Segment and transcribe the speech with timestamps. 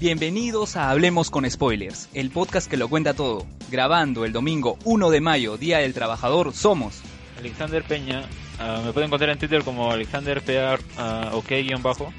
[0.00, 3.44] Bienvenidos a Hablemos con Spoilers, el podcast que lo cuenta todo.
[3.70, 7.02] Grabando el domingo 1 de mayo, Día del Trabajador, somos
[7.38, 8.22] Alexander Peña.
[8.58, 12.14] ah, me pueden encontrar en Twitter como Alexander PR ah, OK-bajo.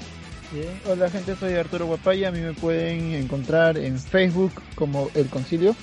[0.52, 0.80] Bien.
[0.86, 5.74] Hola gente, soy Arturo Guapaya, a mí me pueden encontrar en Facebook como El Concilio.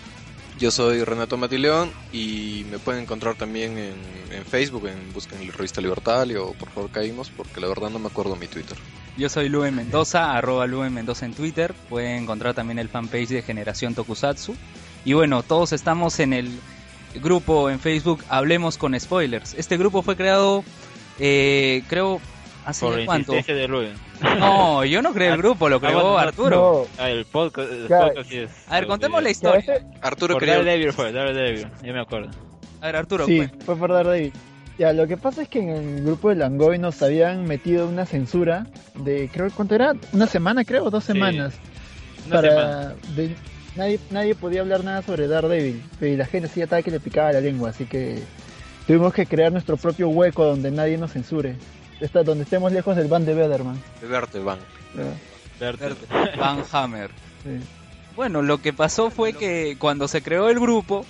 [0.60, 5.80] Yo soy Renato Matileón y me pueden encontrar también en, Facebook, en busquen la revista
[5.80, 8.78] Libertalia o por favor caímos porque la verdad no me acuerdo mi Twitter.
[9.18, 11.74] Yo soy Luen Mendoza, arroba Luen Mendoza en Twitter.
[11.88, 14.54] Pueden encontrar también el fanpage de Generación Tokusatsu.
[15.06, 16.52] Y bueno, todos estamos en el
[17.16, 19.54] grupo en Facebook Hablemos con Spoilers.
[19.54, 20.66] Este grupo fue creado,
[21.20, 22.20] eh, creo,
[22.66, 23.34] hace Por cuánto.
[23.34, 23.94] de Rubén.
[24.40, 26.86] No, yo no creé el grupo, lo creó Arturo.
[26.98, 28.52] No, Ah, el podcast, el podcast sí es.
[28.68, 29.86] A ver, contemos la historia.
[30.02, 30.58] Arturo Por quería...
[30.58, 32.30] Daredevil fue, Daredevil, yo me acuerdo.
[32.82, 34.34] A ver, Arturo, sí, fue por dar de ahí.
[34.78, 38.06] Ya, lo que pasa es que en el grupo de Langoy nos habían metido una
[38.06, 39.94] censura de, creo, ¿cuánto era?
[40.14, 41.56] Una semana, creo, dos Sí, semanas.
[42.28, 42.94] Una para semana.
[43.16, 43.36] de-
[43.76, 45.82] nadie, nadie podía hablar nada sobre Daredevil.
[46.00, 48.24] Y la gente sí estaba que le picaba la lengua, así que
[48.88, 51.56] tuvimos que crear nuestro propio hueco donde nadie nos censure.
[52.00, 53.82] Esta, donde estemos lejos del van de Bederman.
[54.02, 54.60] de verte, Van.
[56.38, 57.10] Van Hammer.
[57.44, 57.60] Sí.
[58.16, 61.06] Bueno, lo que pasó fue que cuando se creó el grupo,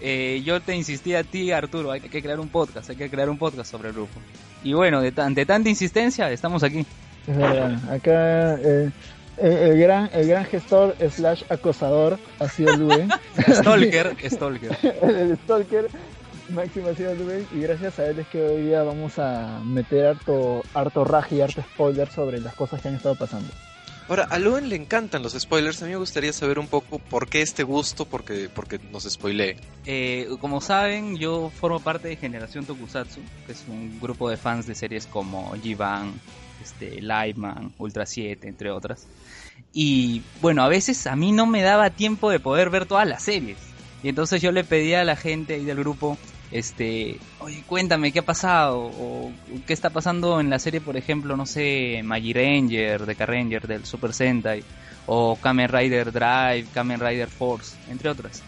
[0.00, 3.30] eh, yo te insistí a ti, Arturo, hay que crear un podcast, hay que crear
[3.30, 4.20] un podcast sobre el grupo.
[4.62, 6.84] Y bueno, de, de tanta insistencia, estamos aquí.
[7.26, 7.92] Es verdad.
[7.92, 8.90] Acá eh,
[9.38, 13.08] el, el gran, el gran gestor slash acosador ha sido Luen.
[13.48, 14.78] Stalker, Stalker.
[15.02, 15.88] el stalker
[16.50, 17.14] máximo ha sido.
[17.52, 21.40] Y gracias a él es que hoy día vamos a meter harto, harto raje y
[21.40, 23.52] harto spoiler sobre las cosas que han estado pasando.
[24.08, 25.82] Ahora, a Luen le encantan los spoilers.
[25.82, 29.56] A mí me gustaría saber un poco por qué este gusto, porque, porque nos spoilee.
[29.84, 34.66] Eh, como saben, yo formo parte de Generación Tokusatsu, que es un grupo de fans
[34.68, 36.12] de series como G-Ban,
[36.62, 39.08] este, Lightman, Ultra 7, entre otras.
[39.72, 43.24] Y bueno, a veces a mí no me daba tiempo de poder ver todas las
[43.24, 43.58] series.
[44.04, 46.16] Y entonces yo le pedía a la gente ahí del grupo,
[46.50, 49.32] este, oye, cuéntame qué ha pasado, o
[49.66, 53.84] qué está pasando en la serie, por ejemplo, no sé, Magi Ranger, de Ranger, del
[53.84, 54.62] Super Sentai,
[55.06, 58.42] o Kamen Rider Drive, Kamen Rider Force, entre otras.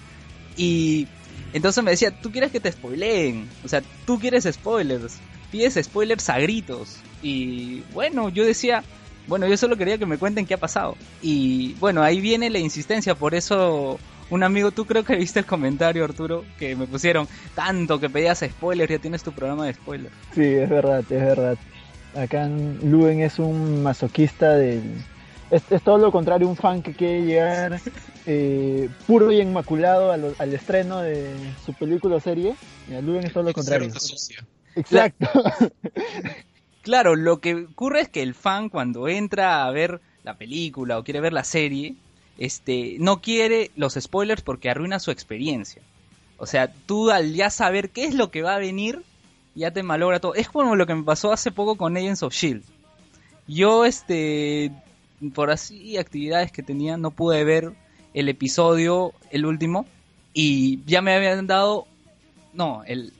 [0.56, 1.06] Y
[1.52, 5.18] entonces me decía, tú quieres que te spoileen, o sea, tú quieres spoilers,
[5.50, 6.98] pides spoilers a gritos.
[7.22, 8.84] Y bueno, yo decía,
[9.26, 10.96] bueno, yo solo quería que me cuenten qué ha pasado.
[11.22, 13.98] Y bueno, ahí viene la insistencia, por eso
[14.30, 18.40] un amigo, tú creo que viste el comentario, Arturo, que me pusieron tanto que pedías
[18.40, 20.14] spoilers, ya tienes tu programa de spoilers.
[20.34, 21.58] Sí, es verdad, es verdad.
[22.14, 24.82] Acá Luen es un masoquista del...
[25.50, 27.80] Es, es todo lo contrario, un fan que quiere llegar
[28.26, 31.34] eh, puro y inmaculado al estreno de
[31.64, 32.54] su película o serie.
[32.88, 33.90] Y Luen es todo lo contrario.
[34.74, 35.28] Exacto.
[36.88, 41.04] Claro, lo que ocurre es que el fan cuando entra a ver la película o
[41.04, 41.96] quiere ver la serie,
[42.38, 45.82] este, no quiere los spoilers porque arruina su experiencia.
[46.38, 49.02] O sea, tú al ya saber qué es lo que va a venir,
[49.56, 50.34] ya te malogra todo.
[50.34, 52.62] Es como lo que me pasó hace poco con Agents of Shield.
[53.48, 54.70] Yo, este,
[55.34, 57.72] por así actividades que tenía, no pude ver
[58.14, 59.86] el episodio, el último,
[60.32, 61.86] y ya me habían dado,
[62.52, 63.12] no, el,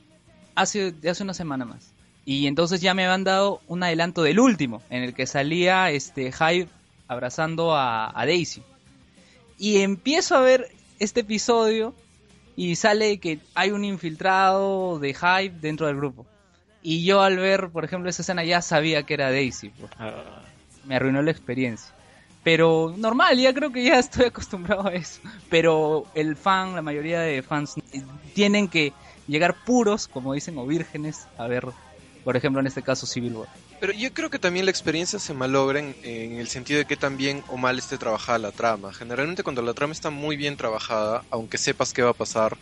[0.55, 1.91] hace, hace una semana más.
[2.25, 6.31] Y entonces ya me habían dado un adelanto del último, en el que salía este
[6.31, 6.69] Hive
[7.07, 8.61] abrazando a Daisy.
[9.59, 11.93] Y empiezo a ver este episodio
[12.55, 16.25] y sale que hay un infiltrado de Hive dentro del grupo.
[16.81, 19.69] Y yo al ver, por ejemplo, esa escena ya sabía que era Daisy.
[19.69, 19.91] pues.
[20.85, 21.93] Me arruinó la experiencia.
[22.41, 25.19] Pero normal, ya creo que ya estoy acostumbrado a eso.
[25.49, 28.01] Pero el fan, la mayoría de fans, eh,
[28.33, 28.93] tienen que
[29.27, 31.65] llegar puros, como dicen, o vírgenes, a ver,
[32.23, 33.49] por ejemplo, en este caso Civil War.
[33.79, 36.97] Pero yo creo que también la experiencia se malogra en, en el sentido de que
[36.97, 38.93] tan bien o mal esté trabajada la trama.
[38.93, 42.57] Generalmente cuando la trama está muy bien trabajada, aunque sepas qué va a pasar,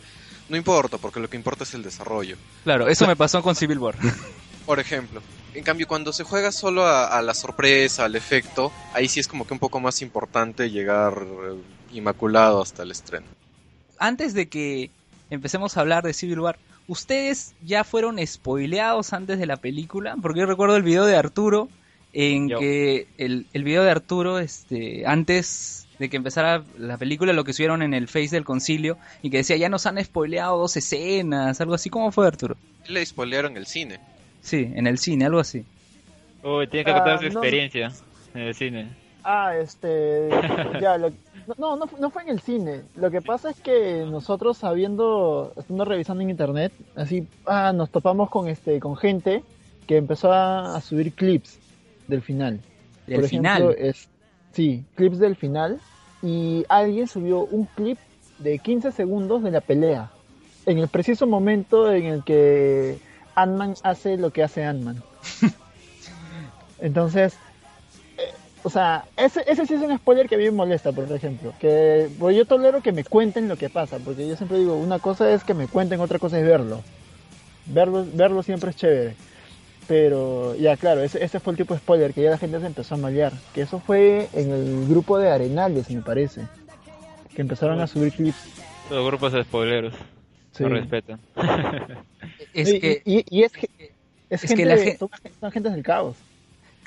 [0.48, 2.36] no importa, porque lo que importa es el desarrollo.
[2.64, 3.96] Claro, eso me pasó con Civil War.
[4.66, 5.22] Por ejemplo,
[5.54, 9.28] en cambio cuando se juega solo a, a la sorpresa, al efecto, ahí sí es
[9.28, 11.56] como que un poco más importante llegar eh,
[11.92, 13.26] inmaculado hasta el estreno.
[13.98, 14.90] Antes de que
[15.30, 16.58] empecemos a hablar de Civil War,
[16.88, 20.16] ¿ustedes ya fueron spoileados antes de la película?
[20.20, 21.68] Porque yo recuerdo el video de Arturo,
[22.12, 22.58] en Yo.
[22.58, 27.52] que el, el video de Arturo, este, antes de que empezara la película, lo que
[27.52, 31.60] subieron en el Face del Concilio, y que decía, ya nos han spoileado dos escenas,
[31.60, 31.90] algo así.
[31.90, 32.56] ¿Cómo fue, Arturo?
[32.88, 34.00] Le spoilearon el cine.
[34.40, 35.64] Sí, en el cine, algo así.
[36.42, 37.40] Uy, tiene que Ah, contar su no.
[37.40, 37.92] experiencia
[38.34, 38.88] en el cine.
[39.30, 40.30] Ah, este,
[40.80, 41.10] ya, lo-
[41.58, 42.80] no, no, no fue en el cine.
[42.96, 48.30] Lo que pasa es que nosotros sabiendo, estando revisando en internet, así, ah, nos topamos
[48.30, 49.44] con este, con gente
[49.86, 51.58] que empezó a, a subir clips
[52.06, 52.60] del final.
[53.06, 53.74] Del Por ejemplo, final.
[53.78, 54.08] es,
[54.52, 55.78] Sí, clips del final.
[56.22, 57.98] Y alguien subió un clip
[58.38, 60.10] de 15 segundos de la pelea.
[60.64, 62.98] En el preciso momento en el que
[63.34, 65.02] Ant-Man hace lo que hace Ant-Man.
[66.80, 67.36] Entonces,
[68.62, 71.52] o sea, ese, ese sí es un spoiler que a mí me molesta, por ejemplo.
[71.60, 74.98] Que pues yo tolero que me cuenten lo que pasa, porque yo siempre digo, una
[74.98, 76.82] cosa es que me cuenten, otra cosa es verlo.
[77.66, 79.14] Verlo, verlo siempre es chévere.
[79.86, 82.66] Pero ya claro, ese, ese fue el tipo de spoiler que ya la gente se
[82.66, 83.32] empezó a malear.
[83.54, 86.42] Que eso fue en el grupo de Arenales, me parece.
[87.34, 88.36] Que empezaron a subir clips.
[88.90, 89.94] Los grupos de spoileros.
[90.52, 90.62] Sí.
[90.64, 91.20] No respetan.
[92.52, 93.90] Es y, que, y- y es, que- es,
[94.30, 95.08] es que gente la de- gen- son,
[95.40, 96.16] son gentes del caos.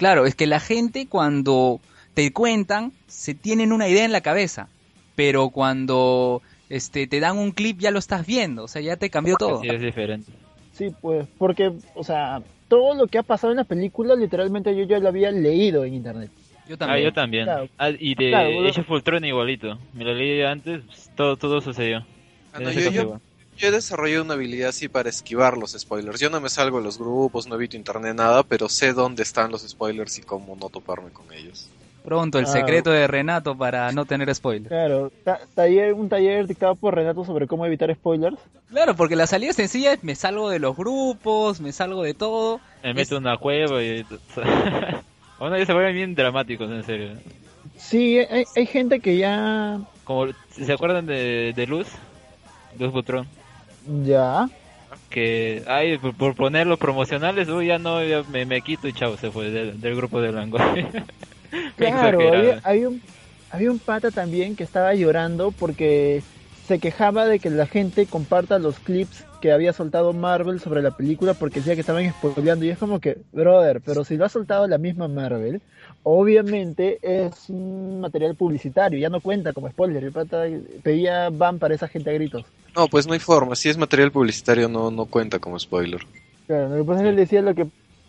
[0.01, 1.80] Claro, es que la gente cuando
[2.15, 4.68] te cuentan, se tienen una idea en la cabeza,
[5.15, 9.12] pero cuando este te dan un clip ya lo estás viendo, o sea, ya te
[9.12, 9.62] cambió todo.
[9.62, 10.31] Sí, es diferente.
[10.74, 14.86] Sí, pues, porque, o sea, todo lo que ha pasado en la película, literalmente yo
[14.86, 16.31] ya lo había leído en internet.
[16.68, 17.03] Yo Ah, también.
[17.03, 17.44] yo también.
[17.45, 17.68] Claro.
[17.77, 18.68] Ah, y de Claro.
[18.68, 19.77] Age of Ultron igualito.
[19.94, 20.81] Me lo leí antes,
[21.15, 22.03] todo, todo sucedió.
[22.53, 23.21] Ah, no, yo, yo-.
[23.57, 26.19] Yo he desarrollado una habilidad así para esquivar los spoilers.
[26.19, 29.51] Yo no me salgo de los grupos, no evito internet, nada, pero sé dónde están
[29.51, 31.69] los spoilers y cómo no toparme con ellos.
[32.03, 32.48] Pronto, el Ah.
[32.48, 34.69] secreto de Renato para no tener spoilers.
[34.69, 38.38] Claro, ta- taller, un taller dictado por Renato sobre cómo evitar spoilers.
[38.71, 42.59] Claro, porque la salida sencilla es me salgo de los grupos, me salgo de todo.
[42.83, 44.03] Me meto en una cueva y...
[45.38, 47.09] Bueno, ya se vuelven bien dramáticos, en serio.
[47.77, 51.88] Sí, hay, hay gente que ya, Como, ¿se acuerdan de, de Luz?
[52.80, 53.27] Luz Butrón.
[53.85, 54.49] Ya,
[55.09, 58.93] Que, ay, por, por poner los promocionales, uy, ya no, ya me, me quito y
[58.93, 60.87] chao, se fue del, del grupo de Langoy.
[61.75, 63.03] Claro, había, había un,
[63.49, 66.23] había un pata también que estaba llorando porque
[66.61, 70.91] se quejaba de que la gente comparta los clips que había soltado Marvel sobre la
[70.91, 72.65] película porque decía que estaban spoileando.
[72.65, 75.61] Y es como que, brother, pero si lo ha soltado la misma Marvel,
[76.03, 80.45] obviamente es un material publicitario, ya no cuenta como spoiler, el pata
[80.83, 82.45] pedía ban para esa gente a gritos.
[82.75, 83.56] No, pues no hay forma.
[83.56, 86.01] Si es material publicitario, no, no cuenta como spoiler.
[86.48, 87.68] Claro, lo que pasa es que él decía lo que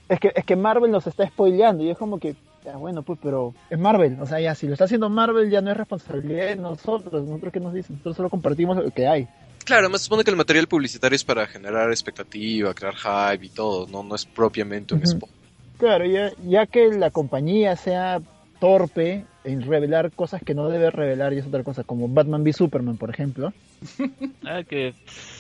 [0.09, 2.35] es que es que Marvel nos está spoileando y es como que
[2.65, 5.61] ya, bueno, pues, pero es Marvel, o sea, ya si lo está haciendo Marvel ya
[5.61, 9.27] no es responsabilidad de nosotros, nosotros qué nos dicen, nosotros solo compartimos lo que hay.
[9.65, 13.87] Claro, me supone que el material publicitario es para generar expectativa, crear hype y todo,
[13.89, 15.11] no, no es propiamente un Ujú.
[15.11, 15.42] spoiler.
[15.83, 18.21] Claro, ya, ya que la compañía sea
[18.61, 22.53] torpe en revelar cosas que no debe revelar y es otra cosa, como Batman v
[22.53, 23.53] Superman, por ejemplo.
[24.47, 24.95] ah, que,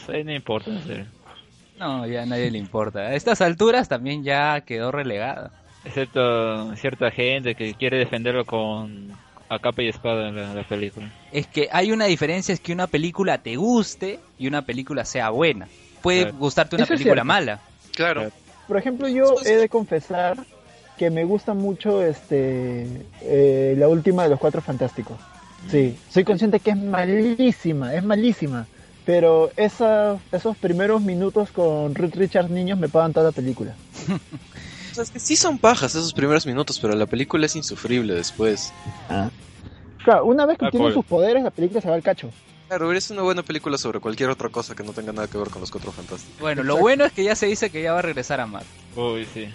[0.09, 1.07] ahí no importa, en serio.
[1.79, 3.03] No, ya a nadie le importa.
[3.03, 5.53] A estas alturas también ya quedó relegada.
[5.85, 9.13] Excepto cierta gente que quiere defenderlo con
[9.49, 11.09] a capa y espada en la, la película.
[11.31, 15.31] Es que hay una diferencia, es que una película te guste y una película sea
[15.31, 15.69] buena.
[16.03, 16.39] Puede Claro.
[16.39, 17.61] gustarte una Eso película mala.
[17.95, 18.33] Claro.
[18.73, 20.39] Por ejemplo, yo he de confesar
[20.97, 22.87] que me gusta mucho este
[23.21, 25.19] eh, la última de los Cuatro Fantásticos.
[25.71, 28.67] Sí, soy consciente que es malísima, es malísima.
[29.05, 33.75] Pero esa, esos primeros minutos con Reed Richards niños me pagan toda la película.
[34.91, 38.15] O sea, es que sí son pajas esos primeros minutos, pero la película es insufrible
[38.15, 38.73] después.
[40.03, 40.95] Claro, una vez que Ah, cool.
[40.95, 42.31] sus poderes, la película se va al cacho.
[42.73, 45.51] Claro, es una buena película sobre cualquier otra cosa que no tenga nada que ver
[45.51, 46.41] con los Cuatro Fantásticos.
[46.41, 48.67] Bueno, lo bueno es que ya se dice que ya va a regresar a Marvel.
[48.97, 49.47] Uy, sí.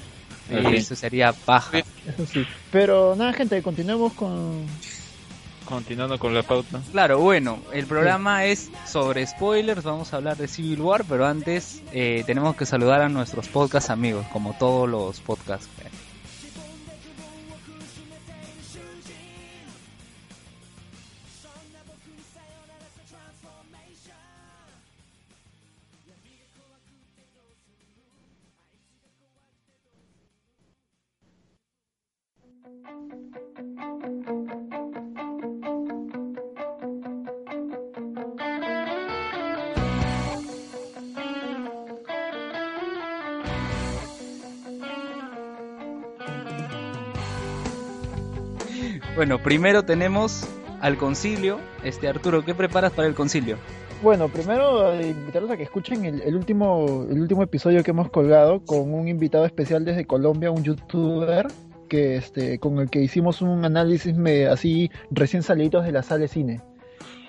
[0.52, 1.80] Eso sería paja.
[1.80, 2.46] Eso sí.
[2.72, 4.68] Pero nada, gente, continuemos con.
[5.66, 6.80] Continuando con la pauta.
[6.92, 11.82] Claro, bueno, el programa es sobre spoilers, vamos a hablar de Civil War, pero antes
[11.94, 15.68] eh, tenemos que saludar a nuestros podcast amigos, como todos los podcasts.
[49.28, 50.48] Bueno, primero tenemos
[50.80, 51.60] al concilio.
[51.84, 53.58] Este Arturo, ¿qué preparas para el concilio?
[54.02, 58.64] Bueno, primero eh, invitarlos a que escuchen el, último el último episodio que hemos colgado
[58.64, 61.48] con un invitado especial desde Colombia, un youtuber
[61.90, 64.16] que este con el que hicimos un análisis
[64.50, 66.62] así recién salidos de la sala de cine.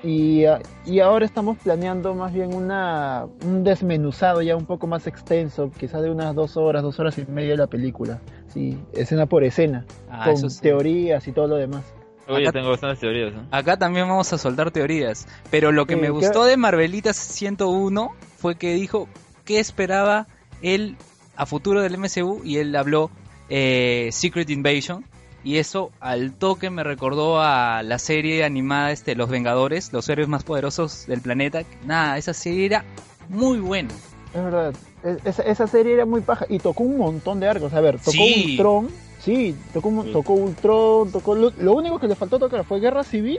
[0.02, 0.44] Y,
[0.86, 6.02] y ahora estamos planeando más bien una un desmenuzado ya un poco más extenso, quizás
[6.02, 9.84] de unas dos horas, dos horas y media de la película, sí, escena por escena,
[10.08, 10.60] Ah, con eso sí.
[10.60, 11.82] teorías y todo lo demás.
[12.28, 13.32] Acá- tengo bastantes teorías.
[13.32, 13.42] ¿no?
[13.50, 17.16] Acá también vamos a soltar teorías, pero lo que Sí, me ¿qué- gustó de Marvelitas
[17.16, 19.08] 101 fue que dijo
[19.44, 20.26] qué esperaba
[20.62, 20.96] él
[21.36, 23.10] a futuro del MCU y él habló
[23.50, 25.04] eh, Secret Invasion
[25.44, 30.28] Y eso al toque me recordó a la serie animada este Los Vengadores, los héroes
[30.28, 31.62] más poderosos del planeta.
[31.86, 32.84] Nada, esa serie era
[33.28, 33.90] muy buena.
[34.34, 34.74] Es verdad.
[35.04, 37.72] Es- Esa, esa serie era muy paja y tocó un montón de arcos.
[37.72, 38.46] A ver, tocó Sí.
[38.50, 38.88] Ultron.
[39.20, 41.12] Sí, tocó, un- tocó Ultron.
[41.12, 43.38] Tocó lo, lo único que le faltó tocar fue Guerra Civil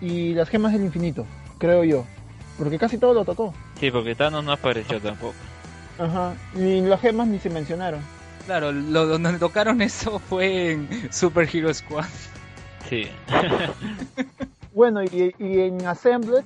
[0.00, 1.26] y las gemas del infinito,
[1.58, 2.04] creo yo.
[2.58, 3.52] Porque casi todo lo tocó.
[3.78, 5.34] Sí, porque Thanos no apareció tampoco.
[5.98, 6.34] Ajá.
[6.54, 8.00] Y las gemas ni se mencionaron.
[8.46, 12.04] Claro, lo donde tocaron eso fue en Super Hero Squad.
[12.88, 13.04] Sí.
[14.72, 16.42] Bueno, y, y en Assemble,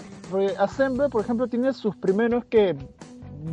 [0.59, 2.75] Assemble, por ejemplo, tiene sus primeros que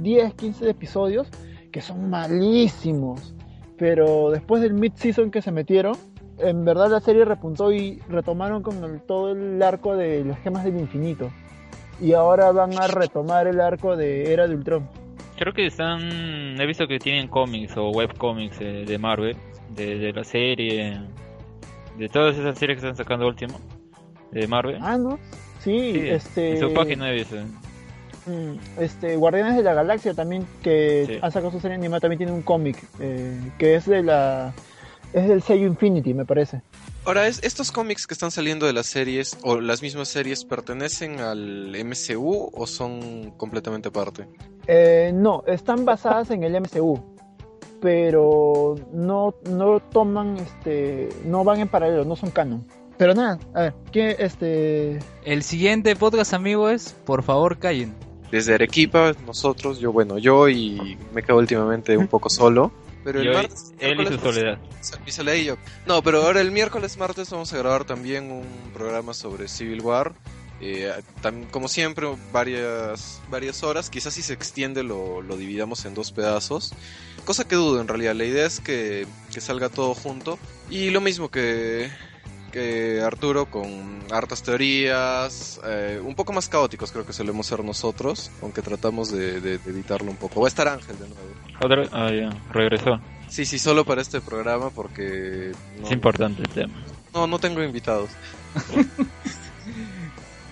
[0.02, 1.28] 10, 15 episodios
[1.74, 3.36] que son malísimos.
[3.78, 5.98] Pero después del mid-season que se metieron,
[6.38, 10.64] en verdad la serie repuntó y retomaron con el- todo el arco de las gemas
[10.64, 11.30] del infinito.
[12.00, 14.90] Y ahora van a retomar el arco de Era de Ultron.
[15.42, 16.00] Creo que están.
[16.62, 19.36] He visto que tienen cómics o webcomics eh, de Marvel,
[19.70, 21.00] de, de la serie,
[21.98, 23.60] de todas esas series que están sacando último,
[24.30, 24.78] de Marvel.
[24.80, 25.18] Ah, ¿no?
[25.58, 26.52] Sí, Sí, este...
[26.52, 27.38] En su página he visto.
[28.28, 31.18] Mm, este Guardianes de la Galaxia también que Sí.
[31.20, 34.54] ha sacado su serie animada también tiene un cómic eh, que es de la
[35.12, 36.62] es del sello Infinity me parece
[37.06, 41.20] Ahora, ¿es- ¿estos cómics que están saliendo de las series o las mismas series pertenecen
[41.20, 44.28] al MCU o son completamente aparte?
[44.68, 47.00] Eh, no están basadas en el MCU
[47.82, 52.64] pero no no toman este no van en paralelo no son canon
[52.96, 57.96] pero nada a ver ¿qué este El siguiente podcast, amigo, es Por favor, callen.
[58.32, 62.72] Desde Arequipa, nosotros, yo, bueno, yo y me quedo últimamente un poco solo.
[63.04, 64.60] Pero el Y martes, él y su miércoles, soledad.
[65.06, 65.58] Mi soledad y yo.
[65.86, 70.14] No, pero ahora el miércoles, martes vamos a grabar también un programa sobre Civil War.
[70.64, 70.94] Eh,
[71.24, 73.90] tam- como siempre, varias, varias horas.
[73.90, 76.74] Quizás si se extiende lo, lo dividamos en dos pedazos.
[77.26, 78.14] Cosa que dudo en realidad.
[78.14, 80.38] La idea es que, que salga todo junto.
[80.70, 81.90] Y lo mismo que,
[83.06, 85.60] Arturo con hartas teorías.
[85.66, 88.32] eh, un poco más caóticos creo que solemos ser nosotros.
[88.42, 90.42] Aunque tratamos de, de- de evitarlo un poco.
[90.42, 91.22] Va a estar Ángel de nuevo.
[91.64, 93.00] Otra, ah, ya, regresó.
[93.28, 95.52] Sí, sí, solo para este programa porque...
[95.80, 96.74] no- Es importante el tema.
[97.14, 98.10] no, no tengo invitados.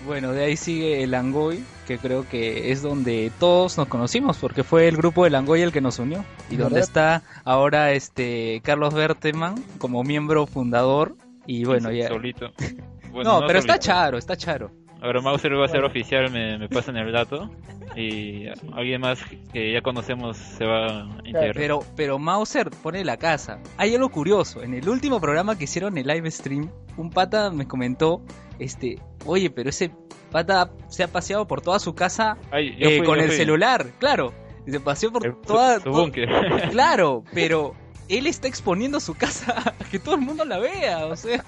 [0.06, 4.64] Bueno, de ahí sigue el Angoy, que creo que es donde todos nos conocimos, porque
[4.64, 6.24] fue el grupo del Angoy el que nos unió.
[6.48, 6.64] Y ¿Verdad?
[6.70, 11.14] donde está ahora este Carlos Berteman como miembro fundador.
[11.52, 12.08] Y bueno, Sí, ya.
[12.08, 12.50] Solito.
[13.10, 14.70] Bueno, no, pero está charo, está charo.
[15.02, 15.88] Ahora Mauser va a ser Bueno.
[15.88, 17.50] oficial, me, me pasan el dato.
[17.96, 19.18] Y alguien más
[19.52, 21.54] que ya conocemos se va a integrar.
[21.56, 23.58] Pero, pero Mauser pone la casa.
[23.78, 24.62] Hay algo curioso.
[24.62, 28.22] En el último programa que hicieron el live stream, un pata me comentó,
[28.60, 29.90] este, oye, pero ese
[30.30, 33.36] pata se ha paseado por toda su casa Ay, eh, fui, con el fui.
[33.38, 34.32] celular, claro.
[34.68, 36.28] Se paseó por El- su- toda, su búnker.
[36.70, 37.74] Claro, pero
[38.18, 41.44] él está exponiendo su casa a que todo el mundo la vea, o sea,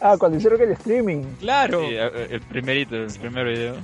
[0.00, 1.80] ah cuando hicieron el streaming claro.
[1.88, 3.76] Sí, el primerito, el primer video.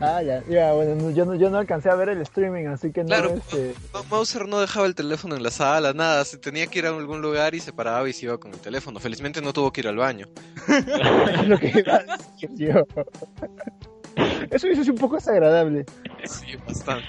[0.00, 2.92] ah ya ya bueno no- yo no yo no alcancé a ver el streaming así
[2.92, 3.30] que no Claro.
[3.34, 6.86] este Ma- Mauser no dejaba el teléfono en la sala, nada, se tenía que ir
[6.86, 9.00] a algún lugar y se paraba y se iba con el teléfono.
[9.00, 10.26] Felizmente no tuvo que ir al baño.
[10.68, 12.86] es lo que iba a decir yo.
[14.50, 15.86] Eso hubiese sido un poco desagradable.
[16.24, 17.06] Sí, bastante.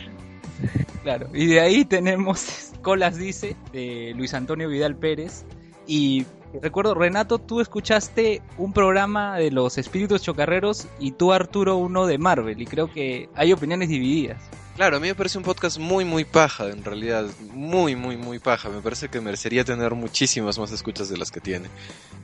[1.04, 5.46] Claro, y de ahí tenemos Colas Dice de Luis Antonio Vidal Pérez.
[5.86, 6.26] Y
[6.62, 12.18] recuerdo, Renato, tú escuchaste un programa de los espíritus chocarreros y tú, Arturo, uno de
[12.18, 12.62] Marvel.
[12.62, 14.42] Y creo que hay opiniones divididas.
[14.76, 17.26] Claro, a mí me parece un podcast muy, muy paja, en realidad.
[17.54, 18.70] Muy, muy, muy paja.
[18.70, 21.68] Me parece que merecería tener muchísimas más escuchas de las que tiene.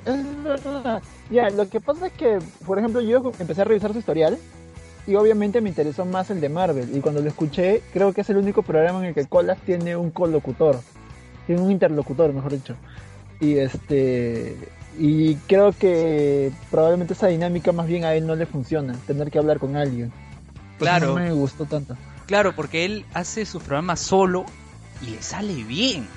[0.06, 1.04] Es verdad.
[1.30, 4.40] Ya, lo que pasa es que, por ejemplo, yo empecé a revisar su historial
[5.10, 6.96] y obviamente me interesó más el de Marvel.
[6.96, 9.96] Y cuando lo escuché, creo que es el único programa en el que Colas tiene
[9.96, 10.80] un colocutor,
[11.48, 12.76] tiene un interlocutor, mejor dicho.
[13.40, 14.56] Y este.
[15.00, 19.40] Y creo que probablemente esa dinámica más bien a él no le funciona, tener que
[19.40, 20.12] hablar con alguien.
[20.78, 21.08] Pues Claro.
[21.08, 21.98] No me gustó tanto.
[22.28, 24.46] Claro, porque él hace su programa solo
[25.02, 26.08] y le sale bien.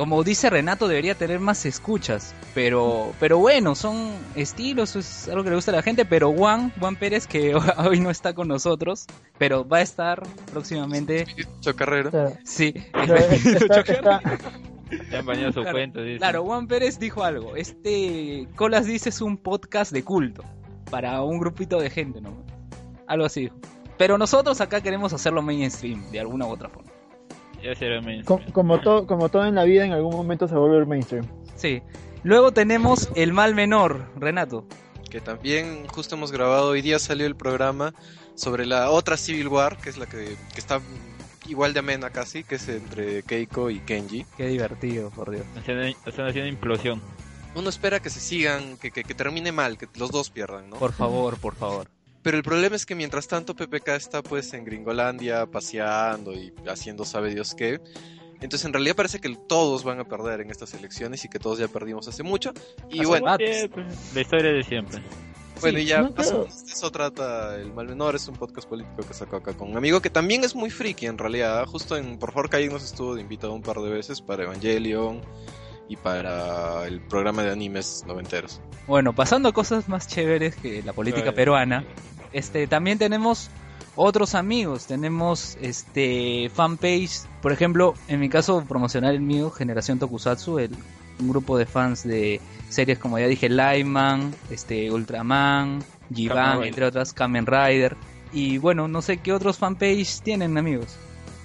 [0.00, 2.34] Como dice Renato, debería tener más escuchas.
[2.54, 6.06] Pero, pero bueno, son estilos, es algo que le gusta a la gente.
[6.06, 9.04] Pero Juan, Juan Pérez, que hoy no está con nosotros,
[9.36, 11.26] pero va a estar próximamente.
[11.60, 12.10] Chocarrero.
[12.44, 12.72] Sí,
[15.10, 16.00] Ya han bañado su Claro, cuenta.
[16.00, 16.16] dice.
[16.16, 17.54] Claro, Juan Pérez dijo algo.
[17.54, 20.42] Este Colas dice es un podcast de culto
[20.90, 22.42] para un grupito de gente, ¿no?
[23.06, 23.50] Algo así.
[23.98, 26.90] Pero nosotros acá queremos hacerlo mainstream de alguna u otra forma.
[27.62, 28.42] Ya será mainstream.
[28.44, 31.26] co- como, todo, como todo en la vida, en algún momento se vuelve mainstream.
[31.56, 31.82] Sí.
[32.22, 34.64] Luego tenemos el mal menor, Renato.
[35.10, 37.94] Que también justo hemos grabado hoy día salió el programa
[38.34, 40.80] sobre la otra Civil War, que es la que, que está
[41.48, 44.24] igual de amena casi, que es entre Keiko y Kenji.
[44.36, 45.44] Qué divertido, por Dios.
[45.56, 47.02] Están, están haciendo implosión.
[47.56, 50.76] uno espera que se sigan, que, que, que termine mal, que los dos pierdan, ¿no?
[50.76, 51.88] Por favor, por favor.
[52.22, 57.04] Pero el problema es que mientras tanto PPK está pues en Gringolandia paseando y haciendo
[57.04, 57.80] sabe Dios qué.
[58.42, 61.58] Entonces en realidad parece que todos van a perder en estas elecciones y que todos
[61.58, 62.52] ya perdimos hace mucho.
[62.90, 63.36] Y Hace bueno.
[63.36, 65.02] Siempre, La historia de siempre.
[65.60, 66.46] bueno, y ya no, pasó.
[66.46, 69.76] pero- Eso trata El Mal Menor, es un podcast político que sacó acá con un
[69.76, 71.64] amigo que también es muy friki en realidad.
[71.66, 75.20] Justo en Por favor Calle nos estuvo de invitado un par de veces para Evangelion
[75.90, 78.60] y para el programa de animes noventeros.
[78.86, 81.34] Bueno, pasando a cosas más chéveres que la política Ay.
[81.34, 81.84] peruana,
[82.32, 83.50] este también tenemos
[83.96, 90.60] otros amigos, tenemos este fanpage, por ejemplo, en mi caso promocionar el mío, Generación Tokusatsu,
[90.60, 90.70] el,
[91.18, 95.82] un grupo de fans de series como ya dije, Lightman, este Ultraman,
[96.14, 96.68] Givan, Rider.
[96.68, 97.96] entre otras, Kamen Rider.
[98.32, 100.96] Y bueno, no sé qué otros fanpage tienen amigos.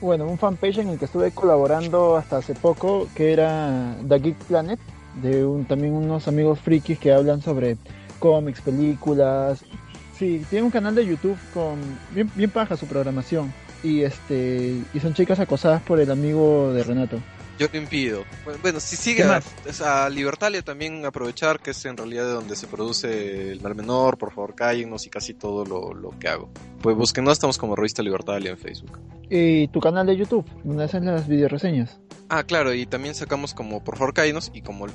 [0.05, 4.37] Bueno, un fanpage en el que estuve colaborando hasta hace poco, que era The Geek
[4.43, 4.79] Planet,
[5.19, 7.75] de un, también unos amigos frikis que hablan sobre
[8.19, 9.65] cómics, películas.
[10.15, 11.79] Sí, tiene un canal de YouTube con
[12.11, 13.51] bien, bien paja su programación.
[13.81, 17.17] Y este y son chicas acosadas por el amigo de Renato.
[17.57, 18.25] Yo lo impido.
[18.43, 22.55] Bueno, Bueno, si sigue ¿Qué a, Libertalia también aprovechar, que es en realidad de donde
[22.55, 26.49] se produce el mal menor, por favor cállennos y casi todo lo, lo que hago.
[26.81, 28.99] Pues búsquenos, estamos como revista Libertalia en Facebook.
[29.29, 31.99] Y tu canal de YouTube, donde hacen las videoreseñas.
[32.29, 34.87] Ah, claro, y también sacamos como por favor cállennos y como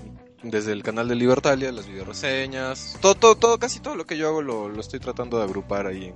[0.43, 4.29] desde el canal de Libertalia, las videoreseñas, todo, todo, todo, casi todo lo que yo
[4.29, 6.15] hago lo, lo estoy tratando de agrupar ahí en,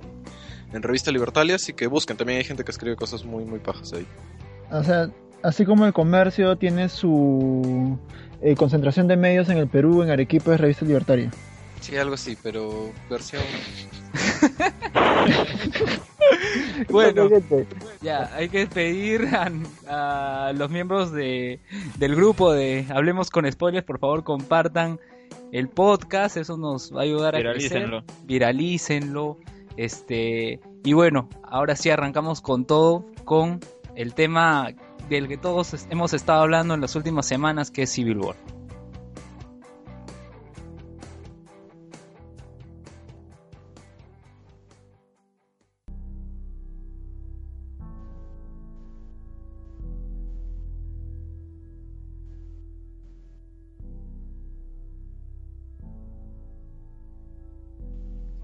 [0.75, 3.93] en revista Libertalia, así que busquen, también hay gente que escribe cosas muy, muy pajas
[3.93, 4.05] ahí.
[4.71, 5.09] O sea,
[5.45, 7.97] así como el comercio tiene su
[8.41, 11.31] eh, concentración de medios en el Perú, en Arequipa es Revista Libertaria.
[11.81, 13.43] Sí, algo así, pero versión...
[16.89, 17.29] Bueno.
[18.01, 19.27] Ya, hay que despedir
[19.87, 21.59] a, a los miembros de,
[21.97, 23.85] del grupo de Hablemos con Spoilers.
[23.85, 24.99] Por favor, compartan
[25.51, 26.37] el podcast.
[26.37, 27.83] Eso nos va a ayudar a crecer.
[27.83, 28.03] Viralícenlo.
[28.23, 29.37] Viralícenlo.
[29.77, 33.59] Este, y bueno, ahora sí arrancamos con todo, con
[33.95, 34.73] el tema
[35.09, 38.35] del que todos hemos estado hablando en las últimas semanas, que es Civil War.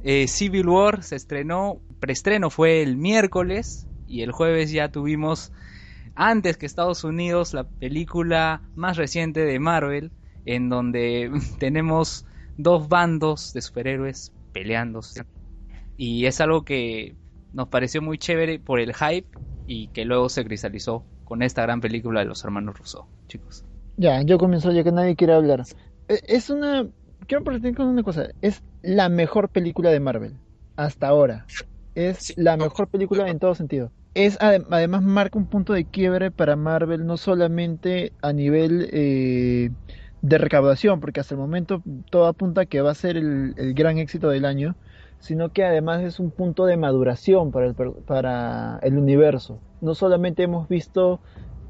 [0.03, 5.51] Eh, Civil War se estrenó, preestreno fue el miércoles y el jueves ya tuvimos,
[6.21, 10.11] antes que Estados Unidos, la película más reciente de Marvel,
[10.45, 12.25] en donde tenemos
[12.57, 15.25] dos bandos de superhéroes peleándose.
[15.97, 17.15] Y es algo que
[17.53, 19.27] nos pareció muy chévere por el hype
[19.65, 23.65] y que luego se cristalizó con esta gran película de los hermanos Russo, chicos.
[23.97, 25.63] Ya, yo comienzo ya que nadie quiere hablar.
[26.07, 26.89] Eh, Es una...
[27.27, 28.29] Quiero partir con una cosa.
[28.41, 30.39] Es la mejor película de Marvel.
[30.75, 31.47] Hasta ahora.
[31.95, 33.91] Es Sí, la no, mejor película en todo sentido.
[34.13, 39.69] Es ade- además marca un punto de quiebre para Marvel, no solamente a nivel eh,
[40.21, 43.73] de recaudación, porque hasta el momento todo apunta a que va a ser el, el
[43.73, 44.75] gran éxito del año,
[45.19, 49.59] sino que además es un punto de maduración para el, per- para el universo.
[49.79, 51.21] No solamente hemos visto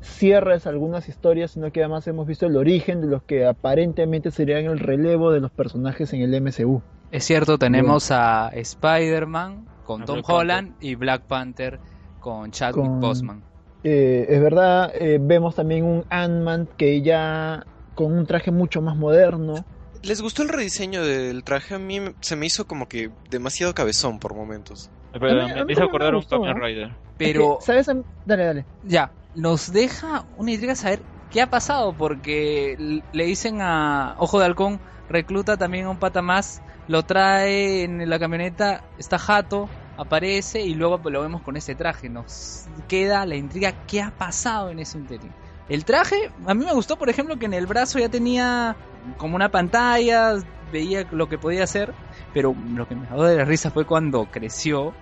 [0.02, 4.32] cierres a algunas historias, sino que además hemos visto el origen de los que aparentemente
[4.32, 6.82] serían el relevo de los personajes en el MCU.
[7.12, 11.80] Es cierto, tenemos a Spider-Man con A Tom Black Holland y Black Panther
[12.22, 13.44] con Chadwick Con- Boseman.
[13.84, 18.96] Eh, es verdad, eh, vemos también un Ant-Man que ya con un traje mucho más
[18.96, 19.66] moderno.
[20.04, 21.76] ¿Les gustó el rediseño del traje?
[21.76, 24.90] A mí se me hizo como que demasiado cabezón por momentos.
[25.12, 26.60] Pero A mí- a me mí hizo también me acordar un Kamen ¿eh?
[26.68, 26.92] Rider.
[27.18, 28.04] Pero Es que, ¿Sabes?
[28.26, 28.66] Dale, dale.
[28.84, 34.46] ya, nos deja una intriga saber qué ha pasado, porque le dicen a Ojo de
[34.46, 34.80] Halcón,
[35.10, 39.70] recluta también a un pata más, lo trae en la camioneta, está jato,
[40.02, 42.10] aparece y luego lo vemos con ese traje.
[42.10, 45.32] Nos queda la intriga qué ha pasado en ese interín.
[45.70, 48.76] El traje, a mí me gustó, por ejemplo, que en el brazo ya tenía
[49.18, 50.36] como una pantalla,
[50.72, 51.94] veía lo que podía hacer,
[52.34, 54.94] pero lo que me dado de la risa fue cuando creció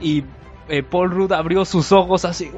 [0.00, 0.24] y
[0.68, 2.50] eh, Paul Rudd abrió sus ojos así.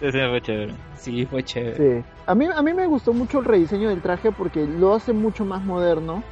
[0.00, 0.74] Ese fue chévere.
[0.96, 2.00] Sí, fue chévere.
[2.00, 2.08] Sí.
[2.26, 5.44] A mí, a mí me gustó mucho el rediseño del traje porque lo hace mucho
[5.44, 6.22] más moderno.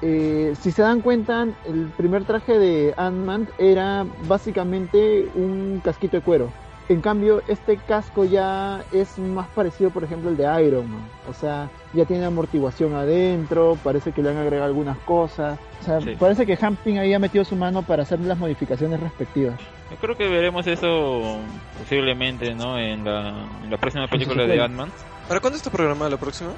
[0.00, 6.22] Eh, si se dan cuenta, el primer traje de Ant-Man era básicamente un casquito de
[6.22, 6.52] cuero.
[6.88, 11.02] En cambio, este casco ya es más parecido, por ejemplo, al de Iron Man.
[11.28, 15.58] O sea, ya tiene amortiguación adentro, parece que le han agregado algunas cosas.
[15.82, 16.16] O sea, Sí.
[16.18, 19.60] parece que Hamping ahí ha metido su mano para hacer las modificaciones respectivas.
[19.90, 21.38] Yo creo que veremos eso
[21.78, 22.78] posiblemente, ¿no?
[22.78, 23.34] En la,
[23.64, 24.58] en la próxima película de.
[24.60, 24.90] Ant-Man.
[25.28, 26.50] ¿Para cuándo está programada la próxima?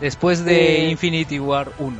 [0.00, 1.96] Después de Eh, Infinity War 1.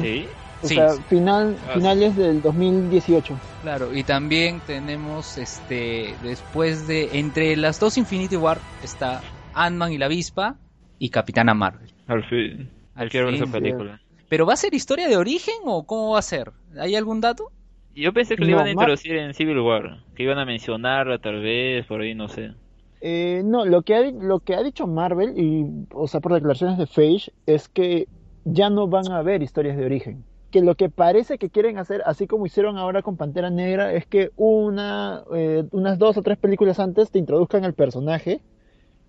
[0.00, 0.26] Sí.
[0.62, 0.74] O Sí.
[0.76, 3.36] sea, final, Ah, finales del 2018.
[3.62, 9.20] Claro, y también tenemos este después de entre las dos Infinity War está
[9.54, 10.56] Ant-Man y la avispa
[11.00, 11.88] y Capitana Marvel.
[12.06, 12.68] Al fin.
[12.94, 13.42] Al Quiero ver fin.
[13.44, 14.00] esa película.
[14.28, 16.52] ¿Pero va a ser historia de origen o cómo va a ser?
[16.78, 17.50] ¿Hay algún dato?
[17.94, 19.98] Yo pensé que lo No, iban a Mar- introducir en Civil War.
[20.14, 22.52] Que iban a mencionarla tal vez, por ahí, no sé.
[23.00, 26.78] Eh, no, lo que, ha, lo que ha dicho Marvel, y, o sea, por declaraciones
[26.78, 28.06] de Feige, es que
[28.44, 30.24] ya no van a haber historias de origen.
[30.50, 34.06] Que lo que parece que quieren hacer, así como hicieron ahora con Pantera Negra, es
[34.06, 38.40] que una, eh, unas dos o tres películas antes te introduzcan al personaje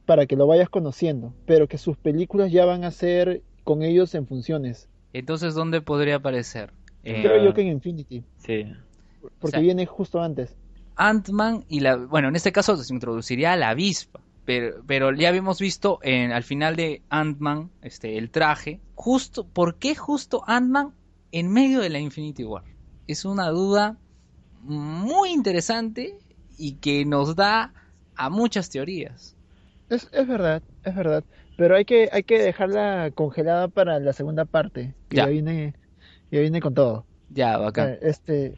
[0.05, 4.15] para que lo vayas conociendo, pero que sus películas ya van a ser con ellos
[4.15, 4.87] en funciones.
[5.13, 6.71] Entonces, ¿dónde podría aparecer?
[7.03, 8.65] Eh, Creo yo que en Infinity, Sí.
[9.39, 10.55] porque sea- viene justo antes.
[10.95, 11.95] Ant-Man y la...
[11.97, 14.19] Bueno, en este caso se introduciría a la avispa.
[14.45, 18.79] Pero, pero ya habíamos visto en, al final de Ant-Man este, el traje.
[18.95, 20.93] Justo, ¿Por qué justo Ant-Man
[21.31, 22.63] en medio de la Infinity War?
[23.07, 23.97] Es una duda
[24.61, 26.17] muy interesante
[26.57, 27.73] y que nos da
[28.15, 29.35] a muchas teorías.
[29.89, 31.23] Es, es verdad, es verdad.
[31.57, 34.93] Pero hay que, hay que dejarla congelada para la segunda parte.
[35.09, 35.23] Que Ya.
[35.25, 35.73] ya viene,
[36.31, 37.05] ya viene con todo.
[37.29, 37.89] Ya, bacán.
[37.91, 38.55] Eh, Este,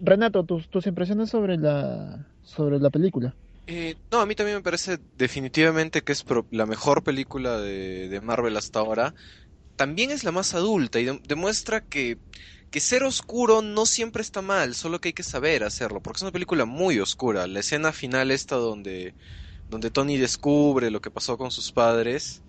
[0.00, 3.34] Renato, tus, tus impresiones sobre la, sobre la película.
[3.66, 8.20] Eh, no, a mí también me parece definitivamente que es la mejor película de, de
[8.20, 9.14] Marvel hasta ahora.
[9.76, 12.20] También es la más adulta y de- demuestra que,
[12.70, 16.22] que ser oscuro no siempre está mal, solo que hay que saber hacerlo, porque es
[16.22, 17.46] una película muy oscura.
[17.48, 19.16] La escena final esta donde,
[19.68, 22.44] donde Tony descubre lo que pasó con sus padres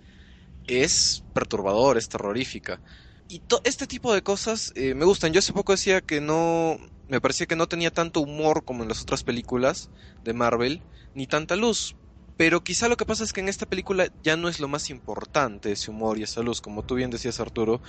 [0.66, 2.82] es perturbador, es terrorífica.
[3.28, 5.32] Y este tipo de cosas eh, me gustan.
[5.32, 8.88] Yo hace poco decía que no, me parecía que no tenía tanto humor como en
[8.88, 9.90] las otras películas
[10.22, 11.96] de Marvel, ni tanta luz.
[12.36, 14.90] Pero quizá lo que pasa es que en esta película ya no es lo más
[14.90, 16.60] importante ese humor y esa luz.
[16.60, 17.80] Como tú bien decías, Arturo,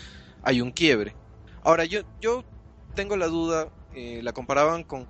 [0.44, 1.16] hay un quiebre.
[1.64, 2.44] Ahora, yo, yo
[2.94, 5.08] tengo la duda, eh, la comparaban con,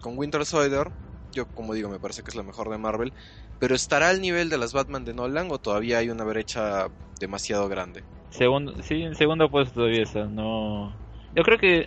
[0.00, 0.92] con Winter Soldier.
[1.32, 3.12] Yo, como digo, me parece que es la mejor de Marvel.
[3.58, 7.68] Pero ¿estará al nivel de las Batman de Nolan o todavía hay una brecha demasiado
[7.68, 8.04] grande?
[8.30, 10.24] Segundo, sí, en segundo puesto todavía está.
[10.24, 10.96] No.
[11.34, 11.86] Yo creo que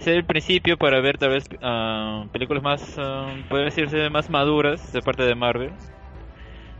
[0.00, 4.92] sería el principio para ver tal vez ah, películas más, ah, puede decirse, más maduras
[4.92, 5.70] de parte de Marvel.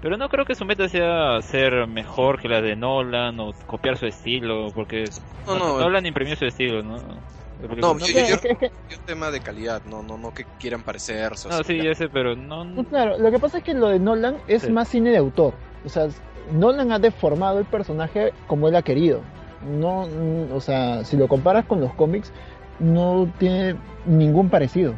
[0.03, 3.99] Pero no creo que su meta sea ser mejor que la de Nolan o copiar
[3.99, 5.05] su estilo, porque
[5.47, 6.97] No, no, Nolan imprimió su estilo, ¿no?
[7.61, 8.37] Porque- No, no, yo- yo-
[8.89, 11.51] es un tema de calidad, no, no, no que quieran parecerse.
[11.51, 12.65] no, sí, ya sé, pero no.
[12.65, 14.71] no, claro, lo que pasa es que lo de Nolan es Sí.
[14.73, 15.53] más cine de autor.
[15.85, 16.09] O sea,
[16.53, 19.21] Nolan ha deformado el personaje como él ha querido.
[19.63, 20.09] No,
[20.55, 22.33] o sea, si lo comparas con los cómics,
[22.81, 24.95] no tiene ningún parecido.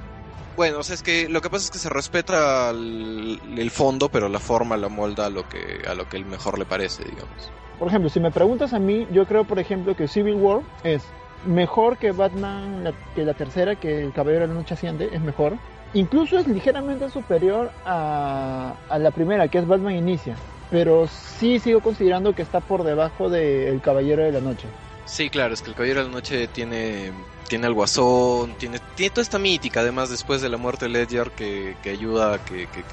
[0.57, 4.09] Bueno, o sea, es que lo que pasa es que se respeta el, el fondo,
[4.09, 7.05] pero la forma la molda a lo que a lo que él mejor le parece,
[7.05, 7.51] digamos.
[7.79, 11.03] Por ejemplo, si me preguntas a mí, yo creo, por ejemplo, que Civil War es
[11.47, 15.21] mejor que Batman, la- que la tercera, que El Caballero de la Noche Asciende, es
[15.23, 15.55] mejor.
[15.95, 20.37] Incluso es ligeramente superior a, a la primera, que es Batman Inicia.
[20.71, 24.69] Pero sí sigo considerando que está por debajo de El Caballero de la Noche.
[25.05, 27.11] Sí, claro, es que el Caballero de la Noche tiene
[27.53, 31.33] tiene al Guasón, tiene tiene toda esta mítica, además después de la muerte de Ledger
[31.33, 32.87] que, que ayuda a que, que-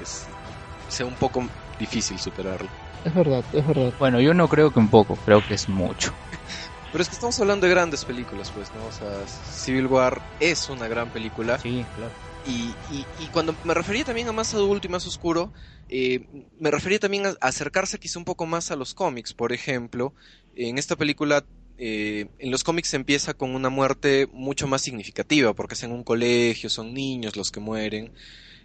[0.86, 2.70] sea un poco difícil superarlo.
[3.02, 3.94] Es verdad, es verdad.
[3.98, 6.14] Bueno, yo no creo que un poco, creo que es mucho.
[6.90, 8.86] Pero es que estamos hablando de grandes películas, pues, ¿no?
[8.86, 11.62] O sea, Civil War es una gran película.
[11.62, 12.16] Sí, claro.
[12.42, 15.52] Y, y, y cuando me refería también a más adulto y más oscuro,
[15.88, 19.34] eh, me refería también a acercarse quizá un poco más a los cómics.
[19.34, 20.14] Por ejemplo,
[20.54, 21.46] en esta película,
[21.80, 26.04] eh, en los cómics empieza con una muerte mucho más significativa, porque es en un
[26.04, 28.12] colegio, son niños los que mueren.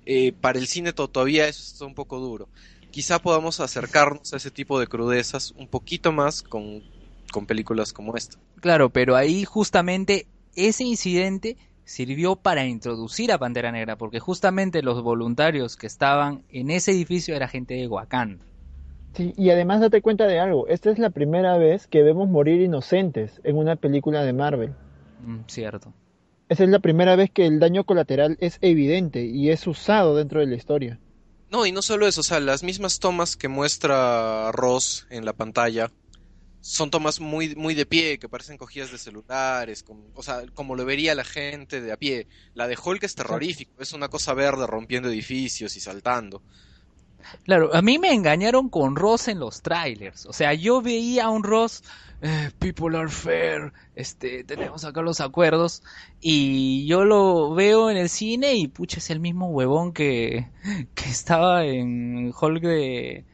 [0.05, 2.49] Eh, para el cine to- todavía eso está un poco duro.
[2.91, 6.85] Quizá podamos acercarnos a ese tipo de crudezas un poquito más con,
[7.31, 8.37] con películas como esta.
[8.61, 15.01] Claro, pero ahí justamente ese incidente sirvió para introducir a Pantera Negra, porque justamente los
[15.03, 18.45] voluntarios que estaban en ese edificio era gente de Wakanda.
[19.15, 22.61] Sí, y además date cuenta de algo, esta es la primera vez que vemos morir
[22.61, 24.75] inocentes en una película de Marvel.
[25.21, 25.93] Mm, cierto.
[26.49, 30.41] Esa es la primera vez que el daño colateral es evidente y es usado dentro
[30.41, 30.99] de la historia.
[31.49, 35.33] No, y no solo eso, o sea, las mismas tomas que muestra Ross en la
[35.33, 35.91] pantalla
[36.59, 40.75] son tomas muy, muy de pie, que parecen cogidas de celulares, como, o sea, como
[40.75, 42.27] lo vería la gente de a pie.
[42.55, 46.41] La de Hulk es terrorífico, es una cosa verde rompiendo edificios y saltando.
[47.43, 50.25] Claro, a mí me engañaron con Ross en los trailers.
[50.25, 51.83] O sea, yo veía a un Ross,
[52.21, 55.83] eh, people are fair, este, tenemos acá los acuerdos,
[56.21, 60.47] y yo lo veo en el cine y pucha, es el mismo huevón que,
[60.95, 63.25] que estaba en Hulk de,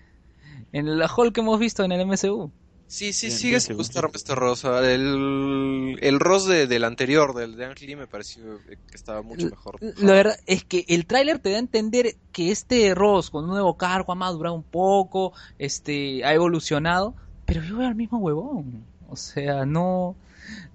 [0.71, 2.51] en la Hulk que hemos visto en el MCU.
[2.91, 4.79] Sí, sí, Bien, sigue sin gustarme este Rosa.
[4.91, 9.45] El, el Ross de, del anterior, del de Ang Lee, me pareció que estaba mucho
[9.45, 9.77] mejor.
[9.79, 13.51] La verdad es que el tráiler te da a entender que este Ross con un
[13.51, 18.83] nuevo cargo ha madurado un poco, este, ha evolucionado, pero yo veo al mismo huevón.
[19.07, 20.17] O sea, no,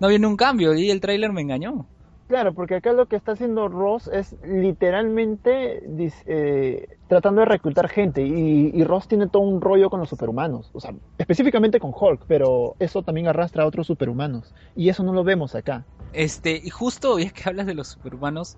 [0.00, 1.84] no viene un cambio y el tráiler me engañó.
[2.28, 5.80] Claro, porque acá lo que está haciendo Ross es literalmente
[6.26, 10.70] eh, tratando de reclutar gente y, y Ross tiene todo un rollo con los superhumanos,
[10.72, 15.12] o sea, específicamente con Hulk, pero eso también arrastra a otros superhumanos y eso no
[15.12, 15.84] lo vemos acá.
[16.12, 18.56] Este, y justo ya que hablas de los superhumanos,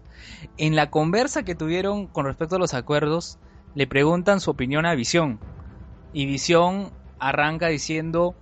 [0.57, 3.39] en la conversa que tuvieron con respecto a los acuerdos,
[3.75, 5.41] le preguntan su opinión a Visión.
[6.15, 8.35] Y Visión arranca diciendo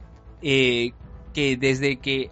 [0.42, 0.92] eh,
[1.32, 2.30] que desde que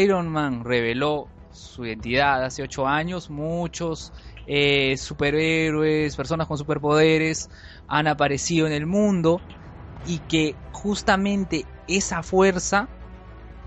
[0.00, 4.12] Iron Man reveló su identidad hace ocho años, muchos
[4.46, 7.48] eh, superhéroes, personas con superpoderes
[7.88, 9.40] han aparecido en el mundo
[10.04, 12.88] y que justamente esa fuerza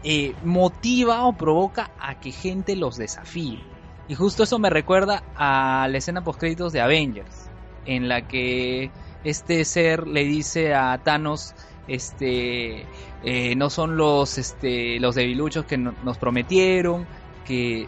[0.03, 3.59] eh, motiva o provoca a que gente los desafíe.
[4.07, 7.49] Y justo eso me recuerda a la escena post créditos de Avengers,
[7.85, 8.91] en la que
[9.23, 11.53] este ser le dice a Thanos,
[11.87, 12.87] este,
[13.23, 17.07] eh, no son los, este, los debiluchos que no- nos prometieron,
[17.49, 17.87] que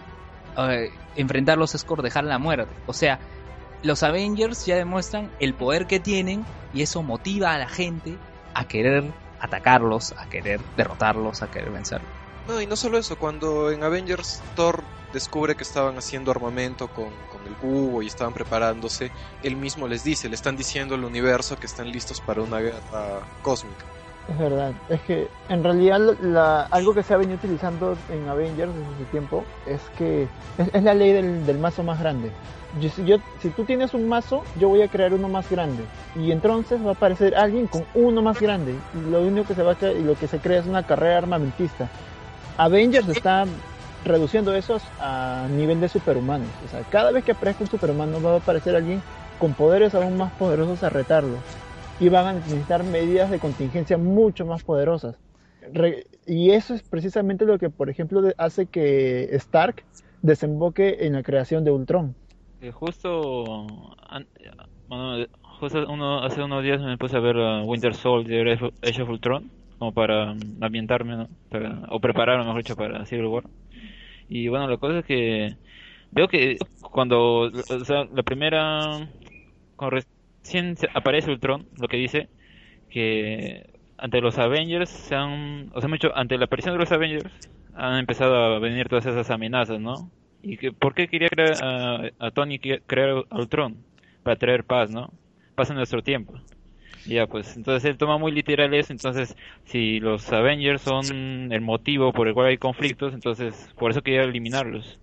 [1.16, 2.74] enfrentarlos es cordejar la muerte.
[2.88, 3.20] O sea,
[3.84, 8.18] los Avengers ya demuestran el poder que tienen y eso motiva a la gente
[8.54, 9.04] a querer
[9.40, 12.10] atacarlos, a querer derrotarlos, a querer vencerlos.
[12.48, 17.12] No, y no solo eso, cuando en Avengers Thor descubre que estaban haciendo armamento con,
[17.32, 19.12] con el cubo y estaban preparándose,
[19.44, 23.22] él mismo les dice, le están diciendo al universo que están listos para una guerra
[23.44, 23.86] cósmica.
[24.28, 28.74] Es verdad, es que en realidad la- algo que se ha venido utilizando en Avengers
[28.76, 32.38] desde hace tiempo es que es, es la ley del, del mazo más grande.
[32.72, 35.92] Yo, si, yo- si tú tienes un mazo, yo voy a crear uno más grande
[36.14, 39.64] y entonces va a aparecer alguien con uno más grande y lo único que se
[39.64, 41.92] va a y lo que se crea es una carrera armamentista.
[42.58, 43.46] Avengers está
[44.04, 46.62] reduciendo eso a nivel de superhumanos.
[46.64, 49.04] O sea, cada vez que aparezca un superhumano va a aparecer alguien
[49.38, 51.46] con poderes aún más poderosos a retarlo
[52.02, 55.18] y van a necesitar medidas de contingencia mucho más poderosas.
[56.26, 59.84] Y eso es precisamente lo que, por ejemplo, hace que Stark
[60.24, 62.16] desemboque en la creación de Ultron.
[62.60, 63.68] Eh, justo,
[65.60, 65.78] justo
[66.24, 68.50] hace unos días me puse a ver uh, Winter Soldier,
[68.82, 73.44] Age of Ultron, como para um, ambientarme, para, o prepararme, mejor dicho, para Civil War.
[74.28, 75.56] Y bueno, la cosa es que
[76.12, 77.52] veo que cuando,
[78.12, 79.08] la primera,
[79.76, 79.92] con
[80.44, 82.30] 100 aparece Ultron, lo que dice
[82.90, 87.30] que ante los Avengers se han, o sea, mucho, ante la aparición de los Avengers
[87.74, 90.10] han empezado a venir todas esas amenazas, ¿no?
[90.42, 93.78] ¿Y que, por qué quería crear a, Tony crear a Ultron?
[94.24, 95.14] Para traer paz, ¿no?
[95.56, 96.34] Paz en nuestro tiempo.
[97.06, 102.12] Ya, pues, entonces él toma muy literal eso, entonces si los Avengers son el motivo
[102.14, 105.00] por el cual hay conflictos, entonces por eso quería eliminarlos.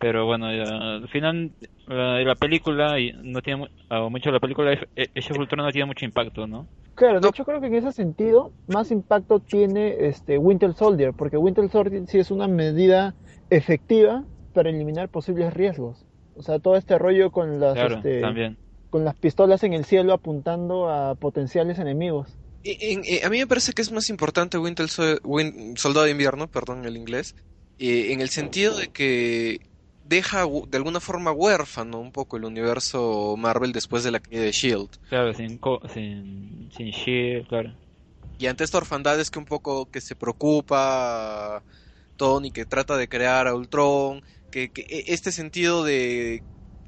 [0.00, 0.64] Pero bueno, ya,
[0.96, 1.52] al final,
[1.86, 5.70] la, la película, y no tiene, mu- a mucho la película, Age of Ultron no
[5.72, 6.66] tiene mucho impacto, ¿no?
[6.94, 11.36] Claro, de hecho creo que en ese sentido más impacto tiene este Winter Soldier, porque
[11.36, 13.14] Winter Soldier sí es una medida
[13.50, 16.06] efectiva para eliminar posibles riesgos.
[16.34, 18.56] O sea, todo este rollo con las Claro, este, también.
[18.88, 22.38] con las pistolas en el cielo apuntando a potenciales enemigos.
[22.62, 26.06] Y- en- eh, a mí me parece que es más importante Winter Sol- Win- Soldado
[26.06, 27.34] de Invierno, perdón el inglés,
[27.78, 29.60] eh, en el sentido de que
[30.10, 34.52] deja de alguna forma huérfano un poco el universo Marvel después de la caída de
[34.52, 34.90] Shield.
[35.08, 37.76] Claro, sin, co- sin, sin Shield, claro.
[38.38, 41.64] Y ante esta orfandad es que un poco que se preocupa
[42.16, 46.44] Tony, que trata de crear a Ultron, que, que e- este sentido de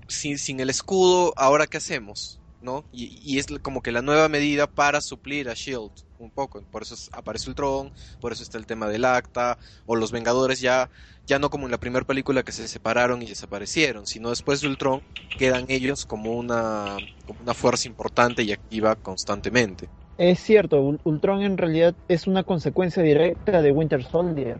[0.08, 2.86] sin, sin el escudo, ahora qué hacemos, ¿no?
[2.90, 5.92] Y, y es como que la nueva medida para suplir a Shield
[6.24, 6.62] un poco.
[6.70, 10.60] Por eso es- aparece Ultron, por eso está el tema del acta, o los Vengadores
[10.60, 10.90] ya,
[11.26, 14.68] ya no como en la primera película que se separaron y desaparecieron, sino después de
[14.68, 15.02] Ultron
[15.36, 19.90] quedan ellos como una, como una fuerza importante y activa constantemente.
[20.16, 24.58] Es cierto, Ul- Ultron en realidad es una consecuencia directa de Winter Soldier.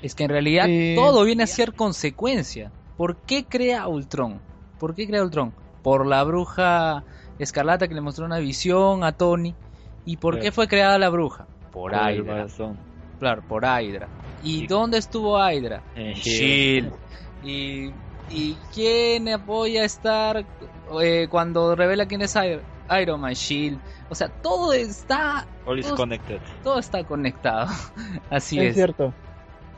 [0.00, 2.72] Es que en realidad Eh, todo viene a ser consecuencia.
[2.96, 4.42] ¿Por qué crea Ultron?
[4.78, 5.54] ¿Por qué crea Ultron?
[5.82, 7.04] Por la bruja
[7.38, 9.56] escarlata que le mostró una visión a Tony.
[10.04, 11.46] ¿Y por qué fue creada la bruja?
[11.72, 12.46] Por Por Hydra.
[13.18, 14.08] Claro, por Hydra.
[14.42, 14.66] ¿Y Sí.
[14.66, 15.82] dónde estuvo Hydra?
[15.94, 16.92] En Shield.
[17.44, 17.90] ¿Y,
[18.30, 20.46] ¿Y quién apoya a Stark
[21.02, 22.62] eh, cuando revela quién es Iron
[23.00, 23.32] Iron Man?
[23.34, 23.78] Shield.
[24.08, 26.40] O sea, todo está, All is Todos- connected.
[26.64, 27.68] todo está conectado.
[28.30, 28.74] Así es, es.
[28.74, 29.12] cierto.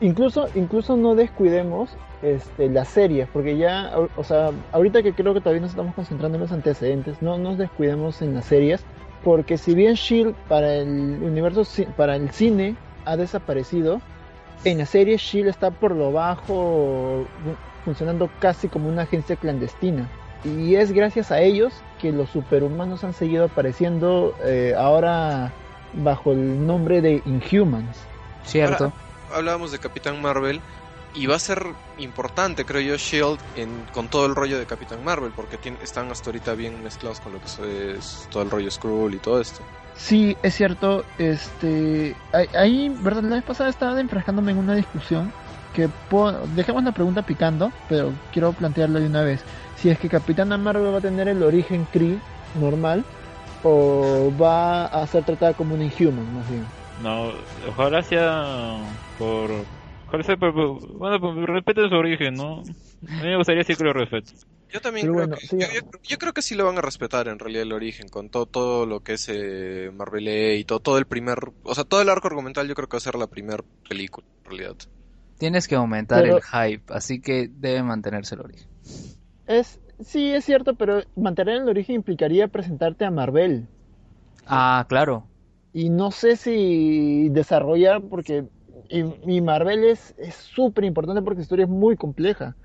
[0.01, 1.89] Incluso, incluso no descuidemos
[2.21, 5.93] este, las series, porque ya, o- o sea, ahorita que creo que todavía nos estamos
[5.93, 8.83] concentrando en los antecedentes, no nos descuidemos en las series,
[9.23, 14.01] porque si bien Shield para el universo, para el cine ha desaparecido,
[14.63, 17.25] en la serie Shield está por lo bajo,
[17.83, 20.09] funcionando casi como una agencia clandestina.
[20.43, 25.51] Y es gracias a ellos que los superhumanos han seguido apareciendo eh, ahora
[25.93, 27.97] bajo el nombre de Inhumans.
[28.43, 28.85] Cierto.
[28.85, 30.59] Ahora, hablábamos de Capitán Marvel
[31.15, 31.63] y va a ser
[31.97, 36.11] importante, creo yo, Shield en, con todo el rollo de Capitán Marvel, porque tiene, están
[36.11, 39.61] hasta ahorita bien mezclados con lo que es todo el rollo Skrull y todo esto.
[39.95, 41.05] Sí, es cierto.
[41.17, 42.15] Este,
[42.53, 45.31] ahí, verdad, la vez pasada estaba enfrascándome en una discusión
[45.73, 45.89] que
[46.55, 49.41] dejemos la pregunta picando, pero quiero plantearlo de una vez.
[49.77, 52.19] Si es que Capitana Marvel va a tener el origen Kree
[52.59, 53.03] normal
[53.63, 56.65] o va a ser tratada como un Inhuman, más bien.
[57.01, 57.31] No,
[57.67, 58.77] ojalá sea
[59.17, 59.49] por
[60.97, 62.59] bueno, pues respeten su origen, ¿no?
[62.59, 64.35] A mí me gustaría decir que lo respeten.
[64.71, 67.73] Yo también creo que, yo, creo que sí lo van a respetar en realidad el
[67.73, 71.75] origen, con todo, todo lo que es eh, Marvel y todo, todo el primer, o
[71.75, 74.49] sea, todo el arco argumental yo creo que va a ser la primera película en
[74.49, 74.75] realidad.
[75.37, 78.67] Tienes que aumentar el hype, así que debe mantenerse el origen.
[79.45, 83.67] Es, sí, es cierto, pero mantener el origen implicaría presentarte a Marvel.
[84.47, 85.27] Ah, claro.
[85.73, 88.45] Y no sé si desarrollar, porque
[88.89, 92.55] y, Marvel es súper importante porque su historia es muy compleja.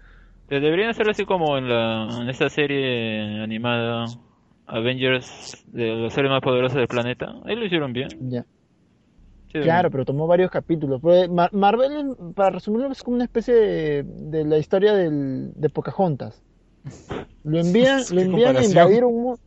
[0.49, 4.07] Deberían hacerlo así como en, la, en esta serie animada
[4.67, 7.35] Avengers de los seres más poderosos del planeta.
[7.45, 8.09] Ahí lo hicieron bien.
[8.31, 8.47] Ya.
[9.53, 11.01] claro, pero tomó varios capítulos.
[11.03, 16.43] Pues, Marvel, para resumirlo, es como una especie de, la historia del, de Pocahontas.
[17.45, 19.41] Lo envían, lo envían a invadir un mundo.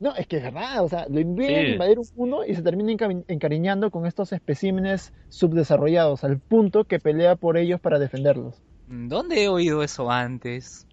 [0.00, 2.62] No, es que es verdad, o sea, lo envían a invadir un mundo y se
[2.62, 2.92] termina
[3.26, 8.62] encariñando con estos especímenes subdesarrollados, al punto que pelea por ellos para defenderlos.
[8.86, 10.86] ¿Dónde he oído eso antes?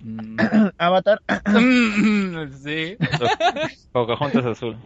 [0.00, 0.36] Mm.
[0.78, 1.20] Avatar.
[2.62, 2.96] sí.
[3.92, 4.76] Pocahontas azul.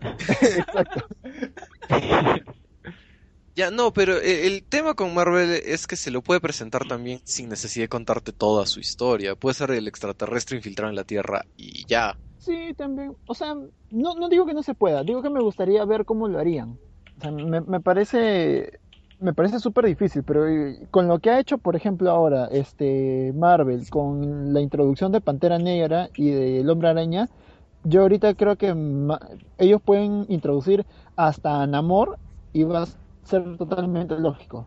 [0.00, 1.06] Exacto.
[3.54, 7.20] Ya, no, pero eh, el tema con Marvel es que se lo puede presentar también
[7.24, 9.34] sin necesidad de contarte toda su historia.
[9.34, 12.16] Puede ser el extraterrestre infiltrado en la Tierra y ya.
[12.42, 13.14] Sí, también.
[13.26, 13.54] O sea,
[13.90, 16.76] no, no digo que no se pueda, digo que me gustaría ver cómo lo harían.
[17.18, 18.80] O sea, me, me parece
[19.20, 23.32] me parece súper difícil, pero eh, con lo que ha hecho, por ejemplo, ahora este
[23.36, 27.28] Marvel, con la introducción de Pantera Negra y del Hombre Araña,
[27.84, 28.74] yo ahorita creo que
[29.58, 32.18] ellos pueden introducir hasta Namor
[32.52, 32.86] y va a
[33.24, 34.66] ser totalmente lógico.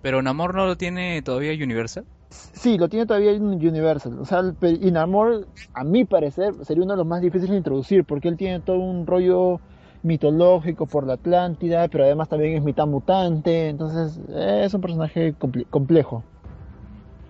[0.00, 2.04] ¿Pero Namor no lo tiene todavía Universal?
[2.32, 4.18] Sí, lo tiene todavía Universal.
[4.18, 8.04] O sea, y Namor, a mi parecer, sería uno de los más difíciles de introducir,
[8.04, 9.60] porque él tiene todo un rollo
[10.02, 15.34] mitológico por la Atlántida, pero además también es mitad mutante, entonces es un personaje
[15.70, 16.24] complejo.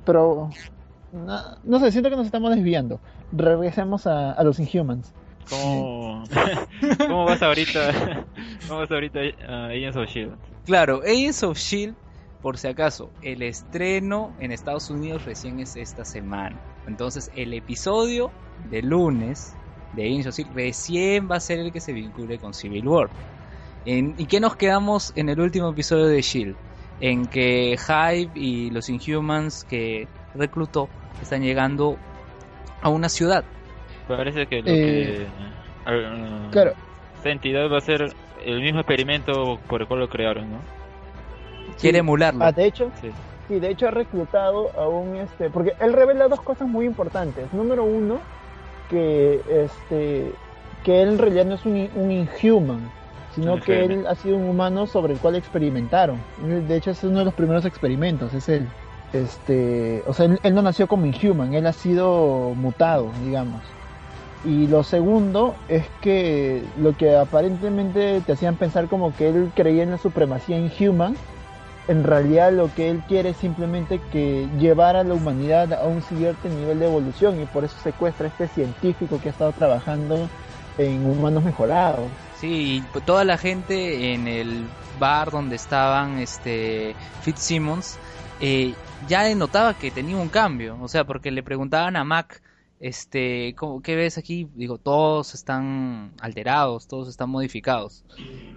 [0.05, 0.51] Pero
[1.65, 3.01] no, sé, siento que nos estamos desviando.
[3.33, 5.13] Regresemos a, los Inhumans.
[5.49, 6.25] ¿Cómo,
[6.99, 8.25] ¿Cómo vas ahorita?
[8.69, 10.37] ¿Cómo vas ahorita a Agents of Shield?
[10.65, 11.95] Claro, Agents of Shield,
[12.43, 16.61] por si acaso, el estreno en Estados Unidos recién es esta semana.
[16.89, 18.33] Entonces, el episodio
[18.69, 19.55] de lunes
[19.93, 23.09] de Agents recién va a ser el que se vincule con Civil War.
[23.85, 26.57] ¿Y qué nos quedamos en el último episodio de Shield?
[27.01, 30.89] En que Hive y los Inhumans que reclutó
[31.21, 31.97] están llegando
[32.81, 33.45] a una ciudad.
[34.09, 35.23] Parece que lo que.
[35.23, 35.27] Eh,
[36.51, 36.73] claro.
[37.17, 38.13] Esta entidad va a ser
[38.45, 40.82] el mismo experimento por el cual lo crearon, ¿no?
[41.81, 42.45] Quiere emularlo.
[42.45, 43.11] Ah, de hecho, sí.
[43.49, 43.59] sí.
[43.59, 45.51] de hecho ha reclutado a un este.
[45.51, 47.53] Porque él revela dos cosas muy importantes.
[47.53, 48.21] Número uno,
[48.89, 50.33] que este
[50.85, 52.91] que él en realidad no es un, un inhuman,
[53.35, 56.19] sino que él ha sido un humano sobre el cual experimentaron.
[56.69, 58.69] De hecho, es uno de los primeros experimentos, es él.
[59.13, 63.61] Este, o sea, él, no nació como inhuman, él ha sido mutado, digamos.
[64.45, 69.83] Y lo segundo es que lo que aparentemente te hacían pensar como que él creía
[69.85, 71.15] en la supremacía inhuman,
[71.89, 76.03] en realidad lo que él quiere es simplemente que llevar a la humanidad a un
[76.03, 80.29] siguiente nivel de evolución y por eso secuestra a este científico que ha estado trabajando
[80.79, 82.09] en humanos mejorados.
[82.39, 84.65] Sí, toda la gente en el
[84.99, 87.99] bar donde estaban este Fitzsimmons
[88.41, 88.75] eh,
[89.09, 92.43] ya notaba que tenía un cambio, o sea, porque le preguntaban a Mac
[92.81, 93.55] este,
[93.85, 94.49] ¿qué ves aquí?
[94.57, 98.05] Digo, todos están alterados, todos están modificados.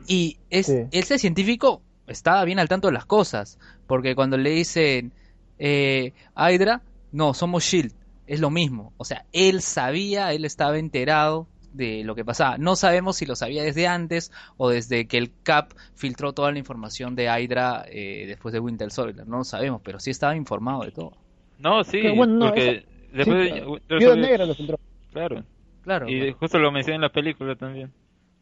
[0.08, 5.12] Y es, ese científico estaba bien al tanto de las cosas, porque cuando le dicen
[5.60, 6.82] eh, Hydra,
[7.12, 7.94] no, somos Shield,
[8.28, 12.58] es lo mismo, o sea, él sabía, él estaba enterado de lo que pasaba.
[12.58, 16.58] No sabemos si lo sabía desde antes o desde que el Cap filtró toda la
[16.58, 20.84] información de Hydra eh, después de Winter Soldier, no lo sabemos, pero sí estaba informado
[20.84, 21.14] de todo.
[21.60, 23.54] No, sí, porque después
[23.88, 24.80] de, Negra lo filtró.
[25.12, 25.44] Claro.
[25.84, 26.10] Claro.
[26.10, 27.94] Y justo lo mencioné en la película también.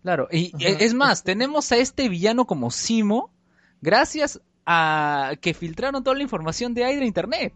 [0.02, 3.32] Claro, y es más, tenemos a este villano como Simo
[3.84, 7.54] gracias a que filtraron toda la información de ahí de internet.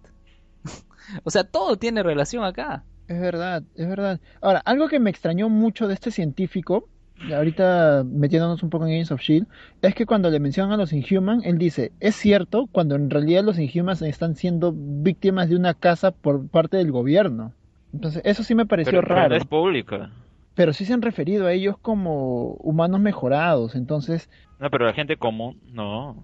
[1.24, 2.84] o sea, todo tiene relación acá.
[3.08, 4.20] Es verdad, es verdad.
[4.42, 6.90] Ahora, algo que me extrañó mucho de este científico,
[7.34, 9.48] ahorita metiéndonos un poco en Agents of Shield,
[9.82, 13.46] es que cuando le mencionan a los Inhuman, él dice, es cierto, cuando en realidad
[13.46, 17.54] los Inhumans están siendo víctimas de una casa por parte del gobierno.
[17.94, 19.30] Entonces, eso sí me pareció Pero, pero raro.
[19.30, 20.12] no es pública.
[20.58, 24.28] Pero sí se han referido a ellos como humanos mejorados, entonces,
[24.60, 26.24] No, pero la gente común, no.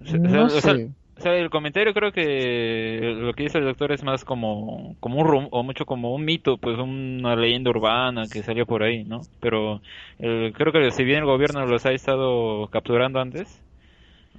[0.00, 0.90] O sea, no o sea, sé.
[1.16, 5.20] o sea, el comentario creo que lo que dice el doctor es más como, como
[5.20, 9.04] un rum, o mucho como un mito, pues una leyenda urbana que salió por ahí,
[9.04, 9.20] ¿no?
[9.38, 9.80] Pero
[10.18, 13.62] creo que si bien el gobierno los ha estado capturando antes,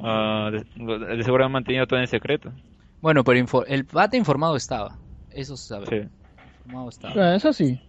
[0.01, 2.51] ah, de, seguro han mantenido todo en secreto.
[3.01, 4.97] Bueno, pero el pata informado estaba.
[5.31, 5.85] Eso se sabe.
[5.85, 6.09] Sí.
[6.65, 7.13] Informado estaba.
[7.15, 7.79] Ah, eso sí.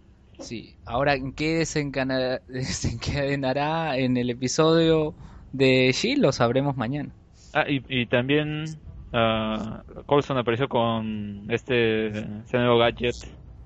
[0.41, 0.75] Sí.
[0.85, 1.57] Ahora, ¿en qué
[2.47, 5.13] desencadenará en el episodio
[5.51, 6.21] de Shield?
[6.21, 7.13] Lo sabremos mañana.
[7.53, 8.65] Ah, y, y también
[9.13, 13.15] ah, Coulson apareció con este, este nuevo gadget.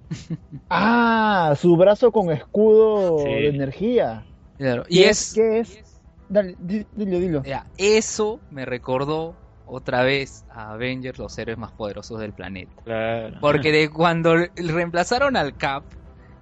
[0.70, 3.26] Ah, su brazo con escudo Sí.
[3.26, 4.24] de energía.
[4.58, 4.84] Claro.
[4.88, 6.02] Y ¿Qué es, ¿Qué es?
[6.30, 7.44] Dale, di- dilo, dilo.
[7.44, 9.36] ya, eso me recordó
[9.68, 12.72] otra vez a Avengers, los héroes más poderosos del planeta.
[12.84, 13.38] Claro.
[13.42, 15.84] Porque de cuando reemplazaron al Cap,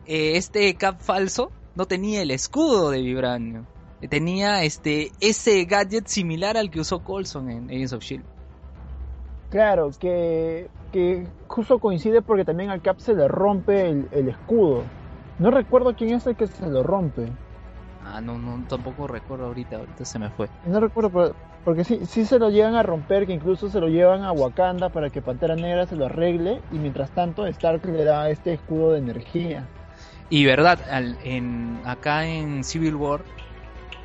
[0.05, 3.65] eh, este Cap falso no tenía el escudo de Vibranio.
[4.09, 8.25] Tenía este ese gadget similar al que usó Coulson en Agents of Shield.
[9.49, 14.83] Claro, que, que justo coincide porque también al Cap se le rompe el, el escudo.
[15.39, 17.27] No recuerdo quién es el que se lo rompe.
[18.03, 20.49] Ah, no, no, tampoco recuerdo ahorita, ahorita se me fue.
[20.65, 23.87] No recuerdo, pero- porque sí, sí se lo llegan a romper, que incluso se lo
[23.87, 26.61] llevan a Wakanda para que Pantera Negra se lo arregle.
[26.73, 29.65] Y mientras tanto, Stark le da este escudo de energía.
[30.33, 33.23] Y verdad, al- en, acá en Civil War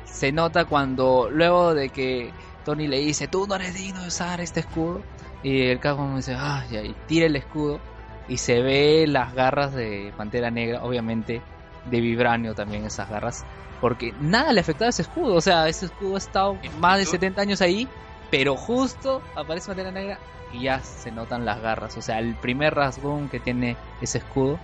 [0.05, 4.39] se nota cuando luego de que Tony le dice, tú no eres digno de usar
[4.39, 5.01] este escudo,
[5.41, 7.81] y el Cap como dice, ah, ya", y tira el escudo
[8.27, 11.41] y se ve las garras de Pantera Negra, obviamente
[11.85, 13.43] de vibranio también esas garras,
[13.81, 17.07] porque nada le afectaba a ese escudo, o sea, ese escudo ha estado más de
[17.07, 17.89] 70 años ahí,
[18.29, 20.19] pero justo aparece Pantera Negra
[20.51, 24.59] y ya se notan las garras, o sea, el primer rasgón que tiene ese escudo,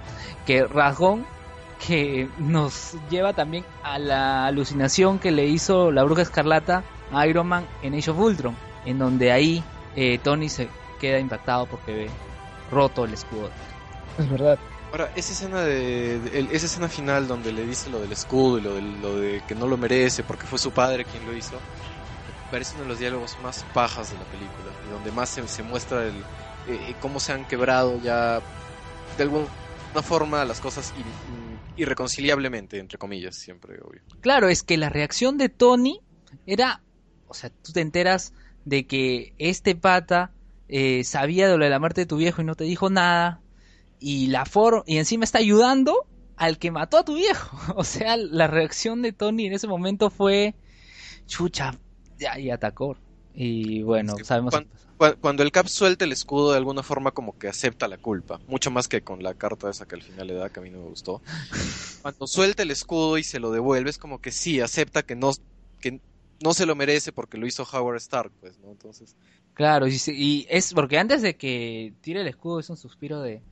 [0.46, 1.26] que rasgón
[1.80, 7.48] que nos lleva también a la alucinación que le hizo la bruja escarlata a Iron
[7.48, 9.64] Man en Age of Ultron, en donde ahí
[9.96, 10.70] eh, Tony se
[11.00, 12.12] queda impactado porque ve
[12.72, 13.52] roto el escudo.
[14.18, 14.58] Es verdad.
[14.92, 18.58] Ahora, esa escena de, de- el- esa escena final donde le dice lo del escudo
[18.58, 21.36] y lo de, lo de que no lo merece porque fue su padre quien lo
[21.36, 25.30] hizo, me parece uno de los diálogos más pajas de la película y donde más
[25.30, 26.14] se, se muestra el,
[26.70, 28.40] eh, cómo se han quebrado ya
[29.18, 29.48] de alguna
[30.02, 31.04] forma las cosas ir-
[31.78, 34.02] irreconciliablemente, entre comillas, siempre, obvio.
[34.22, 36.02] Claro, es que la reacción de Tony
[36.46, 36.82] era,
[37.28, 38.34] o sea, tú te enteras
[38.66, 40.32] de que este pata
[40.68, 43.42] eh, sabía de lo de la muerte de tu viejo y no te dijo nada
[44.00, 47.58] y la for y encima está ayudando al que mató a tu viejo.
[47.76, 50.56] O sea, la reacción de Tony en ese momento fue
[51.28, 51.78] chucha,
[52.18, 52.98] ya y atacó.
[53.36, 54.68] Y bueno, Es que sabemos cuan-
[54.98, 58.40] Cu- Cuando el Cap suelta el escudo de alguna forma como que acepta la culpa,
[58.48, 60.70] mucho más que con la carta esa que al final le da, que a mí
[60.70, 61.22] no me gustó.
[62.02, 65.32] Cuando suelta el escudo y se lo devuelve es como que sí, acepta que no,
[65.80, 66.00] que
[66.44, 68.72] no se lo merece porque lo hizo Howard Stark, pues, ¿no?
[68.72, 69.16] Entonces,
[69.54, 73.22] Claro, y, se- y es porque antes de que tire el escudo es un suspiro
[73.22, 73.44] de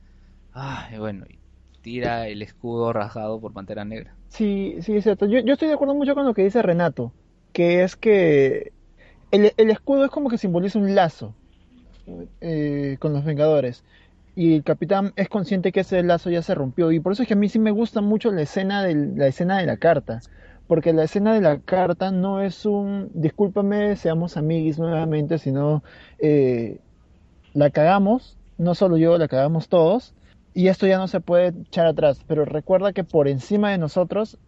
[0.52, 1.40] ay, bueno, y
[1.80, 4.16] tira el escudo rasgado por Pantera Negra.
[4.28, 5.26] Sí, sí, es cierto.
[5.26, 7.14] Yo, yo estoy de acuerdo mucho con lo que dice Renato,
[7.52, 8.72] que es que
[9.34, 11.34] el, escudo es como que simboliza un lazo
[12.40, 13.84] eh, con los Vengadores.
[14.36, 16.90] Y el Capitán es consciente que ese lazo ya se rompió.
[16.92, 19.26] Y por eso es que a mí sí me gusta mucho la escena, del, la
[19.28, 20.20] escena de la carta.
[20.66, 25.84] Porque la escena de la carta no es un, discúlpame, seamos amiguis nuevamente, sino
[26.18, 26.80] eh,
[27.52, 30.14] la cagamos, no solo yo, la cagamos todos.
[30.54, 34.38] Y esto ya no se puede echar atrás, pero recuerda que por encima de nosotros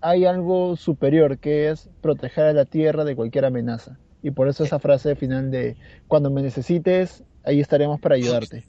[0.00, 3.98] hay algo superior, que es proteger a la Tierra de cualquier amenaza.
[4.26, 5.76] Y por eso esa frase final de,
[6.08, 8.64] cuando me necesites, ahí estaremos para ayudarte.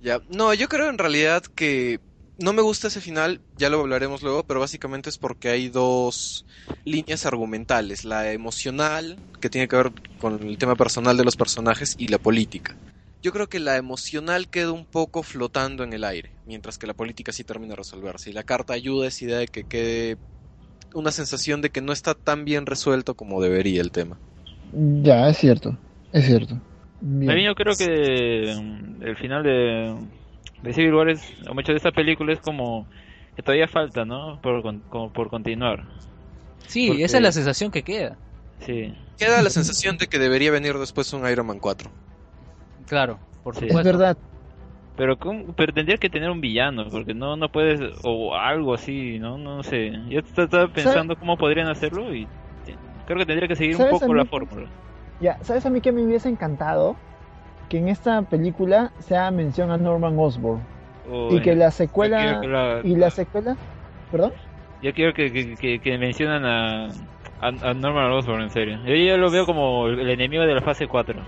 [0.00, 0.20] ya.
[0.28, 1.98] No, yo creo en realidad que
[2.38, 6.46] no me gusta ese final, ya lo hablaremos luego, pero básicamente es porque hay dos
[6.84, 11.96] líneas argumentales, la emocional, que tiene que ver con el tema personal de los personajes,
[11.98, 12.76] y la política.
[13.24, 16.94] Yo creo que la emocional queda un poco flotando en el aire, mientras que la
[16.94, 18.30] política sí termina de resolverse.
[18.30, 20.16] Y la carta ayuda a esa idea de que quede
[20.94, 24.20] una sensación de que no está tan bien resuelto como debería el tema.
[24.72, 25.76] Ya, es cierto,
[26.12, 26.60] es cierto.
[27.00, 27.38] Bien.
[27.44, 29.94] Yo creo que mm, el final de,
[30.62, 32.86] de Civil War es, o mucho de esta película es como
[33.36, 34.40] que todavía falta, ¿no?
[34.42, 35.84] Por, con- como por continuar.
[36.66, 38.16] Sí, Porque- esa es la sensación que queda.
[38.60, 38.92] Sí.
[39.18, 41.90] queda la sensación de que debería venir después un Iron Man 4.
[42.86, 43.60] Claro, por Sí.
[43.68, 43.80] supuesto.
[43.80, 44.16] Es verdad.
[44.96, 45.52] Pero, ¿cómo?
[45.54, 49.62] pero tendría que tener un villano, porque no no puedes, o algo así, no no
[49.62, 49.90] sé.
[50.08, 52.26] Yo est- estaba pensando cómo podrían hacerlo y
[53.06, 54.66] creo que tendría que seguir un ¿Sabes poco la fórmula.
[55.20, 56.96] Ya, ¿sabes a mí que me hubiese encantado?
[57.68, 60.60] Que en esta película se haga mención a Norman Osborn.
[61.30, 62.18] Y que la secuela...
[62.18, 63.56] quiero que la- Y la secuela...
[64.10, 64.32] ¿Perdón?
[64.82, 66.84] Yo quiero que, que, que- que mencionan a,
[67.40, 68.78] a, a Norman Osborn, en serio.
[68.84, 71.18] Yo ya lo veo como el enemigo de la fase 4.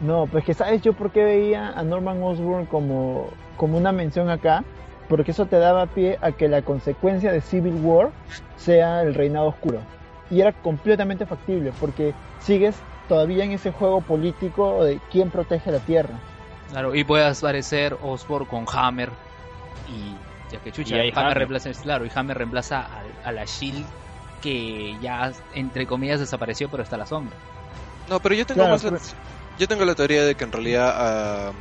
[0.00, 4.28] No, pues que sabes yo por qué veía a Norman Osborn como, como una mención
[4.30, 4.64] acá,
[5.08, 8.10] porque eso te daba pie a que la consecuencia de Civil War
[8.56, 9.80] sea el reinado oscuro.
[10.34, 12.74] Y era completamente factible, porque sigues
[13.08, 16.18] todavía en ese juego político de quién protege la Tierra.
[16.70, 19.10] Claro, y puede aparecer Osborn con Hammer
[19.86, 20.16] y
[20.50, 21.38] ya que chucha, Y Hammer Hammer.
[21.38, 22.88] reemplaza, claro, y Hammer reemplaza
[23.24, 23.86] a, la Shield
[24.42, 27.36] que ya entre comillas desapareció, pero está a la sombra.
[28.08, 28.98] No, pero yo tengo Claro, más la-
[29.58, 31.52] yo tengo la teoría de que en realidad ah,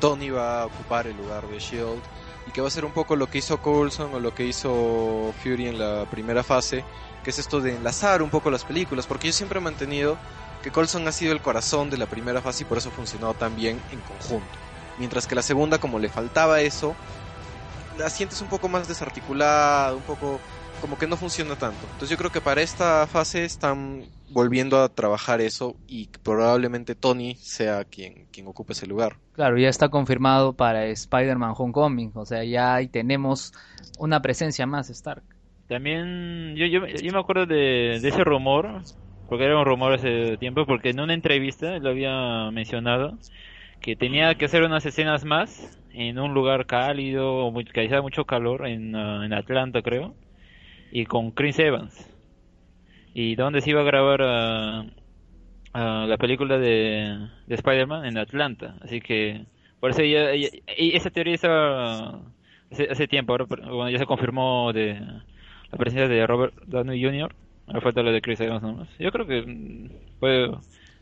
[0.00, 2.02] Tony va a ocupar el lugar de Shield
[2.46, 5.32] y que va a ser un poco lo que hizo Coulson o lo que hizo
[5.42, 6.84] Fury en la primera fase,
[7.22, 10.18] que es esto de enlazar un poco las películas, porque yo siempre he mantenido
[10.62, 13.34] que Coulson ha sido el corazón de la primera fase y por eso ha funcionado
[13.34, 14.58] tan bien en conjunto.
[14.98, 16.94] Mientras que la segunda, como le faltaba eso,
[17.98, 20.40] la sientes un poco más desarticulada, un poco
[20.80, 21.78] como que no funciona tanto.
[21.84, 27.36] Entonces yo creo que para esta fase están volviendo a trabajar eso y probablemente Tony
[27.36, 29.16] sea quien, quien ocupe ese lugar.
[29.32, 33.52] Claro, ya está confirmado para Spider-Man Homecoming, o sea, ya ahí tenemos
[33.98, 35.22] una presencia más Stark.
[35.72, 38.82] También yo, yo, yo me acuerdo de, de ese rumor,
[39.26, 43.18] porque era un rumor hace tiempo, porque en una entrevista lo había mencionado,
[43.80, 48.26] que tenía que hacer unas escenas más en un lugar cálido, muy- que hacía mucho
[48.26, 50.16] calor, en, ah, en Atlanta creo,
[50.92, 52.08] y con Chris Evans.
[53.14, 54.20] Y donde se iba a grabar
[55.72, 58.76] ah, la película de, de Spider-Man en Atlanta.
[58.82, 59.46] Así que
[59.80, 62.34] por eso ya, ya- y esa teoría estaba
[62.70, 65.00] hace, tiempo, ahora bueno, ya se confirmó de
[65.72, 67.34] la presencia de Robert Downey Jr.
[67.66, 68.88] Ahora falta lo de Chris Evans nomás.
[68.98, 69.42] Yo creo que
[70.18, 70.48] puede,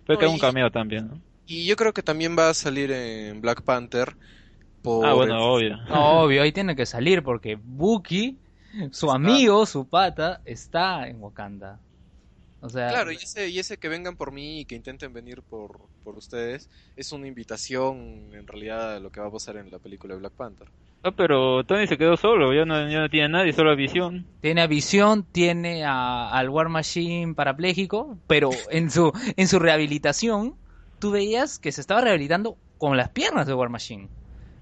[0.07, 1.21] puede que haga un cameo también, ¿no?
[1.47, 4.17] Y yo creo que también va a salir en Black Panther
[4.83, 5.79] por Ah, bueno, el- obvio.
[5.93, 8.39] Obvio, ahí tiene que salir porque Bucky,
[8.93, 11.81] su amigo, su pata, está en Wakanda.
[12.61, 15.43] O sea, Claro, y ese, y ese que vengan por mí y que intenten venir
[15.43, 19.71] por, por ustedes es una invitación en realidad a lo que va a pasar en
[19.71, 20.69] la película de Black Panther.
[21.17, 24.27] Pero Tony se quedó solo, ya no, no tiene nadie, solo a Visión.
[24.43, 30.55] tiene a Visión, tiene a- al War Machine parapléjico, pero en su, en su rehabilitación,
[30.99, 34.09] tú veías que se estaba rehabilitando con las piernas de War Machine.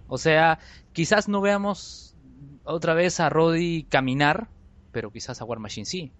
[0.07, 0.61] O sea,
[0.93, 2.15] quizás no veamos
[2.65, 4.47] otra vez a Roddy caminar,
[4.93, 6.13] pero quizás a War Machine sí.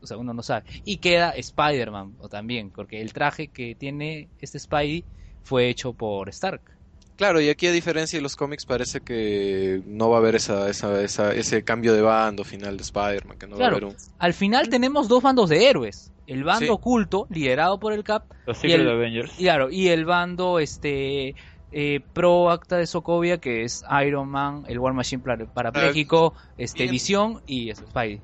[0.00, 0.64] O sea, uno no sabe.
[0.84, 5.04] Y queda Spider-Man o también, porque el traje que tiene este Spidey
[5.42, 6.62] fue hecho por Stark.
[7.18, 10.70] Claro, y aquí a diferencia de los cómics parece que no va a haber esa,
[10.70, 13.72] esa, esa- ese cambio de bando final de Spider-Man, que no Claro.
[13.72, 13.96] va a haber un...
[14.20, 16.12] Al final tenemos dos bandos de héroes.
[16.28, 16.70] El bando Sí.
[16.70, 19.32] oculto, liderado por el Cap, Los Y el- Avengers.
[19.36, 21.34] Y Claro, y el bando este
[21.72, 26.84] eh, pro acta de Sokovia, que es Iron Man, el War Machine para- parapléjico, este
[26.84, 26.92] bien.
[26.92, 28.20] Visión y eso, Spidey.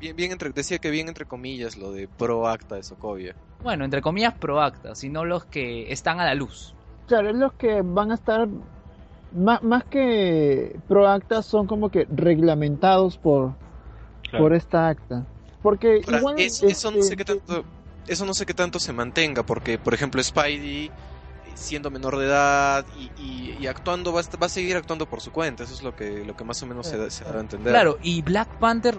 [0.00, 3.36] Bien, bien entre, decía que bien entre comillas lo de pro acta de Sokovia.
[3.62, 6.74] Bueno, entre comillas pro acta, sino los que están a la luz.
[7.10, 8.46] Claro, es los que van a estar
[9.34, 13.54] más, más que pro acta son como que reglamentados por,
[14.30, 14.44] Claro.
[14.44, 15.26] por esta acta.
[15.60, 17.64] Porque Ahora, igual es- eso no este, sé qué tanto
[18.06, 20.88] eso no sé qué tanto se mantenga porque por ejemplo Spidey
[21.54, 25.20] siendo menor de edad y, y- y actuando va a, va a seguir actuando por
[25.20, 27.36] su cuenta eso es lo que lo que más o menos se, da- se da
[27.36, 28.96] a entender Claro, y Black Panther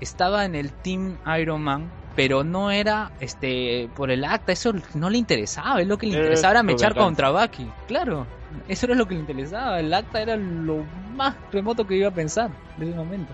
[0.00, 5.10] estaba en el Team Iron Man, pero no era este por el acta, eso no
[5.10, 7.70] le interesaba, es lo que le interesaba era mechar contra Bucky.
[7.86, 8.26] Claro,
[8.68, 10.84] eso era lo que le interesaba, el acta era lo
[11.14, 13.32] más remoto que iba a pensar en ese momento.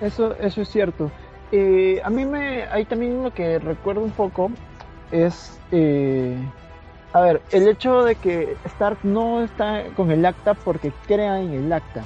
[0.00, 1.10] Eso, eso es cierto.
[1.52, 4.50] Eh, a mí me, hay también lo que recuerdo un poco
[5.10, 6.36] es, eh,
[7.12, 11.52] a ver, el hecho de que Stark no está con el acta porque crea en
[11.52, 12.02] el acta,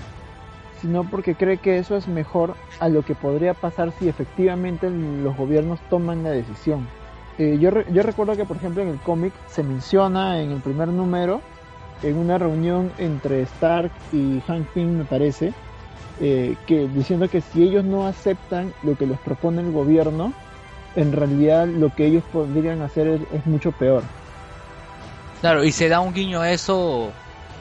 [0.80, 5.36] sino porque cree que eso es mejor a lo que podría pasar si efectivamente los
[5.36, 6.88] gobiernos toman la decisión.
[7.38, 10.60] Eh, yo, re- yo recuerdo que, por ejemplo, en el cómic se menciona en el
[10.60, 11.42] primer número,
[12.02, 15.52] en una reunión entre Stark y Hank Pym, me parece,
[16.18, 20.32] eh, que diciendo que si ellos no aceptan lo que les propone el gobierno,
[20.96, 24.04] en realidad lo que ellos podrían hacer es, es mucho peor.
[25.40, 27.12] Claro, y se da un guiño a eso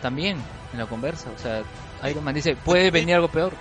[0.02, 0.44] también
[0.74, 1.64] en la conversa, o sea,
[2.10, 3.58] Iron Man dice, puede venir algo peor.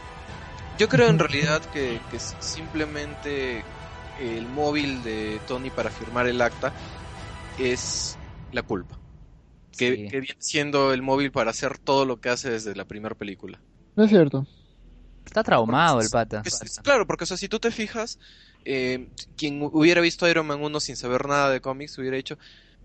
[0.76, 2.00] yo creo en realidad que,
[2.38, 3.66] simplemente
[4.14, 6.74] el móvil de Tony para firmar el acta
[7.56, 8.18] es
[8.50, 8.98] la culpa.
[9.76, 10.08] Que, Sí.
[10.08, 13.60] que viene siendo el móvil para hacer todo lo que hace desde la primera película.
[13.96, 14.46] No es cierto.
[15.24, 16.42] Está traumado Porque el pata.
[16.44, 18.18] Es- es- claro, porque o sea, si tú te fijas,
[18.64, 22.38] eh, quien hubiera visto Iron Man 1 sin saber nada de cómics hubiera dicho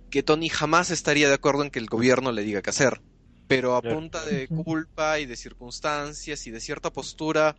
[0.09, 3.01] que Tony jamás estaría de acuerdo en que el gobierno le diga qué hacer.
[3.47, 7.55] Pero a punta de culpa y de circunstancias y de cierta postura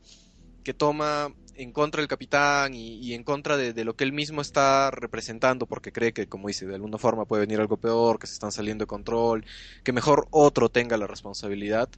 [0.62, 4.12] que toma en contra del capitán y, y en contra de, de lo que él
[4.12, 8.18] mismo está representando, porque cree que, como dice, de alguna forma puede venir algo peor,
[8.18, 9.44] que se están saliendo de control,
[9.84, 11.90] que mejor otro tenga la responsabilidad,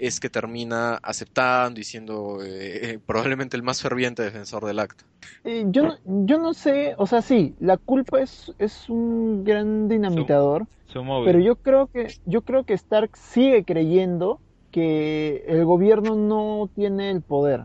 [0.00, 5.04] es que termina aceptando y siendo eh, probablemente el más ferviente defensor del acta.
[5.44, 9.88] Eh, yo, no- yo no sé, o sea, sí, la culpa es, es un gran
[9.88, 11.26] dinamitador, Su móvil.
[11.26, 14.40] pero yo creo que, yo creo que Stark sigue creyendo
[14.70, 17.64] que el gobierno no tiene el poder.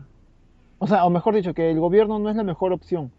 [0.78, 3.12] O sea, o mejor dicho, que el gobierno no es la mejor opción.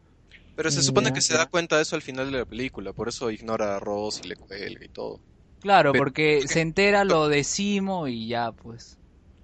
[0.55, 2.93] Pero se Ya, supone que se da cuenta de eso al final de la película,
[2.93, 5.19] por eso ignora a Ross y le cuelga y todo.
[5.59, 8.97] Claro, Pero- porque se entera, lo decimo y ya, pues.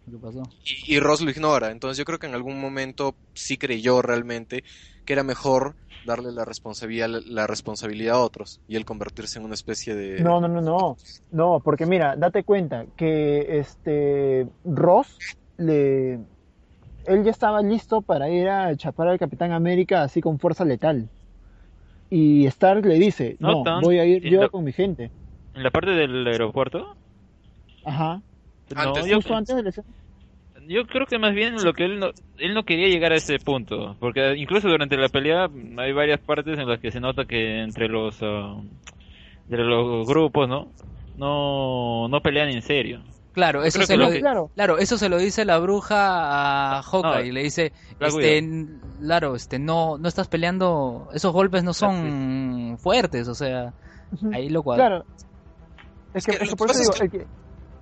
[0.06, 0.44] ¿Qué pasó?
[0.66, 4.64] Y, y Ross lo ignora, entonces yo creo que en algún momento sí creyó realmente
[5.06, 9.54] que era mejor darle la responsabilidad, la responsabilidad a otros y él convertirse en una
[9.56, 10.26] especie de...
[10.26, 10.98] No, no, no, no.
[11.32, 15.24] No, porque mira, date cuenta que este Ross
[15.58, 16.14] le
[17.06, 21.12] él ya estaba listo para ir a chapar al Capitán América así con fuerza letal.
[22.10, 25.12] Y Stark le dice, No "No, tan- voy a ir yo con mi gente."
[25.56, 26.96] En la parte del aeropuerto.
[27.86, 28.22] Ajá.
[28.74, 29.88] No, yo, Justo antes de la escena.
[30.68, 32.08] yo creo que más bien lo que él no,
[32.38, 33.96] él no quería llegar a ese punto.
[34.00, 35.48] Porque incluso durante la pelea
[35.78, 38.56] hay varias partes en las que se nota que entre los, ah,
[39.46, 40.72] entre los grupos, ¿no?
[41.18, 43.02] No, no pelean en serio.
[43.34, 44.52] Claro, eso se lo, que- Claro.
[44.54, 48.46] claro, eso se lo dice la bruja a Hawkeye, No, y le dice, este,
[49.00, 53.74] claro, este, no, no estás peleando, esos golpes no son fuertes, o sea,
[54.32, 54.88] ahí lo cuadra.
[54.88, 55.06] Claro.
[56.14, 57.26] Es que, que es que por eso digo, es el que-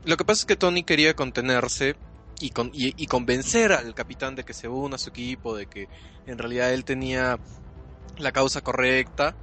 [0.03, 1.95] Lo que pasa es que Tony quería contenerse
[2.39, 5.67] y, con- y, y convencer al capitán de que se una a su equipo, de
[5.67, 5.89] que
[6.25, 7.37] en realidad él tenía
[8.17, 9.37] la causa correcta,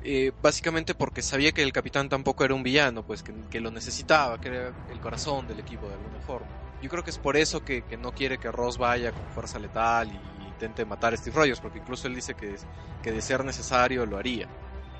[0.00, 3.70] eh, básicamente porque sabía que el capitán tampoco era un villano, pues que, que lo
[3.70, 6.58] necesitaba, que era el corazón del equipo de alguna forma.
[6.80, 9.58] Yo creo que es por eso que, que no quiere que Ross vaya con fuerza
[9.60, 12.56] letal y, intente matar a Steve Rogers, porque incluso él dice que,
[13.02, 14.50] que de ser necesario lo haría.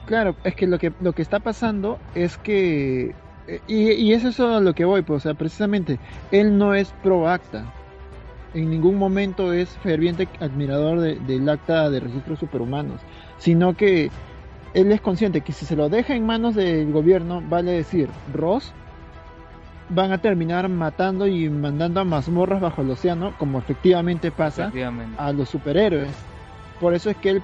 [0.05, 3.15] Claro, es que lo que lo que está pasando es que
[3.47, 5.99] eh, y, y es eso a lo que voy, pues, o sea, precisamente
[6.31, 7.65] él no es pro acta.
[8.55, 13.01] En ningún momento es ferviente admirador de- del acta de registros superhumanos,
[13.39, 14.11] sino que
[14.75, 18.73] él es consciente que si se lo deja en manos del gobierno, vale decir, Ross
[19.89, 25.15] van a terminar matando y mandando a mazmorras bajo el océano, como efectivamente pasa Efectivamente.
[25.19, 26.11] a los superhéroes.
[26.81, 27.43] Por eso es que él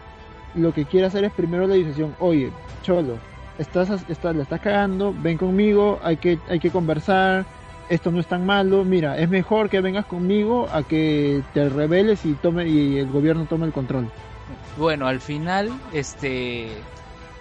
[0.54, 2.50] lo que quiere hacer es primero la decisión, oye,
[2.82, 3.18] Cholo,
[3.58, 7.44] estás, estás, la estás cagando, ven conmigo, hay que, hay que conversar,
[7.88, 12.24] esto no es tan malo, mira, es mejor que vengas conmigo a que te rebeles
[12.24, 14.08] y tome y el gobierno tome el control.
[14.76, 16.68] Bueno, al final, este,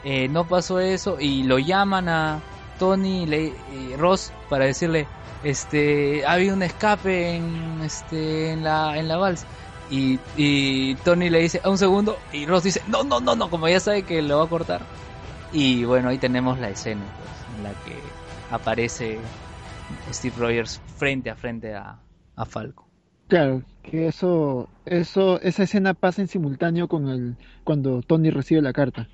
[0.03, 2.39] eh, no pasó eso y lo llaman a
[2.79, 5.07] Tony y Ross para decirle,
[5.43, 9.45] este, ha habido un escape en, este, en la, en la balsa.
[9.89, 13.49] Y, y Tony le dice, "A un segundo, y Ross dice, no, no, no, no,
[13.49, 14.81] como ya sabe que lo va a cortar.
[15.49, 18.17] Y bueno, ahí tenemos la escena, pues, en la que
[18.49, 19.33] aparece
[20.07, 22.91] Steve Rogers frente a frente a, a Falco.
[23.27, 28.71] Claro, que eso, eso, esa escena pasa en simultáneo con el, cuando Tony recibe la
[28.73, 29.09] carta.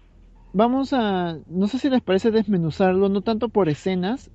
[0.51, 4.29] Vamos a, no sé si les parece desmenuzarlo, no tanto por escenas,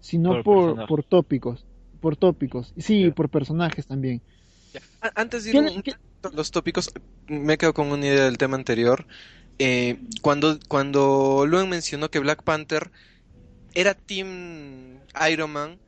[0.00, 0.42] sino Por
[0.86, 1.66] por, tópicos,
[2.00, 4.22] por tópicos, sí, por personajes también.
[5.14, 5.92] Antes de ir ¿Qué- un- qué-
[6.22, 6.90] a los tópicos,
[7.26, 9.06] me quedo con una idea del tema anterior.
[9.62, 12.90] Eh, cuando, cuando Luen mencionó que Black Panther
[13.74, 15.00] era Team
[15.30, 15.78] Iron Man,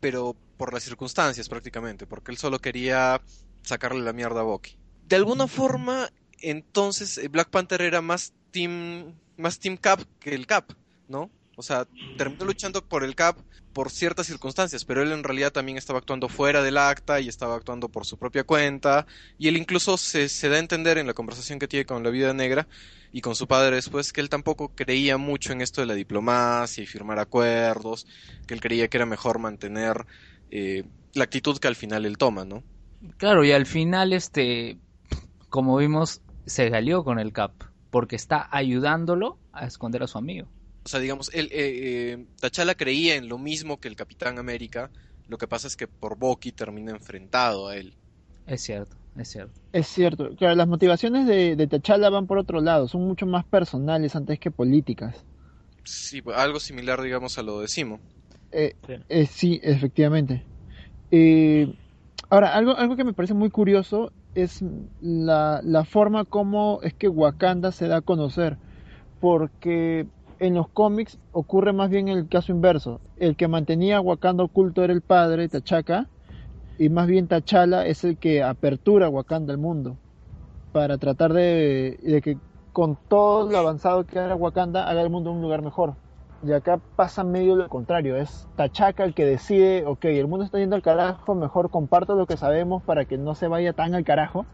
[0.00, 3.22] pero por las circunstancias prácticamente, porque él solo quería
[3.62, 4.76] sacarle la mierda a Bucky.
[5.06, 6.10] De alguna forma,
[6.40, 10.72] entonces eh, Black Panther era más Team, más Team Cap que el Cap,
[11.06, 11.30] ¿no?
[11.54, 11.86] O sea,
[12.18, 13.36] terminó luchando por el Cap
[13.72, 17.54] por ciertas circunstancias, pero él en realidad también estaba actuando fuera del acta y estaba
[17.54, 19.06] actuando por su propia cuenta,
[19.38, 22.10] y él incluso se, se da a entender en la conversación que tiene con la
[22.10, 22.66] vida negra
[23.12, 26.82] y con su padre después que él tampoco creía mucho en esto de la diplomacia
[26.82, 28.06] y firmar acuerdos,
[28.46, 30.06] que él creía que era mejor mantener
[30.50, 30.84] eh,
[31.14, 32.62] la actitud que al final él toma, ¿no?
[33.16, 34.78] Claro, y al final, este,
[35.48, 37.52] como vimos, se galió con el Cap,
[37.90, 40.48] porque está ayudándolo a esconder a su amigo.
[40.84, 44.90] O sea, digamos, él, eh, eh, T'Challa creía en lo mismo que el Capitán América,
[45.28, 47.94] lo que pasa es que por Bucky termina enfrentado a él.
[48.46, 48.99] Es cierto.
[49.16, 49.52] Es cierto.
[49.72, 50.30] Es cierto.
[50.36, 54.38] Claro, las motivaciones de, de T'Challa van por otro lado, son mucho más personales antes
[54.38, 55.24] que políticas.
[55.84, 58.00] Sí, algo similar, digamos, a lo de Simo.
[58.52, 58.94] Eh, Sí.
[59.08, 60.44] eh, sí, efectivamente.
[61.10, 61.72] Eh,
[62.28, 64.62] ahora, algo, algo que me parece muy curioso es
[65.00, 68.56] la, la forma como es que Wakanda se da a conocer.
[69.20, 70.06] Porque
[70.38, 73.00] en los cómics ocurre más bien el caso inverso.
[73.16, 76.08] El que mantenía a Wakanda oculto era el padre, T'Chaka,
[76.80, 79.98] y más bien T'Challa es el que apertura Wakanda al mundo.
[80.72, 82.38] Para tratar de, de que
[82.72, 85.92] con todo lo avanzado que era Wakanda haga el mundo un lugar mejor.
[86.42, 90.58] Y acá pasa medio lo contrario, es Tachaca el que decide, ok, el mundo está
[90.58, 94.04] yendo al carajo, mejor comparto lo que sabemos para que no se vaya tan al
[94.04, 94.46] carajo.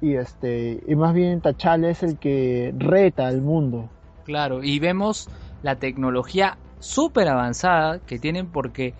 [0.00, 3.88] Y este, y más bien T'Challa es el que reta al mundo.
[4.24, 5.28] Claro, y vemos
[5.62, 8.94] la tecnología súper avanzada que tienen porque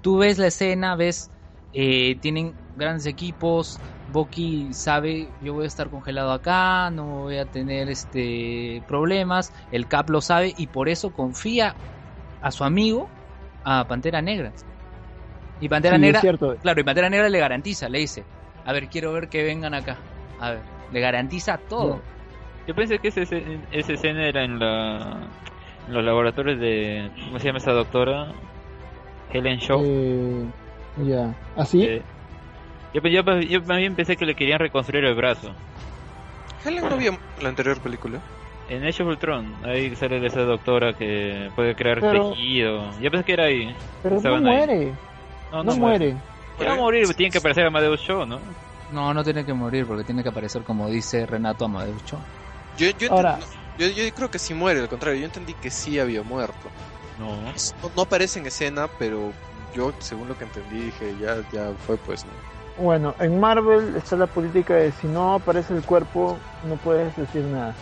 [0.00, 1.32] tú ves la escena, ves,
[1.72, 7.46] eh, tienen grandes equipos, Bucky sabe, yo voy a estar congelado acá, no voy a
[7.46, 11.78] tener este problemas, el Cap lo sabe y por eso confía
[12.40, 13.14] a su amigo,
[13.64, 14.54] a Pantera Negra.
[15.60, 16.56] Y Pantera Sí, es Negra, cierto.
[16.60, 18.28] claro, y Pantera Negra le garantiza, le dice,
[18.64, 20.04] a ver, quiero ver que vengan acá.
[20.36, 22.08] A ver, le garantiza todo.
[22.66, 23.22] Yo pensé que esa
[23.92, 25.30] escena era en, la,
[25.86, 27.10] en los laboratorios de.
[27.26, 28.32] ¿Cómo se llama esa doctora?
[29.30, 29.82] Helen Shaw.
[29.82, 30.52] Eh,
[30.98, 31.82] ya, así.
[31.84, 32.02] Eh,
[32.94, 35.52] yo, yo, yo más bien pensé que le querían reconstruir el brazo.
[36.64, 38.20] Helen no vio la anterior película.
[38.68, 42.90] En Age of Ultron, ahí sale esa doctora que puede crear Pero- tejido.
[43.00, 43.74] Yo pensé que era ahí.
[44.02, 44.92] pero no muere,
[45.50, 46.16] No, no, muere.
[46.64, 48.38] Va a morir, tiene que aparecer Amadeus Show, ¿no?
[48.92, 52.18] No, no tiene que morir porque tiene que aparecer como dice Renato Amadeus Cho.
[52.76, 53.38] Yo, yo, Ahora-
[53.78, 56.68] yo, yo creo que sí muere, al contrario, yo entendí que sí había muerto.
[57.18, 57.34] No.
[57.42, 57.52] No,
[57.96, 59.32] no aparece en escena, pero
[59.74, 62.32] yo, según lo que entendí, dije, ya, ya fue pues, ¿no?
[62.82, 67.42] Bueno, en Marvel está la política de si no aparece el cuerpo, no puedes decir
[67.44, 67.74] nada.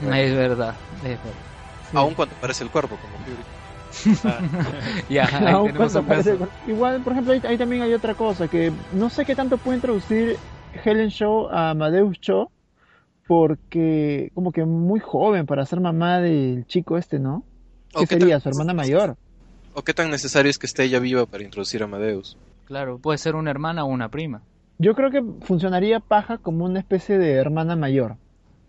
[0.00, 1.32] Es verdad, es verdad.
[1.90, 1.96] Sí.
[1.96, 3.44] Aún cuando aparece el cuerpo, como Fury.
[4.24, 4.40] Ah,
[5.08, 6.00] Ya, ahí caso.
[6.00, 9.56] aparece- Igual, por ejemplo, ahí, ahí también hay otra cosa, que no sé qué tanto
[9.56, 10.38] puede introducir
[10.84, 12.50] Helen Shaw a Amadeus Cho,
[13.26, 17.44] porque como que muy joven para ser mamá del chico este, ¿no?
[17.94, 18.40] ¿O ¿Qué qué sería?
[18.40, 19.16] ¿Su hermana mayor?
[19.74, 22.36] ¿O qué tan necesario es que esté ella viva para introducir a Amadeus?
[22.64, 24.42] Claro, puede ser una hermana o una prima.
[24.78, 28.16] Yo creo que funcionaría paja como una especie de hermana mayor.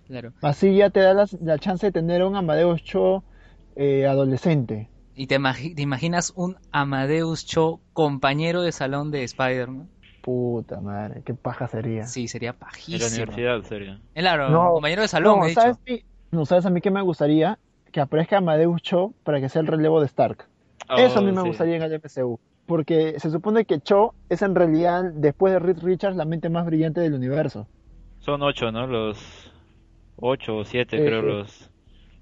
[0.08, 0.34] Claro.
[0.42, 3.24] Así ya te da la, la chance de tener un Amadeus Cho
[3.76, 4.90] eh, adolescente.
[5.16, 9.90] ¿Y te, imagi- te imaginas un Amadeus Cho compañero de salón de Spider-Man?
[10.22, 12.06] Puta madre, qué paja sería.
[12.08, 13.08] Sí, sería en la pajísimo.
[13.24, 14.00] universidad, sería.
[14.14, 16.04] Claro, No, compañero de salón, no, he ¿sabes, dicho.
[16.32, 17.60] mi- no, ¿sabes a mí qué me gustaría?
[17.92, 20.49] Que aparezca Amadeus Cho para que sea el relevo de Stark.
[20.98, 21.48] Eso a mí Oh, me sí.
[21.50, 22.40] gustaría en el MCU.
[22.66, 26.66] Porque se supone que Cho es en realidad, después de Reed Richards, la mente más
[26.66, 27.68] brillante del universo.
[28.20, 28.86] Son ocho, ¿no?
[28.88, 29.52] Los
[30.18, 31.24] ocho o siete, Eh, creo, eh.
[31.24, 31.72] los,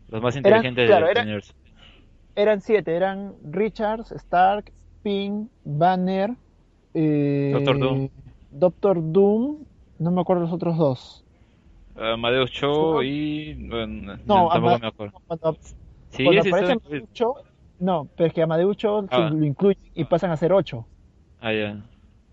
[0.10, 1.54] los más Eran- inteligentes claro, del eran- universo.
[2.36, 6.32] Eran siete, eran Richards, Stark, Pym, Banner,
[6.94, 8.10] eh, Doctor Doom.
[8.52, 9.66] Doctor Doom,
[10.00, 11.24] no me acuerdo los otros dos.
[11.96, 13.68] Amadeus Cho Sí, y...
[13.68, 15.20] Bueno, No, tampoco Ama- me acuerdo.
[15.26, 15.58] Cuando,
[16.12, 17.34] Sí, cuando sí, aparece son- Amadeus Cho,
[17.80, 19.30] no, pero es que Amadeus Cho Ah.
[19.30, 20.86] lo incluyen y pasan a ser ocho.
[21.42, 21.84] Ah, ya.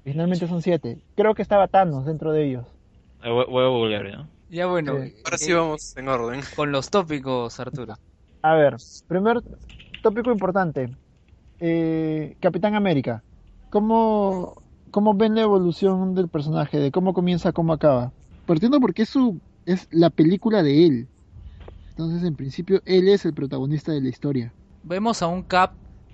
[0.05, 0.99] Finalmente son siete.
[1.17, 2.67] Creo que estaba Thanos dentro de ellos.
[3.23, 4.29] Ah, Voy voy a googlear, ¿no?
[4.51, 5.15] Ya bueno, Sí.
[5.25, 6.41] Ahora sí eh, vamos en orden.
[6.57, 7.95] con los tópicos, Arturo.
[8.43, 8.77] A ver,
[9.09, 9.41] primer
[10.03, 10.91] tópico importante.
[11.61, 13.23] Eh, Capitán América.
[13.71, 14.55] ¿Cómo,
[14.91, 16.79] ¿Cómo ven la evolución del personaje?
[16.79, 18.13] De cómo comienza cómo acaba.
[18.47, 21.09] Partiendo porque es, su, es la película de él.
[21.91, 24.53] Entonces, en principio, él es el protagonista de la historia.
[24.87, 25.73] Vemos a un Cap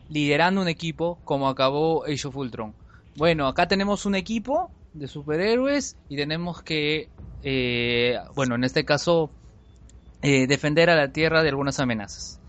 [0.09, 2.73] liderando un equipo como acabó Age of Ultron.
[3.17, 7.09] Bueno, acá tenemos un equipo de superhéroes y tenemos que,
[7.43, 9.33] eh, bueno, en este caso,
[10.23, 12.41] eh, defender a la Tierra de algunas amenazas.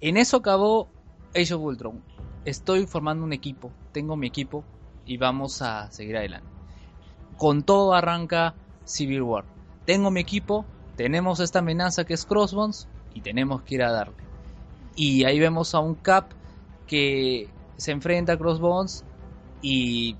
[0.00, 0.88] En eso acabó
[1.36, 2.02] Age of Ultron.
[2.44, 4.64] Estoy formando un equipo, tengo mi equipo
[5.06, 6.48] y vamos a seguir adelante.
[7.36, 9.44] Con todo arranca Civil War.
[9.84, 10.66] Tengo mi equipo,
[10.96, 14.29] tenemos esta amenaza que es Crossbones y tenemos que ir a darle.
[14.94, 16.32] Y ahí vemos a un Cap
[16.86, 19.04] que se enfrenta a Crossbones
[19.62, 20.16] y,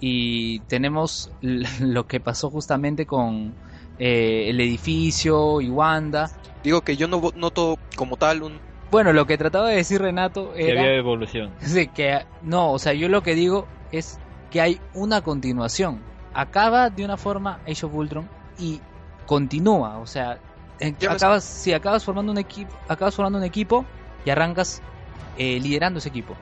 [0.00, 3.54] y tenemos lo que pasó justamente con
[3.98, 6.30] eh, el edificio y Wanda.
[6.62, 8.58] Digo que yo no noto como tal un...
[8.90, 11.52] Bueno, lo que trataba de decir Renato Que era había evolución.
[11.60, 14.18] Sí, que no, o sea, yo lo que digo es
[14.50, 16.00] que hay una continuación.
[16.34, 18.28] Acaba de una forma Age of Ultron
[18.58, 18.80] y
[19.26, 20.38] continúa, o sea,
[20.80, 23.84] en- Ya me- acabas, si acabas formando un equipo, acabas formando un equipo
[24.24, 24.82] y arrancas
[25.38, 26.34] eh, liderando ese equipo.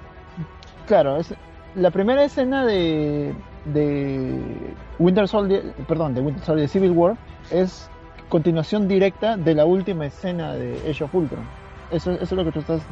[0.87, 1.35] Claro, es,
[1.75, 3.35] la primera escena de,
[3.67, 7.17] de Winter Soldier, perdón, de Winter Soldier Civil War
[7.51, 7.89] es
[8.29, 11.45] continuación directa de la última escena de Age of Ultron.
[11.91, 12.83] Eso, eso es lo que tú estás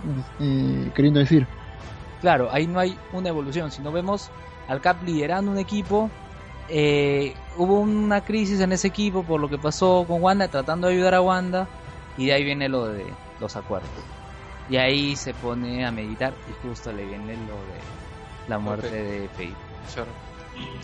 [0.41, 1.47] eh, queriendo decir.
[2.21, 3.71] Claro, ahí no hay una evolución.
[3.71, 4.31] Si no vemos
[4.69, 6.11] al Cap liderando un equipo,
[6.69, 10.95] eh, hubo una crisis en ese equipo por lo que pasó con Wanda, tratando de
[10.95, 11.69] ayudar a Wanda,
[12.17, 13.07] y de ahí viene lo de
[13.41, 13.91] los acuerdos.
[14.69, 17.81] Y ahí se pone a meditar y justo le viene lo de
[18.49, 19.55] la muerte de Peggy.
[19.95, 20.11] Claro.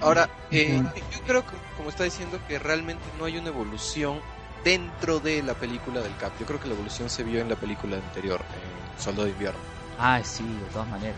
[0.01, 4.21] Ahora, eh, yo creo que, como está diciendo, que realmente no hay una evolución
[4.65, 6.33] dentro de la película del Cap.
[6.39, 9.59] Yo creo que la evolución se vio en la película anterior, en Soldado de Invierno.
[9.99, 11.17] Ah, sí, de todas maneras.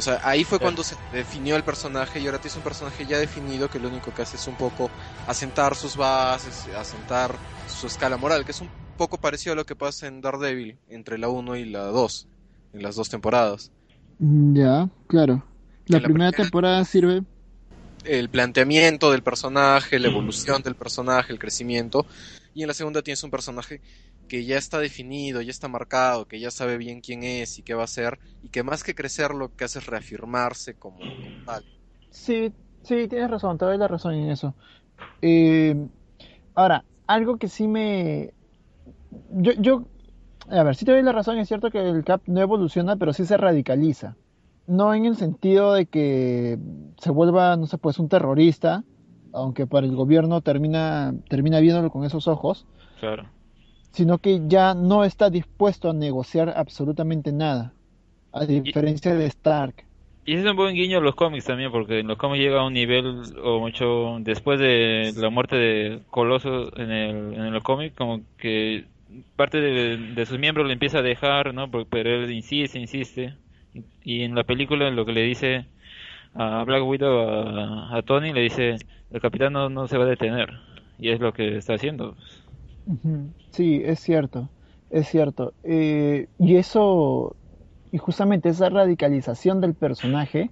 [0.00, 3.18] O sea, ahí fue cuando se definió el personaje y ahora tienes un personaje ya
[3.18, 4.90] definido que lo único que hace es un poco
[5.26, 7.36] asentar sus bases, asentar
[7.68, 11.18] su escala moral, que es un poco parecido a lo que pasa en Daredevil entre
[11.18, 12.26] la 1 y la 2,
[12.72, 13.72] en las dos temporadas.
[14.18, 15.44] Ya, claro.
[15.84, 17.22] La primera primera- temporada sirve
[18.04, 22.06] El planteamiento del personaje, la evolución del personaje, el crecimiento,
[22.54, 23.82] y en la segunda tienes un personaje
[24.30, 27.74] que ya está definido, ya está marcado, que ya sabe bien quién es y qué
[27.74, 31.44] va a hacer, y que más que crecer lo que hace es reafirmarse como, como
[31.44, 31.64] tal.
[32.10, 32.52] Sí,
[32.84, 34.54] sí, tienes razón, te doy la razón en eso.
[35.20, 35.74] Eh,
[36.54, 38.32] ahora, algo que sí me...
[39.32, 39.88] Yo, yo,
[40.48, 43.12] a ver, sí te doy la razón, es cierto que el Cap no evoluciona, pero
[43.12, 44.14] sí se radicaliza.
[44.68, 46.56] No en el sentido de que
[46.98, 48.84] se vuelva, no sé, pues un terrorista,
[49.32, 52.68] aunque para el gobierno termina, termina viéndolo con esos ojos,
[53.00, 53.39] Claro.
[53.92, 57.72] Sino que ya no está dispuesto a negociar absolutamente nada,
[58.32, 59.84] a diferencia de Stark.
[60.26, 62.60] Y ese es un buen guiño a los cómics también, porque en los cómics llega
[62.60, 67.62] a un nivel o mucho después de la muerte de Coloso en el, en el
[67.62, 68.84] cómic, como que
[69.36, 71.70] parte de, de sus miembros le empieza a dejar, ¿no?
[71.70, 73.34] Pero él insiste, insiste.
[74.04, 75.66] Y, en la película lo que le dice
[76.34, 78.76] a Black Widow, a, a Tony, le dice,
[79.10, 80.50] el capitán no, no se va a detener.
[80.98, 82.16] Y es lo que está haciendo.
[83.52, 84.48] Sí, es cierto,
[84.90, 85.54] es cierto.
[85.62, 87.36] Eh, y eso,
[87.90, 90.50] y justamente esa radicalización del personaje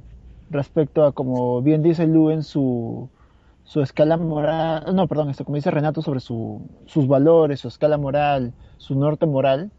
[0.51, 3.11] respecto a, como bien dice Lu en su,
[3.65, 7.99] su escala moral, no, perdón, esto como dice Renato sobre su, sus valores, su escala
[7.99, 9.71] moral, su norte moral,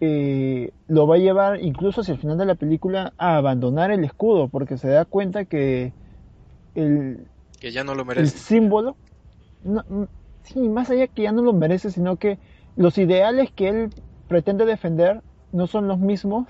[0.00, 4.04] eh, lo va a llevar incluso hacia el final de la película a abandonar el
[4.04, 5.92] escudo, porque se da cuenta que
[6.74, 7.26] el,
[7.60, 8.38] Que ya no lo el merece.
[8.38, 8.96] símbolo,
[9.62, 9.82] no,
[10.44, 12.40] sí, más allá que ya no lo merece, sino que
[12.76, 13.94] los ideales que él
[14.26, 16.48] pretende defender no son los mismos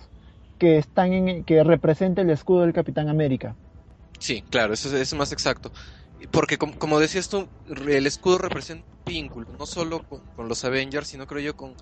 [0.58, 3.58] que están en, que representa el escudo del Capitán América.
[4.18, 5.72] Sí, claro, eso es, más exacto.
[6.30, 10.64] Porque com- como decías tú, el escudo representa un vínculo, no solo con, con los
[10.64, 11.76] Avengers, sino creo yo con,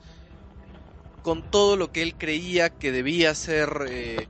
[1.21, 4.29] con todo lo que él creía que debía ser eh,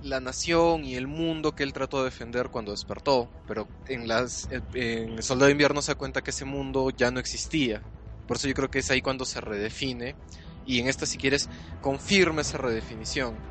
[0.00, 3.32] la nación y el mundo que él trató de defender cuando despertó.
[3.46, 7.10] Pero en las en el Soldado de Invierno se da cuenta que ese mundo ya
[7.10, 7.86] no existía.
[8.26, 10.18] Por eso yo creo que es ahí cuando se redefine.
[10.64, 11.48] Y en esta, si quieres,
[11.80, 13.44] confirma esa redefinición.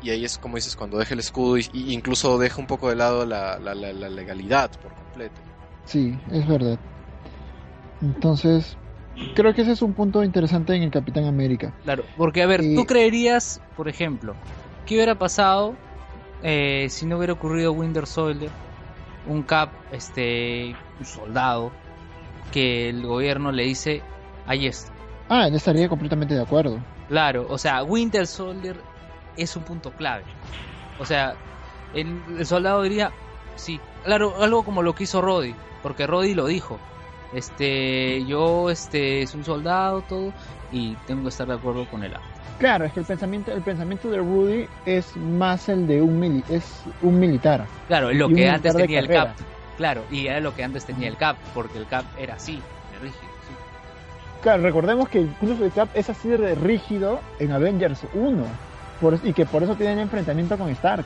[0.00, 2.88] Y ahí es como dices, cuando deja el escudo y, y incluso deja un poco
[2.90, 5.42] de lado la, la, la, la legalidad por completo.
[5.84, 6.78] Sí, es verdad.
[8.00, 8.78] Entonces,
[9.34, 11.74] creo que ese es un punto interesante en el Capitán América.
[11.82, 14.40] Claro, porque a ver, Y- tú creerías, por ejemplo,
[14.84, 15.80] ¿qué hubiera pasado
[16.42, 18.50] eh, si no hubiera ocurrido Winter Soldier?
[19.26, 21.72] Un Cap, este, un soldado,
[22.52, 24.02] que el gobierno le dice,
[24.46, 24.92] ahí está.
[25.28, 26.78] Ah, él estaría completamente de acuerdo.
[27.08, 28.76] Claro, o sea, Winter Soldier
[29.36, 30.24] es un punto clave.
[30.98, 31.34] O sea,
[31.94, 33.12] el, el soldado diría,
[33.56, 36.78] sí, claro, algo como lo que hizo Roddy, porque Roddy lo dijo.
[37.32, 40.32] Este, yo, este, es un soldado, todo,
[40.72, 42.14] y tengo que estar de acuerdo con él.
[42.58, 46.42] Claro, es que el pensamiento, el pensamiento de Rudy es más el de un mili
[46.48, 47.66] es un militar.
[47.86, 49.08] Claro, lo que antes tenía el.
[49.08, 49.30] Cap.
[49.76, 52.60] Claro, y era lo que antes tenía el Cap, porque el Cap era así,
[52.92, 53.30] de rígido.
[53.46, 53.54] sí.
[54.42, 58.44] Claro, recordemos que incluso el Cap es así de rígido en Avengers 1.
[59.00, 61.04] Por, y que por eso tienen enfrentamiento con Stark.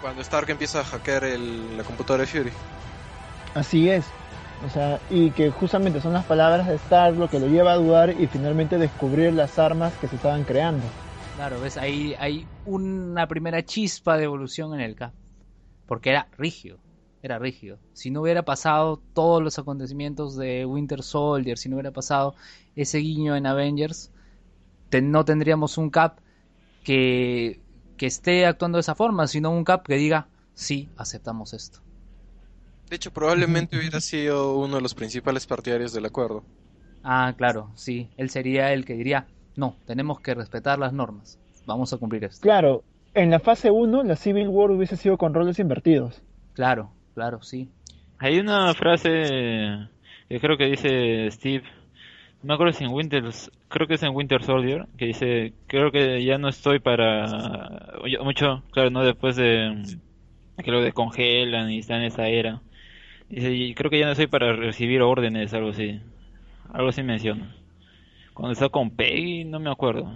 [0.00, 2.52] Cuando Stark empieza a hackear el- la computadora de Fury.
[3.54, 4.06] Así es.
[4.66, 7.76] O sea, y que justamente son las palabras de Stark lo que lo lleva a
[7.76, 10.82] dudar y finalmente descubrir las armas que se estaban creando.
[11.36, 15.12] Claro, ves, ahí hay una primera chispa de evolución en el Cap.
[15.86, 16.78] Porque era rígido,
[17.22, 17.78] era rígido.
[17.92, 22.34] Si no hubiera pasado todos los acontecimientos de Winter Soldier, si no hubiera pasado
[22.76, 24.10] ese guiño en Avengers,
[25.02, 26.18] no tendríamos un Cap
[26.82, 27.60] que,
[27.96, 31.80] que esté actuando de esa forma, sino un Cap que diga, sí, aceptamos esto.
[32.94, 36.44] De hecho, probablemente hubiera sido uno de los principales partidarios del acuerdo.
[37.02, 39.26] Ah, claro, sí, él sería el que diría,
[39.56, 42.40] no, tenemos que respetar las normas, vamos a cumplir esto.
[42.40, 46.22] Claro, en la fase 1 la Civil War hubiese sido con roles invertidos.
[46.52, 47.68] Claro, claro, sí.
[48.18, 49.88] Hay una frase
[50.28, 51.64] que creo que dice Steve,
[52.44, 53.24] no me acuerdo si en Winter,
[53.70, 57.26] creo que es en Winter Soldier, que dice, creo que ya no estoy para,
[58.22, 59.82] mucho, claro, no después de
[60.62, 62.62] que lo descongelan y está en esa era.
[63.34, 66.00] Dice, creo que ya no estoy para recibir órdenes, algo así.
[66.72, 67.56] Algo así menciona.
[68.32, 70.12] Cuando está con Peggy, no me acuerdo.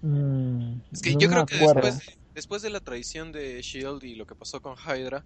[0.00, 2.00] Mm, Es que no yo creo que después,
[2.34, 5.24] después de la traición de Shield y lo que pasó con Hydra,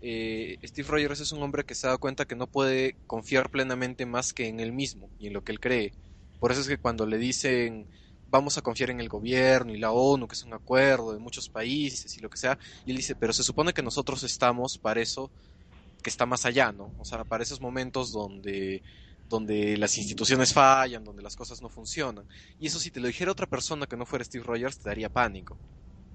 [0.00, 4.06] eh, Steve Rogers es un hombre que se da cuenta que no puede confiar plenamente
[4.06, 5.92] más que en él mismo y en lo que él cree.
[6.38, 7.86] Por eso es que cuando le dicen
[8.30, 11.48] vamos a confiar en el gobierno y la ONU, que es un acuerdo de muchos
[11.48, 15.00] países y lo que sea, y él dice, pero se supone que nosotros estamos para
[15.00, 15.30] eso
[16.02, 16.92] que está más allá, ¿no?
[16.98, 18.82] O sea, para esos momentos donde
[19.28, 22.24] donde las instituciones fallan, donde las cosas no funcionan.
[22.58, 25.08] Y eso si te lo dijera otra persona que no fuera Steve Rogers, te daría
[25.08, 25.56] pánico.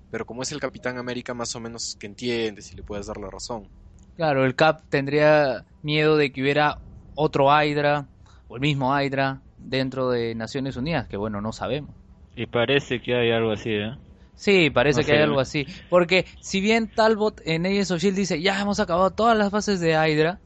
[0.09, 3.17] Pero como es el Capitán América, más o menos que entiendes y le puedes dar
[3.17, 3.67] la razón.
[4.15, 6.79] Claro, el Cap tendría miedo de que hubiera
[7.15, 8.07] otro Hydra
[8.47, 11.95] o el mismo Hydra dentro de Naciones Unidas, que bueno, no sabemos.
[12.35, 13.95] Y parece que hay algo así, ¿eh?
[14.43, 15.65] Sí, parece No que hay algo así.
[15.89, 19.79] Porque si bien Talbot en Agents of Shield dice, ya hemos acabado todas las fases
[19.79, 20.39] de Hydra,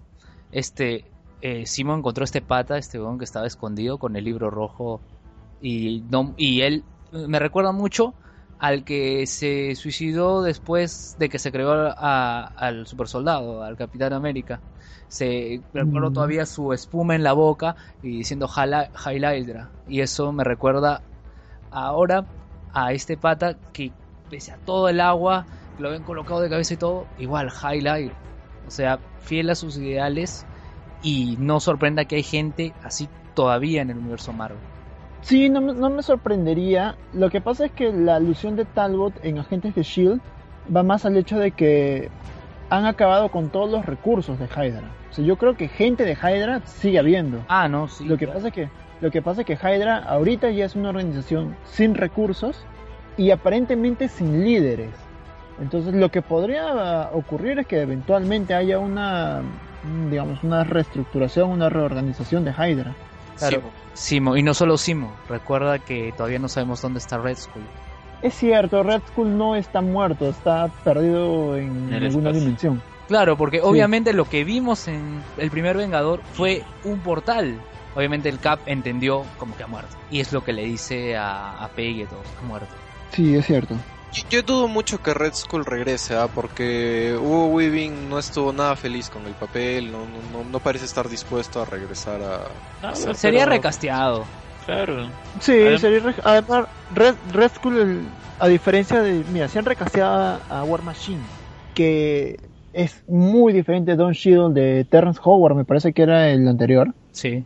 [0.51, 1.05] este,
[1.41, 5.01] eh, Simon encontró este pata, este weón que estaba escondido con el libro rojo
[5.63, 8.13] y no y él me recuerda mucho
[8.59, 14.13] al que se suicidó después de que se creó a- al super soldado, al Capitán
[14.13, 14.61] América.
[15.07, 16.13] Se recuerdo Mm.
[16.13, 19.71] todavía su espuma en la boca y diciendo Hydra.
[19.87, 21.01] Y eso me recuerda
[21.71, 22.25] ahora
[22.73, 23.91] a este pata que
[24.29, 25.45] pese a todo el agua,
[25.79, 27.97] lo ven colocado de cabeza y todo, igual Hydra.
[28.67, 30.45] O sea, fiel a sus ideales
[31.03, 34.57] y no sorprenda que hay gente así todavía en el universo Marvel.
[35.21, 36.95] Sí, no, me- no me sorprendería.
[37.13, 40.21] Lo que pasa es que la alusión de Talbot en Agentes de Shield
[40.75, 42.09] va más al hecho de que
[42.69, 44.83] han acabado con todos los recursos de Hydra.
[45.09, 47.43] O sea, yo creo que gente de Hydra sigue habiendo.
[47.47, 48.05] Ah, no, sí.
[48.05, 48.39] lo que claro.
[48.39, 48.69] pasa es que
[49.01, 52.63] lo que pasa es que Hydra ahorita ya es una organización sin recursos
[53.17, 54.91] y aparentemente sin líderes.
[55.61, 59.41] Entonces lo que podría ocurrir es que eventualmente haya una
[60.09, 62.93] digamos una reestructuración, una reorganización de Hydra.
[63.37, 63.61] Claro.
[63.93, 67.63] Simo, y no solo Simo, recuerda que todavía no sabemos dónde está Red Skull.
[68.21, 72.31] Es cierto, Red Skull no está muerto, está perdido en En alguna espacio.
[72.33, 72.81] dimensión.
[73.07, 73.63] Claro, porque Sí.
[73.65, 77.59] obviamente lo que vimos en el primer Vengador fue un portal.
[77.97, 79.95] Obviamente el Cap entendió como que ha muerto.
[80.11, 82.75] Y es lo que le dice a, a Peggy y a todos, ha muerto.
[83.11, 83.73] Sí, es cierto.
[84.13, 86.27] Yo, yo dudo mucho que Red Skull regrese, ¿ah?
[86.33, 90.85] porque Hugo Weaving no estuvo nada feliz con el papel, no, no, no, no parece
[90.85, 92.41] estar dispuesto a regresar a...
[92.83, 94.25] No, a ser- Sería pero- recasteado.
[94.67, 95.07] Claro.
[95.41, 98.07] Sí, Adem- sería re- además Red, Red Skull, el-
[98.39, 101.21] a diferencia de, mira, se han recasteado a War Machine,
[101.73, 102.37] que
[102.73, 106.93] es muy diferente de Don Shield de Terrence Howard, me parece que era el anterior.
[107.11, 107.43] Sí.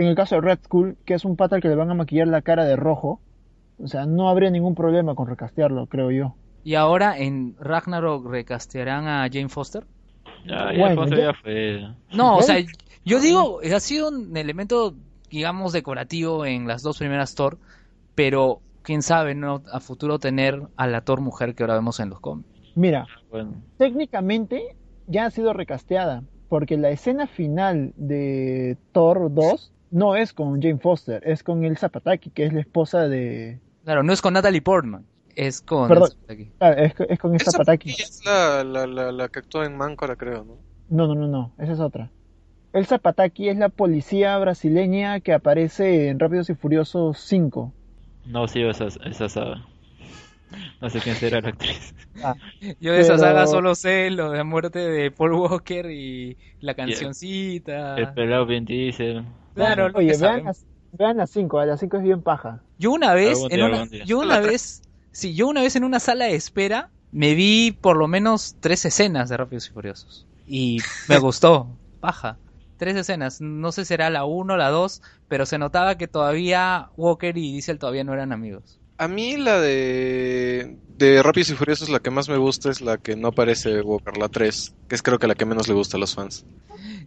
[0.00, 1.94] En el caso de Red Skull, que es un pata al que le van a
[1.94, 3.20] maquillar la cara de rojo,
[3.78, 6.34] o sea, no habría ningún problema con recastearlo, creo yo.
[6.64, 9.84] Y ahora en Ragnarok recastearán a Jane Foster.
[10.46, 11.86] Ya, ya, Bueno, Alfonso ya- ya fue.
[12.14, 12.44] No, o ¿Eh?
[12.44, 12.56] sea,
[13.04, 14.94] yo digo, ha sido un elemento,
[15.30, 17.58] digamos, decorativo en las dos primeras Thor,
[18.14, 19.62] pero quién sabe, ¿no?
[19.70, 22.48] A futuro tener a la Thor mujer que ahora vemos en los cómics.
[22.74, 24.76] Mira, Bueno, técnicamente
[25.08, 30.78] ya ha sido recasteada, porque la escena final de Thor 2 no es con Jane
[30.78, 33.60] Foster, es con Elsa Pataki, que es la esposa de...
[33.84, 35.88] Claro, no es con Natalie Portman, es con...
[35.88, 36.10] Perdón.
[36.28, 36.50] aquí.
[36.60, 37.96] ah, es, es con Elsa Esa Pataki.
[37.98, 40.58] es la, la, la, la que actúa en Máncora, creo, ¿no?
[40.88, 42.12] No, no, no, no, esa es otra.
[42.72, 47.74] Elsa Pataki es la policía brasileña que aparece en Rápidos y Furiosos 5.
[48.24, 49.66] no sigo esa, esa saga.
[50.80, 51.94] No sé quién será la actriz.
[52.80, 56.74] Yo de esa saga solo sé lo de la muerte de Paul Walker y la
[56.74, 57.96] cancioncita.
[57.96, 59.22] El pelado bien dice.
[59.54, 62.60] Claro, Oye, vean las, vean las 5, las 5 es bien paja.
[62.78, 64.82] Yo una vez, en una, yo una vez,
[65.12, 68.84] sí, yo una vez en una sala de espera me vi por lo menos tres
[68.84, 70.78] escenas de Rápidos y Furiosos y
[71.08, 71.68] me gustó,
[72.00, 72.36] paja.
[72.76, 76.08] Tres escenas, no sé si será la uno o la dos, pero se notaba que
[76.08, 78.80] todavía Walker y Diesel todavía no eran amigos.
[78.96, 82.96] A mí la de, de Rápidos y Furiosos, la que más me gusta es la
[82.96, 85.98] que no aparece Walker, la 3, que es creo que la que menos le gusta
[85.98, 86.44] a los fans.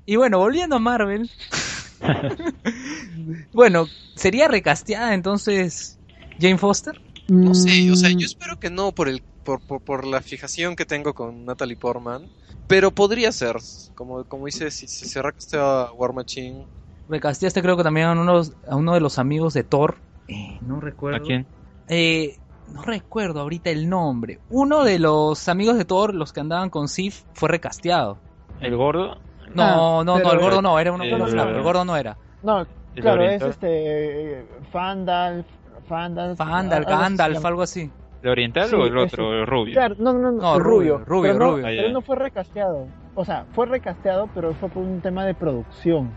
[0.05, 1.29] Y bueno, volviendo a Marvel.
[3.54, 5.99] bueno, ¿sería recasteada entonces
[6.39, 6.99] Jane Foster?
[7.28, 10.22] No sé, o sea, Mm, yo espero que no por el por, por, por la
[10.22, 12.30] fijación que tengo con Natalie Portman,
[12.68, 13.58] pero podría ser,
[13.93, 16.66] como, como dice, si, si se recastea War Machine,
[17.10, 19.97] Recasteaste creo que también a uno, a uno de los amigos de Thor.
[20.28, 21.18] Eh, no recuerdo.
[21.18, 21.45] ¿A quién?
[21.89, 22.38] Eh,
[22.72, 24.39] no recuerdo ahorita el nombre.
[24.49, 28.18] Uno de los amigos de Thor, los que andaban con Sif, fue recasteado.
[28.62, 29.18] ¿El gordo?
[29.53, 32.17] No, no, no, pero- el gordo no, era uno el- flaco, el gordo no era.
[32.41, 32.61] No,
[32.95, 34.45] ¿El claro, es este.
[34.71, 35.45] Fandalf.
[35.87, 36.37] Fandalf.
[36.37, 37.91] Fandal, algo así se Gandalf, algo así.
[38.21, 39.73] ¿El oriental Sí, o el otro, el rubio?
[39.73, 41.05] Claro, no, no, no, No, rubio, rubio.
[41.05, 41.65] rubio, pero no, rubio.
[41.67, 42.87] Ah, pero no fue recasteado.
[43.15, 46.09] O sea, fue recasteado, pero fue por un tema de producción.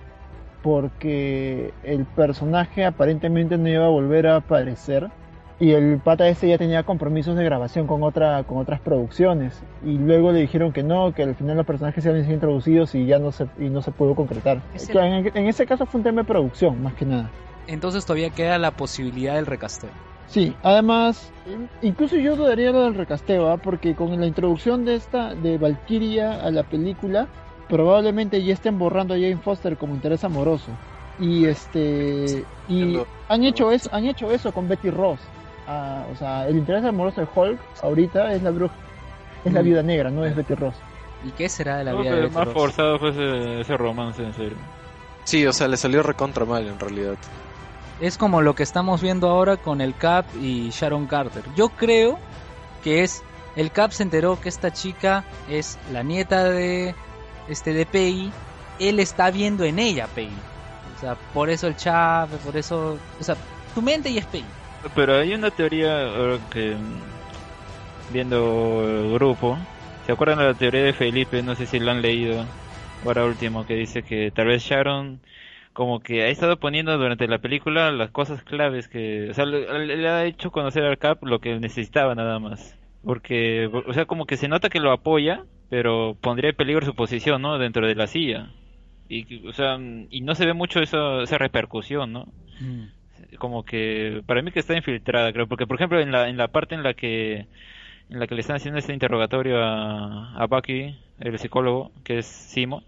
[0.63, 5.09] Porque el personaje aparentemente no iba a volver a aparecer.
[5.59, 9.63] Y el pata ese ya tenía compromisos de grabación con, otra, con otras producciones.
[9.85, 12.95] Y luego le dijeron que no, que al final los personajes se habían sido introducidos
[12.95, 14.61] y ya no se, y no se pudo concretar.
[14.89, 17.31] En, en ese caso fue un tema de producción, más que nada.
[17.67, 19.91] Entonces todavía queda la posibilidad del recasteo.
[20.29, 21.33] Sí, además,
[21.83, 23.59] incluso yo dudaría lo del recasteo, ¿ah?
[23.59, 27.29] porque con la introducción de esta, de Valkyria a la película,
[27.69, 30.71] probablemente ya estén borrando a Jane Foster como interés amoroso.
[31.19, 32.99] Y este, y
[33.29, 35.21] han hecho eso, han hecho eso con Betty Ross.
[35.67, 38.75] Ah, o sea, el interés amoroso de Hulk ahorita es la bruja,
[39.45, 39.65] es la Mm.
[39.65, 40.75] viuda negra, no es Betty Ross.
[41.25, 42.55] ¿Y qué será de la No, vida de más Betty Ross?
[42.55, 44.57] forzado fue ese, ese romance, en serio.
[45.25, 47.15] Sí, o sea, le salió recontra mal en realidad.
[48.01, 51.43] Es como lo que estamos viendo ahora con el Cap y Sharon Carter.
[51.57, 52.19] Yo creo
[52.85, 53.23] que es
[53.57, 56.95] el Cap se enteró que esta chica es la nieta de
[57.49, 58.31] este de Peggy.
[58.79, 60.37] Él está viendo en ella Peggy.
[60.97, 63.35] O sea, por eso el Chap, por eso, o sea,
[63.75, 64.45] tu mente y es Peggy.
[64.95, 69.59] Pero hay una teoría que mm, viendo el grupo,
[70.05, 71.43] ¿se acuerdan de la teoría de Felipe?
[71.43, 72.47] No sé si lo han leído
[73.05, 75.21] ahora último que dice que tal vez Sharon
[75.73, 80.09] como que ha estado poniendo durante la película las cosas claves que, o sea, le,
[80.09, 82.79] ha hecho conocer al Cap lo que necesitaba nada más.
[83.05, 86.95] Porque, o sea, como que se nota que lo apoya, pero pondría en peligro su
[86.95, 87.59] posición, ¿no?
[87.59, 88.49] Dentro de la silla.
[89.09, 89.79] Y, o sea,
[90.11, 92.27] y no se ve mucho eso, esa repercusión, ¿no?
[93.39, 96.49] Como que para mí que está infiltrada creo porque por ejemplo en la en la
[96.49, 97.47] parte en la que
[98.11, 102.27] en la que le están haciendo este interrogatorio a, a Bucky el psicólogo que es
[102.27, 102.85] Simo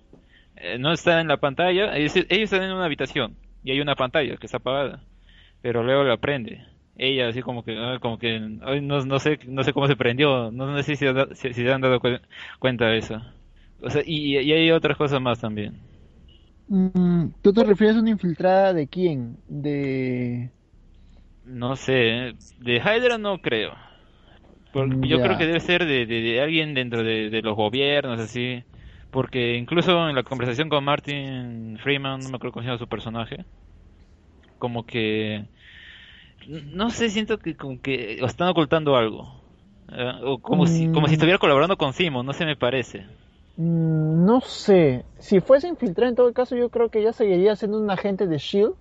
[0.57, 4.37] eh, no está en la pantalla ellos, están en una habitación y hay una pantalla
[4.37, 5.03] que está apagada
[5.63, 6.65] pero luego la prende.
[6.97, 10.51] Ella así como que ah, como que no, no sé no sé cómo se prendió
[10.53, 12.23] no, sé si, si, se han dado cuen-
[12.59, 13.23] cuenta de eso.
[13.83, 15.79] O sea y, y hay otras cosas más también
[17.43, 19.43] ¿Tú te refieres a una infiltrada de quién?
[19.47, 20.53] De...
[21.43, 23.75] No sé, de Hydra no creo.
[24.73, 25.23] Porque Mm, yo ya.
[25.23, 28.65] creo que debe ser de, de- de alguien dentro de, de los gobiernos, así.
[29.11, 32.89] Porque incluso en la conversación con Martin Freeman, no me acuerdo cómo se llama su
[32.89, 33.47] personaje,
[34.59, 35.49] como que.
[36.49, 39.45] No sé, siento que como que están ocultando algo.
[39.89, 41.15] Eh, o como, si, como si Mm.
[41.15, 43.07] estuviera colaborando con Simon, no se me parece.
[43.59, 45.05] Mm, No sé.
[45.19, 48.39] Si fuese infiltrada, en todo caso, yo creo que ella seguiría siendo un agente de
[48.39, 48.75] Shield,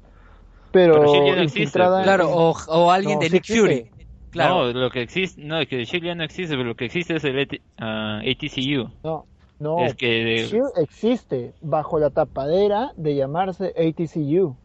[0.71, 1.25] pero, Pero S.H.I.E.L.D.
[1.25, 2.03] ya no existe, infiltrada.
[2.03, 2.03] pues.
[2.03, 3.45] Claro, o, o alguien No, de Nick.
[3.45, 3.91] Fury.
[4.31, 4.71] Claro.
[4.73, 7.23] No, lo que existe, no, que Shield ya no existe, pero lo que existe es
[7.25, 8.91] el ah, ATCU.
[9.03, 9.25] No,
[9.59, 9.85] no.
[9.85, 14.55] Es que, Shield existe bajo la tapadera de llamarse ATCU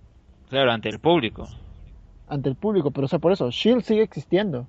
[0.50, 1.48] claro, ante el público.
[2.28, 4.68] ante el público, pero o sea, por eso Shield sigue existiendo.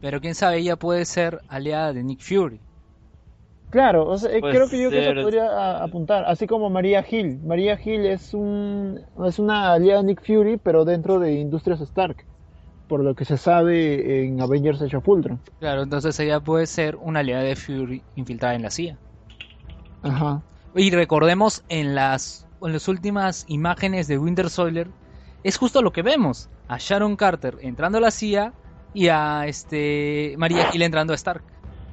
[0.00, 2.60] Pero quién sabe, ella puede ser aliada de Nick Fury.
[3.70, 7.04] Claro, o sea, eh, creo que yo que eso podría a- apuntar, así como María
[7.08, 7.38] Hill.
[7.44, 12.24] María Hill es un es una aliada de Nick Fury, pero dentro de Industrias Stark,
[12.88, 15.38] por lo que se sabe en Avengers Age of Ultron.
[15.60, 18.96] Claro, entonces ella puede ser una aliada de Fury infiltrada en la CIA.
[20.02, 20.42] Ajá.
[20.74, 24.88] Y recordemos en las, en las últimas imágenes de Winter Soldier,
[25.44, 26.48] es justo lo que vemos.
[26.68, 28.52] A Sharon Carter entrando a la CIA
[28.94, 31.42] y a este María Hill entrando a Stark.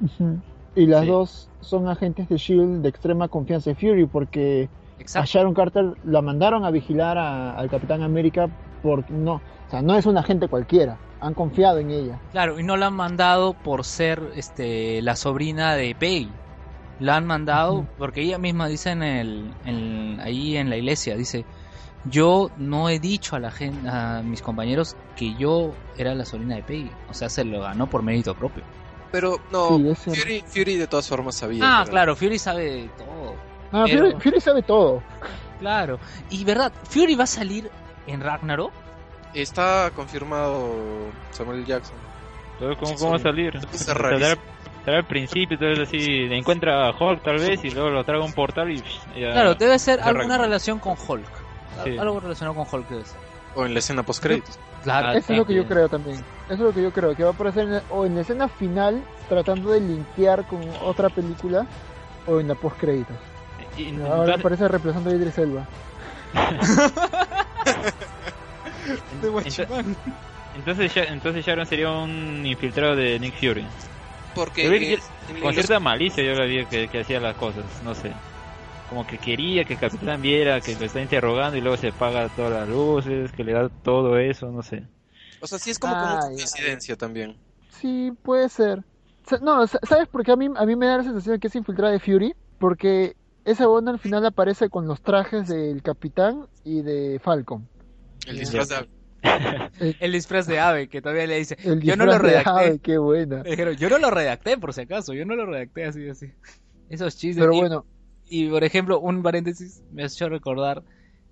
[0.00, 0.40] Ujú.
[0.76, 1.08] Y las Sí.
[1.08, 5.28] dos son agentes de Shield de extrema confianza de Fury porque a Exacto.
[5.32, 8.48] Sharon Carter la mandaron a vigilar a- al Capitán América
[8.82, 10.98] porque no, o sea, no es un agente cualquiera.
[11.20, 12.20] Han confiado en ella.
[12.30, 16.30] Claro, y no la han mandado por ser este la sobrina de Peggy.
[17.00, 21.44] La han mandado porque ella misma dice en el, en- ahí en la iglesia, dice,
[22.04, 26.54] yo no he dicho a la gente, a mis compañeros que yo era la sobrina
[26.56, 26.90] de Peggy.
[27.08, 28.62] O sea, se lo ganó por mérito propio.
[29.12, 30.10] Pero no, Sí.
[30.14, 31.62] Fury, Fury de todas formas sabía.
[31.64, 33.34] Ah, claro, Fury sabe todo.
[33.72, 35.02] Ah, Pero- Fury, Fury sabe todo.
[35.60, 35.98] Claro.
[36.30, 37.70] Y verdad, Fury va a salir
[38.06, 38.72] en Ragnarok.
[39.34, 40.74] Está confirmado
[41.30, 41.96] Samuel Jackson.
[42.54, 43.54] Entonces, ¿cómo, Sí, cómo va a salir?
[43.56, 48.26] Estará al principio, entonces así, encuentra a Hulk tal vez y luego lo traga a
[48.26, 48.76] un portal y
[49.18, 49.32] ya.
[49.32, 51.26] Claro, debe ser alguna relación con Hulk.
[51.84, 51.98] Sí.
[51.98, 53.18] Algo relacionado con Hulk debe ser.
[53.56, 54.58] O en la escena post créditos.
[54.84, 55.08] Claro.
[55.08, 56.16] Ah, Eso es lo que yo creo también.
[56.16, 56.24] Eso
[56.54, 58.48] es lo que yo creo, que va a aparecer en la- o en la escena
[58.48, 61.66] final tratando de linkear con otra película
[62.26, 63.16] o en la post créditos.
[63.76, 65.66] Y- Ahora aparece reemplazando a Idris Elba.
[69.44, 69.96] ento-
[70.56, 73.66] entonces, Sha- entonces Sharon sería un infiltrado de Nick Fury.
[74.34, 74.98] Porque que-
[75.40, 78.12] Con los- cierta malicia yo la vi que, que hacía las cosas, no sé.
[78.86, 82.28] Como que quería que el capitán viera que lo está interrogando y luego se apaga
[82.30, 84.88] todas las luces, que le da todo eso, no sé.
[85.40, 86.36] O sea, sí es como, como Ah, una ya.
[86.36, 87.36] coincidencia también.
[87.68, 88.80] Sí, puede ser.
[89.42, 91.48] No, sa- ¿sabes por qué a mí, a mí me da la sensación de que
[91.48, 92.34] es infiltrada de Fury?
[92.58, 93.14] Porque
[93.44, 97.68] ese bono al final aparece con los trajes del capitán y de Falcon.
[98.26, 98.88] El disfraz de
[100.00, 102.50] El disfraz de ave, que todavía le dice, El yo no lo de redacté.
[102.50, 103.42] Ave, qué buena.
[103.42, 106.26] Le dijeron, yo no lo redacté por si acaso, yo no lo redacté así, así.
[106.88, 107.44] Esos chistes.
[107.44, 107.86] Pero bueno,
[108.28, 110.82] y, por ejemplo, un paréntesis me ha hecho recordar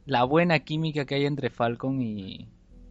[0.06, 2.48] la buena química que hay entre Falcon y,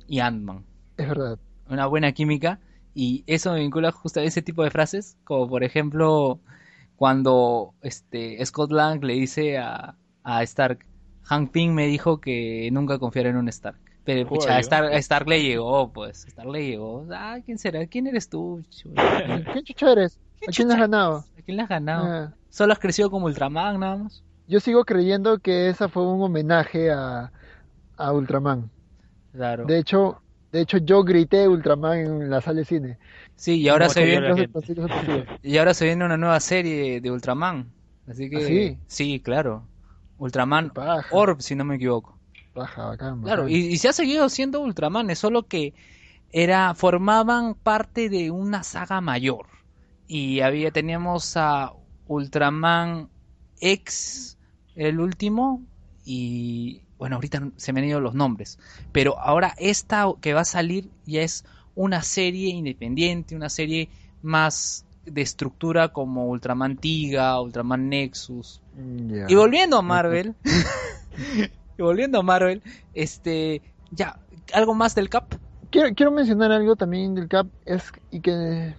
[0.08, 0.66] y Ant-Man.
[0.98, 1.40] es verdad.
[1.70, 2.60] Una buena química
[2.94, 6.40] y eso me vincula justo a ese tipo de frases, como por ejemplo
[6.96, 10.86] cuando este Scott Lang le dice a, a Stark,
[11.24, 13.78] Hank Pym me dijo que nunca confiara en un Stark.
[14.04, 14.60] Pero pucha, a.
[14.60, 17.08] Stark, a Stark le llegó, pues, a Stark le llegó.
[17.12, 17.86] Ah, ¿quién será?
[17.88, 18.64] ¿Quién eres tú?
[19.54, 20.20] ¿Qué chucho eres?
[20.40, 21.26] ¿Qué ¿A quién le has chucha ganado?
[21.38, 22.06] ¿A quién le has ganado?
[22.06, 24.24] Ah, Solo has crecido como Ultraman, nada más.
[24.48, 27.32] yo sigo creyendo que esa fue un homenaje a,
[27.98, 28.72] a Ultraman.
[29.32, 29.66] Claro.
[29.68, 30.22] De hecho,
[30.52, 33.00] de hecho yo grité Ultraman en la sala de cine.
[33.36, 34.48] Sí, y ahora No, se viene,
[35.42, 37.72] y ahora se viene una nueva serie de Ultraman.
[38.08, 38.78] Así que ¿Ah, sí?
[38.88, 39.68] sí, claro.
[40.18, 42.18] Ultraman paja, Orb, si no me equivoco.
[42.54, 45.74] paja, bacán, Claro, y, y se ha seguido siendo Ultraman, es solo que
[46.32, 49.48] era formaban parte de una saga mayor.
[50.08, 51.74] Y había teníamos a
[52.14, 53.10] Ultraman
[53.60, 54.38] X,
[54.76, 55.62] el último,
[56.06, 58.60] y bueno, ahorita se me han ido los nombres,
[58.92, 61.46] pero ahora esta que va a salir ya es
[61.76, 63.90] una serie independiente, una serie
[64.22, 68.62] más de estructura como Ultraman Tiga, Ultraman Nexus,
[69.28, 70.36] y volviendo a Marvel,
[71.78, 72.62] y volviendo a Marvel,
[72.94, 73.62] este,
[73.92, 74.20] ya,
[74.54, 75.36] algo más del Cap.
[75.72, 78.76] Quiero, quiero mencionar algo también del Cap es y que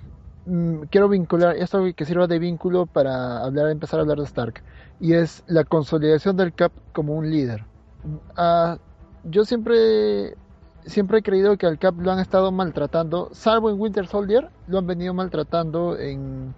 [0.91, 4.62] quiero vincular esto que sirva de vínculo para hablar empezar a hablar de Stark
[5.01, 7.65] y es la consolidación del Cap como un líder.
[8.37, 8.79] Ah,
[9.25, 10.37] yo siempre
[10.85, 14.79] siempre he creído que al Cap lo han estado maltratando, salvo en Winter Soldier, lo
[14.79, 16.55] han venido maltratando en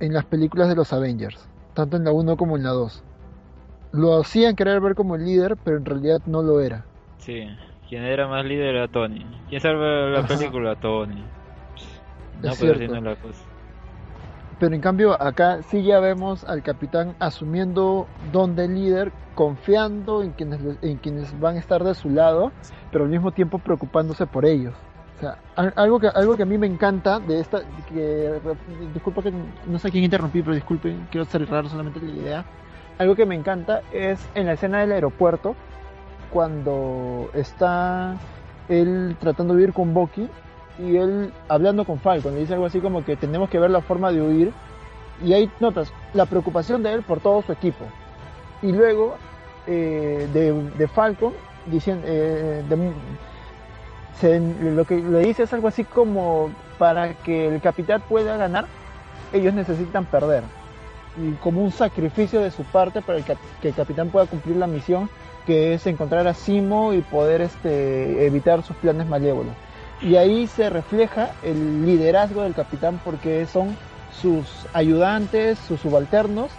[0.00, 3.02] en las películas de los Avengers, tanto en la 1 como en la 2.
[3.92, 6.84] Lo hacían querer ver como el líder, pero en realidad no lo era.
[7.18, 7.46] Sí,
[7.88, 9.24] quien era más líder era Tony.
[9.48, 10.74] ¿Quién salva la película?
[10.80, 11.22] Tony.
[12.42, 13.00] No, Es pero así cierto.
[13.00, 13.38] la cosa.
[14.58, 20.30] Pero en cambio acá sí ya vemos al capitán asumiendo don de líder, confiando en
[20.32, 22.52] quienes, en quienes van a estar de su lado,
[22.92, 24.74] pero al mismo tiempo preocupándose por ellos.
[25.16, 28.32] O sea, al- algo que, algo que a mí me encanta de esta, que,
[28.92, 29.32] disculpa que
[29.66, 32.44] no sé quién interrumpí, pero disculpen, quiero cerrar solamente la idea.
[32.98, 35.56] Algo que me encanta es en la escena del aeropuerto,
[36.32, 38.16] cuando está
[38.68, 40.28] él tratando de huir con Bucky
[40.78, 43.80] y él hablando con Falcon, le dice algo así como que tenemos que ver la
[43.80, 44.52] forma de huir
[45.22, 47.84] y ahí notas la preocupación de él por todo su equipo.
[48.62, 49.16] Y luego
[49.66, 51.32] eh, de, Falcon
[51.66, 52.62] diciendo eh,
[54.74, 58.66] lo que le dice es algo así como para que el capitán pueda ganar
[59.32, 60.42] ellos necesitan perder
[61.16, 65.08] y como un sacrificio de su parte para que el capitán pueda cumplir la misión
[65.46, 69.54] que es encontrar a Simo y poder este, evitar sus planes malévolos
[70.00, 73.76] y ahí se refleja el liderazgo del capitán porque son
[74.20, 76.50] sus ayudantes, sus subalternos,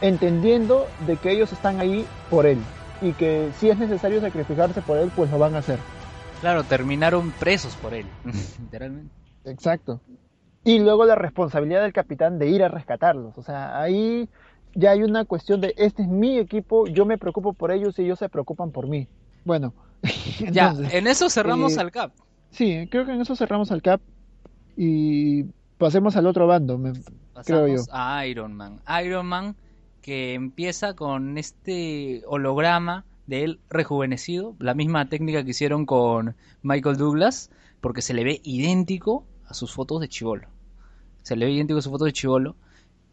[0.00, 2.58] entendiendo de que ellos están ahí por él
[3.00, 5.78] y que si es necesario sacrificarse por él, pues lo van a hacer.
[6.40, 8.06] Claro, terminaron presos por él,
[8.60, 9.12] literalmente.
[9.44, 10.00] Exacto.
[10.64, 13.36] Y luego la responsabilidad del capitán de ir a rescatarlos.
[13.38, 14.28] O sea, ahí
[14.74, 18.02] ya hay una cuestión de, este es mi equipo, yo me preocupo por ellos y
[18.02, 19.08] ellos se preocupan por mí.
[19.44, 19.72] Bueno,
[20.52, 22.12] Ya, en eso cerramos eh, al Cap.
[22.50, 24.00] Sí, creo que en eso cerramos al cap
[24.76, 25.44] y
[25.78, 26.78] pasemos al otro bando.
[26.78, 26.92] me-
[27.44, 27.82] creo yo.
[27.92, 28.80] A Iron Man.
[29.04, 29.56] Iron Man
[30.02, 36.96] que empieza con este holograma de él rejuvenecido, la misma técnica que hicieron con Michael
[36.96, 37.50] Douglas,
[37.80, 40.48] porque se le ve idéntico a sus fotos de chivolo.
[41.22, 42.56] Se le ve idéntico a sus fotos de chivolo.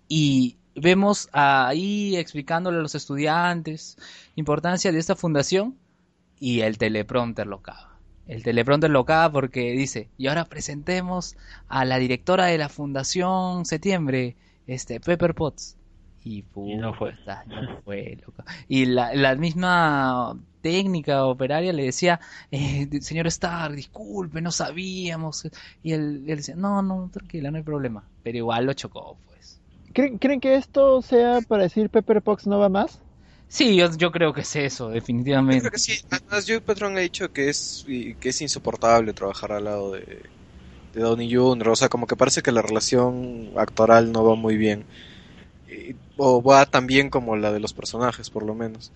[0.08, 3.98] Y vemos ahí explicándole a los estudiantes
[4.36, 5.76] importancia de esta fundación
[6.40, 7.95] y el teleprompter lo caga.
[8.28, 11.36] El teleprompter lo caga porque dice, y ahora presentemos
[11.68, 14.36] a la directora de la Fundación Septiembre,
[14.68, 15.78] este, Pepper Potts.
[16.24, 17.14] Y, Y no fue.
[17.46, 18.44] no fue, loco.
[18.68, 22.20] Y la, la misma técnica operaria le decía,
[22.50, 25.48] eh, señor Stark, disculpe, no sabíamos.
[25.84, 28.04] Y él, él decía, no, no, tranquila, no hay problema.
[28.24, 29.62] Pero igual lo chocó, pues.
[29.94, 33.00] ¿Creen, ¿Creen que esto sea para decir Pepper Potts no va más?
[33.48, 35.60] Sí, yo, yo creo que es eso, Yo definitivamente.
[35.60, 35.94] creo que sí.
[36.10, 40.02] Además, Joe Patron ha dicho que es, y- que es insoportable trabajar al lado de,
[40.94, 41.70] de Downey Jr.
[41.70, 44.86] O sea, como que parece que la relación actoral no va muy bien.
[46.18, 48.92] O va tan bien como la de los personajes, por lo menos.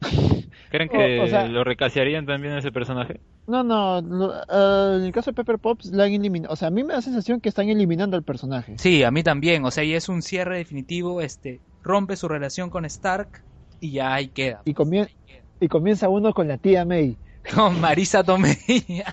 [0.70, 3.20] ¿Creen que o sea- lo recasearían también a ese personaje?
[3.46, 6.52] No, no, lo- ah, en el caso de Pepper Pops la han eliminado.
[6.52, 8.76] O sea, a mí me da la sensación que están eliminando al personaje.
[8.78, 9.64] Sí, a mí también.
[9.64, 11.20] O sea, y es un cierre definitivo.
[11.20, 13.44] Este rompe su relación con Stark
[13.78, 14.62] y ya ahí queda.
[14.64, 15.14] Y, comie-
[15.60, 17.16] y comienza uno con la tía May,
[17.54, 18.56] Con Marisa Tomei.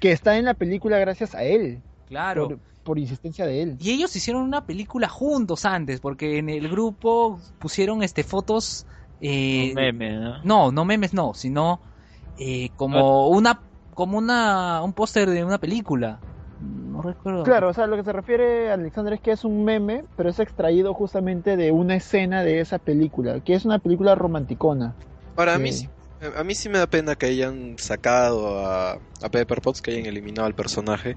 [0.00, 2.48] que está en la película gracias a él, claro.
[2.48, 3.76] por, por insistencia de él.
[3.80, 8.86] Y ellos hicieron una película juntos antes, porque en el grupo pusieron este fotos.
[9.20, 10.42] eh, Un meme, ¿no?
[10.44, 11.80] No, no memes, no, sino
[12.38, 13.60] eh, como una,
[13.94, 16.20] como una, un póster de una película.
[16.98, 17.42] No recuerdo.
[17.44, 20.38] Claro, o sea, lo que se refiere Alexander es que es un meme, pero es
[20.40, 24.96] extraído justamente de una escena de esa película, que es una película romanticona.
[25.34, 25.62] Para Sí.
[25.62, 25.88] mí, sí-
[26.36, 30.06] a mí sí me da pena que hayan sacado a, a Pepper Potts, que hayan
[30.06, 31.16] eliminado al personaje.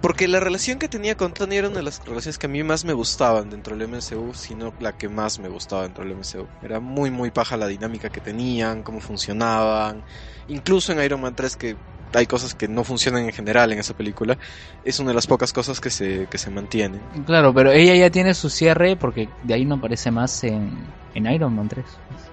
[0.00, 2.62] Porque la relación que tenía con Tony era una de las relaciones que a mí
[2.62, 6.46] más me gustaban dentro del MCU, sino la que más me gustaba dentro del MCU.
[6.60, 10.04] Era muy, muy paja la dinámica que tenían, cómo funcionaban.
[10.46, 11.76] Incluso en Iron Man 3, que
[12.16, 14.38] hay cosas que no funcionan en general en esa película,
[14.84, 17.00] es una de las pocas cosas que se, que se mantienen.
[17.26, 20.72] Claro, pero ella ya tiene su cierre porque de ahí no aparece más en,
[21.14, 21.84] en Iron Man 3.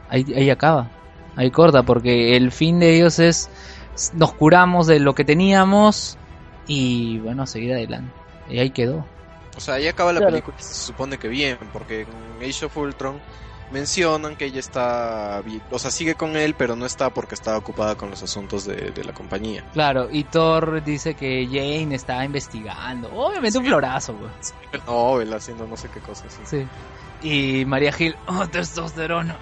[0.10, 0.90] Ahí, ahí acaba.
[1.36, 3.50] Ahí corta porque el fin de ellos es
[4.14, 6.18] nos curamos de lo que teníamos
[6.68, 8.12] y bueno, a seguir adelante.
[8.50, 9.06] Y ahí quedó.
[9.56, 10.32] O sea, ahí acaba la Claro.
[10.32, 13.20] película y se supone que bien, porque en Age of Ultron
[13.74, 17.96] mencionan que ella está, o sea, sigue con él, pero no está porque está ocupada
[17.96, 19.66] con los asuntos de, de la compañía.
[19.74, 23.10] Claro, y Thor dice que Jane está investigando.
[23.14, 24.32] Obviamente un florazo, güey.
[24.86, 26.32] Nobel haciendo no sé qué cosas.
[26.46, 26.58] sí.
[26.64, 26.68] Sí.
[27.24, 29.40] Y María Gil, oh, testosterona.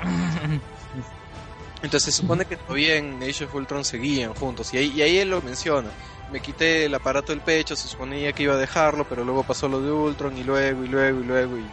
[1.84, 5.18] Entonces se supone que todavía en Age of Ultron seguían juntos y ahí, y ahí
[5.18, 5.90] él lo menciona.
[6.32, 9.68] Me quité el aparato del pecho, se suponía que iba a dejarlo, pero luego pasó
[9.68, 11.66] lo de Ultron y luego y luego y luego y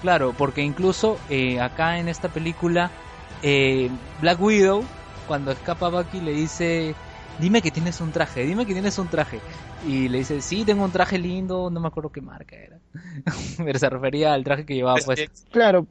[0.00, 2.90] Claro, porque incluso eh, acá en esta película,
[3.42, 3.90] eh,
[4.20, 4.84] Black Widow,
[5.26, 6.94] cuando escapa Bucky, le dice,
[7.38, 9.40] dime que tienes un traje, dime que tienes un traje.
[9.86, 12.78] Y le dice, sí, tengo un traje lindo, no me acuerdo qué marca era.
[13.64, 15.28] Pero se refería al traje que llevaba Es pues.
[15.50, 15.86] Claro,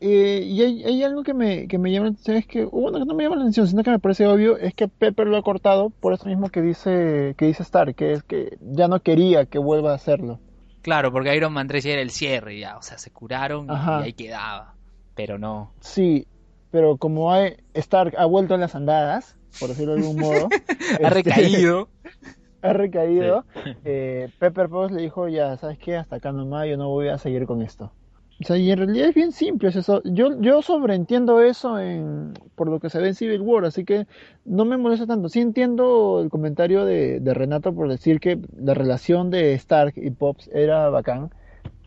[0.00, 2.98] eh, y hay, hay algo que me, que me llama la atención, es que, bueno,
[2.98, 5.36] que no me llama la atención, sino que me parece obvio, es que Pepper lo
[5.36, 9.00] ha cortado por eso mismo que dice, que dice Stark, que es que ya no
[9.00, 10.38] quería que vuelva a hacerlo.
[10.82, 14.00] Claro, porque Iron Man 3 ya era el cierre, ya, o sea, se curaron Ajá.
[14.00, 14.74] y ahí quedaba.
[15.14, 15.72] Pero no.
[15.80, 16.26] Sí,
[16.70, 20.94] pero como hay- Stark ha vuelto a las andadas, por decirlo de algún modo, Ha
[20.94, 21.88] este, recaído.
[22.62, 23.44] ha recaído,
[23.84, 25.96] eh, Pepper Potts le dijo, ya, ¿sabes qué?
[25.96, 27.92] Hasta acá nomás, yo no voy a seguir con esto.
[28.40, 30.00] O sea, y en realidad es bien simple, eso.
[30.04, 34.06] Yo, yo sobreentiendo eso en, por lo que se ve en Civil War, así que
[34.44, 35.28] no me molesta tanto.
[35.28, 40.10] Sí entiendo el comentario de, de Renato por decir que la relación de Stark y
[40.10, 41.30] Pops era bacán,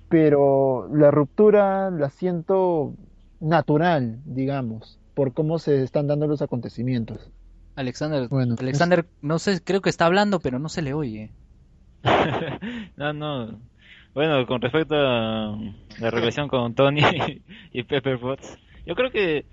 [0.09, 2.95] pero la ruptura la siento
[3.39, 7.31] natural, digamos, por cómo se están dando los acontecimientos.
[7.75, 11.31] Alexander, Bueno, Alexander, no sé, creo que está hablando, pero no se le oye.
[12.97, 13.70] no, no.
[14.13, 15.57] Bueno, con respecto a
[15.97, 17.01] la relación con Tony
[17.71, 19.45] y Pepper Potts, yo creo que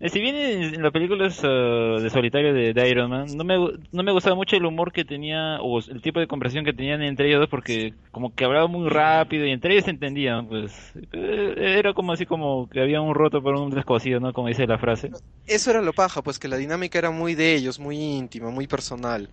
[0.00, 3.56] eh, si bien en las películas eh, de solitario de, de Iron Man, no me,
[3.92, 7.02] no me gustaba mucho el humor que tenía o el tipo de conversación que tenían
[7.02, 10.92] entre ellos dos porque como que hablaban muy rápido y entre ellos se entendían, pues
[11.12, 14.32] eh, era como así como que había un roto por un descosido, ¿no?
[14.32, 15.10] Como dice la frase.
[15.46, 18.66] Eso era lo paja, pues que la dinámica era muy de ellos, muy íntima, muy
[18.66, 19.30] personal.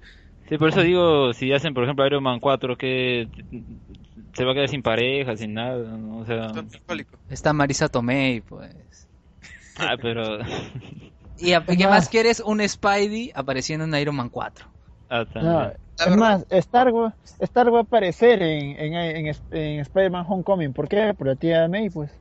[0.49, 3.29] Sí, por eso digo, si hacen por ejemplo Iron Man 4 que
[4.33, 6.19] se va a quedar sin pareja, sin nada, ¿no?
[6.19, 6.51] O sea...
[7.29, 9.07] Está Marisa Tomei, pues.
[9.77, 10.39] Ah, pero...
[11.37, 12.39] ¿Y a- qué más- quieres?
[12.39, 14.65] Un Spidey apareciendo en Iron Man 4.
[15.09, 15.71] Ah, No.
[15.97, 20.73] La es más, Stark va, Stark va a aparecer en, en, en, en Spider-Man Homecoming.
[20.73, 21.13] ¿Por qué?
[21.15, 22.11] Por la tía May, pues.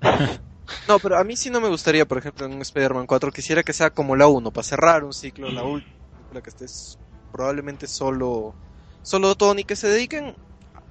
[0.86, 3.62] No, pero a mí sí no me gustaría, por ejemplo, en un Spider-Man 4, quisiera
[3.62, 6.98] que sea como la 1, para cerrar un ciclo, la última película que estés
[7.30, 8.54] probablemente solo,
[9.02, 10.34] solo Tony, que se dediquen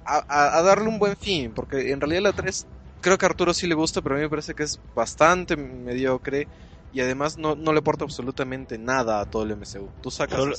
[0.08, 2.66] a, darle un buen fin, porque en realidad la 3,
[3.00, 5.56] creo que a Arturo sí le gusta, pero a mí me parece que es bastante
[5.56, 6.48] mediocre
[6.92, 9.90] y además no, no le aporta absolutamente nada a todo el MCU.
[10.00, 10.38] Tú sacas...
[10.38, 10.54] Solo,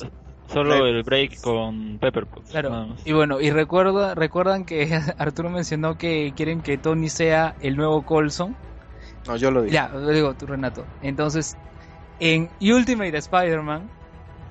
[0.48, 2.50] solo el break con Pepper Potts.
[2.50, 2.96] Claro.
[3.06, 8.04] Y bueno, y recuerda, recuerdan que Arturo mencionó que quieren que Tony sea el nuevo
[8.04, 8.56] Colson.
[9.28, 9.74] No, yo lo digo.
[9.74, 10.86] Ya, lo digo tú, Renato.
[11.02, 11.58] Entonces,
[12.20, 13.90] en Ultimate Spider-Man,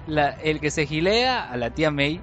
[0.06, 2.20] la- el que se gilea a la tía May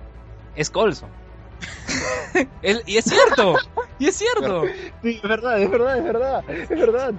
[0.56, 1.25] es Colson.
[2.62, 3.56] El- y es cierto,
[4.00, 4.64] y es cierto.
[5.02, 7.14] Sí, es verdad, es verdad, es verdad, es verdad.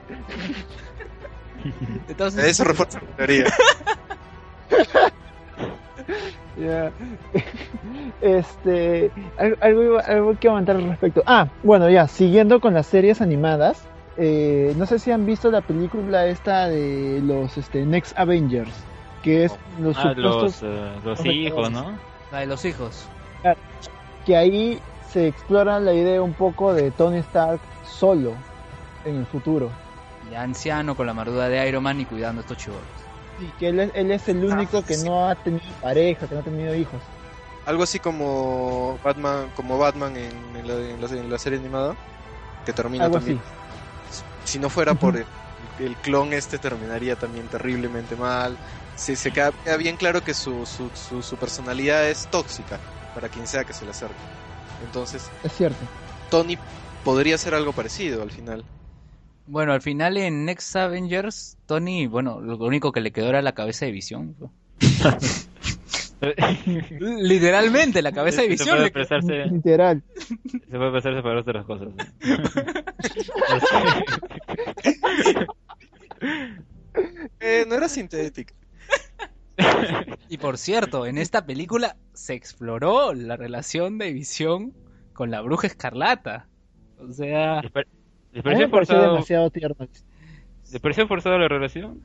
[2.08, 3.46] Entonces, Eso refuerza mi teoría.
[6.58, 6.90] Ya.
[8.22, 11.22] Este, al- algo, algo que comentar al respecto.
[11.26, 13.82] Ah, bueno, ya, siguiendo con las series animadas.
[14.16, 18.72] eh, no sé si han visto la película esta de los este, Next Avengers,
[19.22, 21.98] que es los Ah, supuestos los, eh, los Los hijos, ¿no?
[22.32, 23.06] La de los hijos.
[24.26, 24.80] Que ahí
[25.12, 28.36] se explora la idea un poco de Tony Stark solo
[29.04, 29.70] en el futuro.
[30.30, 32.80] Ya anciano con la armadura de Iron Man y cuidando a estos chivos.
[33.38, 36.40] Y que él, es- él es el único que no ha tenido pareja, que no
[36.40, 37.00] ha tenido hijos.
[37.64, 41.94] Algo así como Batman, como Batman en, en la, en la- en la serie animada,
[42.64, 43.40] que termina Algo también.
[44.44, 45.26] Si no fuera por el,
[45.78, 48.56] el clon este terminaría también terriblemente mal.
[48.96, 52.80] Se, se queda, queda bien claro que su, su, su, su personalidad es tóxica
[53.16, 54.14] para quien sea que se le acerque.
[54.84, 55.78] Entonces, Es cierto.
[56.30, 56.58] Tony
[57.02, 58.62] podría hacer algo parecido al final.
[59.46, 63.54] Bueno, al final en Next Avengers, Tony, bueno, lo único que le quedó era la
[63.54, 64.36] cabeza de visión.
[64.38, 64.52] ¿no?
[67.00, 68.76] Literalmente, la cabeza de Se visión.
[68.76, 68.90] puede
[69.22, 70.02] le Literal.
[70.18, 71.88] se puede prestarse para otras cosas.
[71.88, 71.94] ¿no?
[77.40, 78.54] Eh, no era sintética.
[80.28, 84.72] Y por cierto, en esta película se exploró la relación de visión
[85.12, 86.46] con la bruja escarlata.
[86.98, 87.88] O sea, ¿Les pare-
[88.32, 89.76] les A mí me pareció pareció forzado, demasiado tierno.
[90.72, 92.00] ¿les pareció forzado la relación?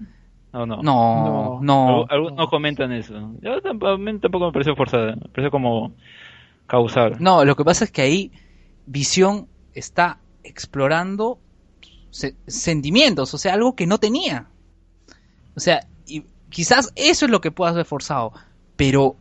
[0.53, 0.77] ¿O no?
[0.83, 1.59] no, No.
[1.61, 1.87] no.
[1.87, 3.33] Algu- Algunos no comentan eso.
[3.41, 5.15] Yo tampoco, a mí tampoco me pareció forzada.
[5.15, 5.93] Me pareció como
[6.67, 7.15] causal.
[7.19, 8.31] No, lo que pasa es que ahí
[8.85, 11.39] Visión está explorando
[12.09, 14.47] se- sentimientos, o sea, algo que no tenía.
[15.55, 18.33] O sea, y quizás eso es lo que pueda ser forzado,
[18.75, 19.15] pero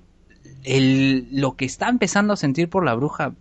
[0.65, 3.32] el, lo que está empezando a sentir por la bruja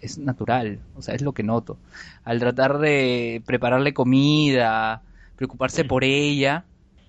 [0.00, 1.76] es natural, o sea, es lo que noto.
[2.24, 5.02] Al tratar de prepararle comida,
[5.36, 6.64] preocuparse por ella,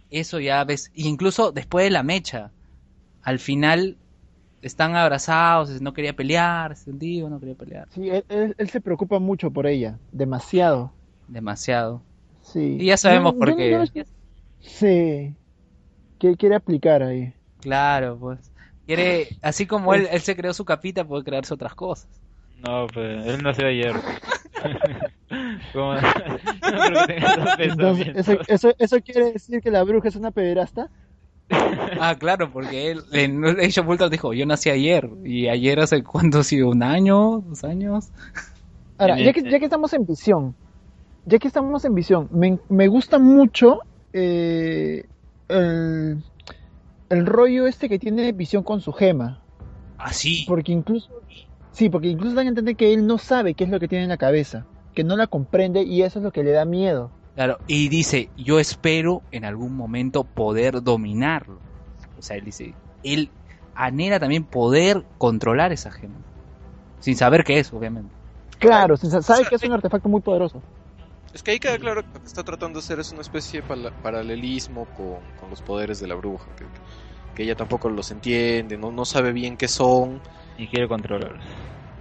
[0.10, 2.52] eso ya ves, e incluso después de la mecha,
[3.24, 3.98] al final
[4.62, 9.20] están abrazados, no quería pelear, sentido, no quería pelear, Sí, él, él- él se preocupa
[9.20, 9.98] mucho por ella.
[10.12, 10.92] Demasiado.
[11.28, 12.02] demasiado.
[12.42, 12.78] Sí.
[12.80, 14.06] Y ya sabemos Yo- por yo qué.
[14.62, 15.36] Sí.
[16.20, 17.34] ¿Qué quiere aplicar ahí?
[17.62, 18.52] Claro, pues.
[18.86, 22.08] Quiere, así como él, él se creó su capita, puede crearse otras cosas.
[22.66, 23.94] No, pues él nació ayer.
[25.74, 25.94] No
[26.62, 30.32] creo que tenga esos Entonces, ¿eso, eso, ¿eso quiere decir que la bruja es una
[30.32, 30.90] pederasta?
[31.50, 35.10] Ah, claro, porque él en Age of Ultron dijo, yo nací ayer.
[35.24, 38.10] Y ayer hace cuánto ha sido, un año, dos años.
[38.98, 40.56] Ahora, ya que, este- ya que estamos en visión,
[41.26, 43.82] ya que estamos en visión, me, me gusta mucho
[44.14, 45.06] eh,
[45.50, 46.24] el,
[47.10, 49.42] el rollo este que tiene visión con su gema.
[49.98, 50.46] Así.
[50.48, 51.08] Porque incluso,
[51.72, 54.04] sí, porque incluso dan a entender que él no sabe qué es lo que tiene
[54.06, 57.12] en la cabeza, que no la comprende y eso es lo que le da miedo.
[57.36, 61.60] Claro, y dice, yo espero en algún momento poder dominarlo.
[62.18, 63.30] O sea, él dice, él
[63.76, 66.16] anhela también poder controlar esa gema.
[67.00, 68.10] Sin saber qué es, obviamente.
[68.60, 70.62] Claro, se- sabe que es un artefacto muy poderoso.
[71.34, 73.62] Es que ahí queda claro que lo que está tratando de hacer es una especie
[73.62, 76.66] de paralelismo con, con los poderes de la bruja, que,
[77.36, 80.22] que ella tampoco los entiende, no, no sabe bien qué son,
[80.58, 81.44] Y quiere controlarlos.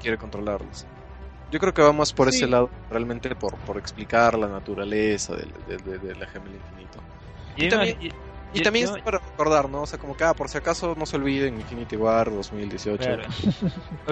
[0.00, 0.86] quiere controlarlos.
[1.50, 2.38] Yo creo que va más por Sí.
[2.38, 6.56] ese lado, realmente por, por explicar la naturaleza del- de, de- de la gema del
[6.56, 7.02] infinito.
[7.56, 8.10] Y también- y-
[8.54, 9.82] Y Yo- también yo- es para recordar, ¿no?
[9.82, 13.02] O sea, como que, ah, por si acaso no se olviden Infinity War 2018.
[13.04, 13.22] Claro.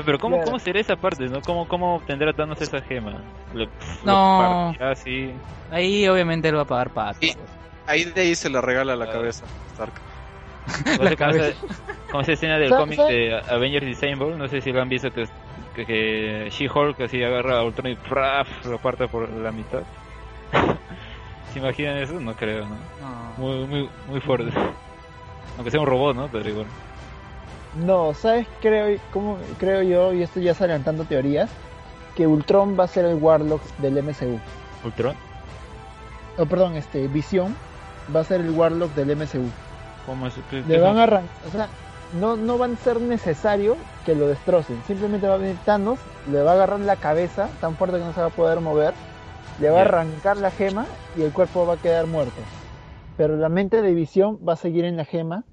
[0.05, 0.51] Pero ¿cómo, Claro.
[0.51, 1.41] ¿cómo será esa parte, no?
[1.41, 3.23] ¿Cómo, cómo obtendrá Thanos esa gema?
[3.55, 3.67] Lo,
[4.05, 4.43] No.
[4.43, 5.33] lo partirá así.
[5.71, 7.19] Ahí obviamente él va a pagar pato.
[7.23, 7.33] Sí.
[7.87, 9.21] Ahí de ahí se le regala la Claro.
[9.21, 9.93] cabeza Stark.
[10.67, 11.57] Sé, como, esa,
[12.11, 15.11] como esa escena del ¿Sabe- cómic de Avengers Disable, no sé si lo han visto
[15.11, 15.27] que,
[15.75, 18.49] que, que She-Hulk así agarra a Ultron y ¡praf!
[18.65, 19.83] lo parte por la mitad.
[21.55, 22.21] ¿Se imaginan eso?
[22.21, 22.75] No creo, ¿no?
[23.01, 23.33] No.
[23.39, 24.53] Muy, muy, muy fuerte.
[25.57, 26.29] Aunque sea un robot, ¿no?
[26.29, 26.67] Pero igual.
[27.77, 28.47] No, ¿sabes?
[28.61, 31.49] Creo, cómo, creo yo, y esto ya es adelantando teorías,
[32.17, 34.39] que Ultron va a ser el Warlock del MCU.
[34.85, 35.15] ¿Ultron?
[36.39, 37.55] Oh, perdón, este, Visión
[38.15, 39.49] va a ser el Warlock del MCU.
[40.07, 40.35] ¿Cómo es?
[40.51, 41.69] ¿Qué- Le qué van a arrancar, o sea,
[42.21, 44.81] no, no van a ser necesario que lo destrocen.
[44.87, 45.99] Simplemente va a venir Thanos,
[46.31, 48.93] le va a agarrar la cabeza tan fuerte que no se va a poder mover,
[49.59, 52.41] le va a arrancar la gema y el cuerpo va a quedar muerto.
[53.17, 55.45] Pero la mente de Visión va a seguir en la gema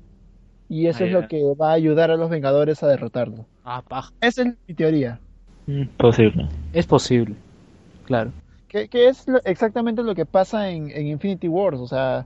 [0.67, 3.45] y eso Ah, es lo que va a ayudar a los Vengadores a derrotarlo.
[3.63, 4.11] Ah, paja.
[4.21, 5.19] Esa es mi teoría.
[5.67, 6.47] Mm, Posible.
[6.73, 7.35] Es posible.
[8.05, 8.31] Claro.
[8.67, 11.79] Que, que es lo- exactamente lo que pasa en, en Infinity Wars.
[11.79, 12.25] O sea,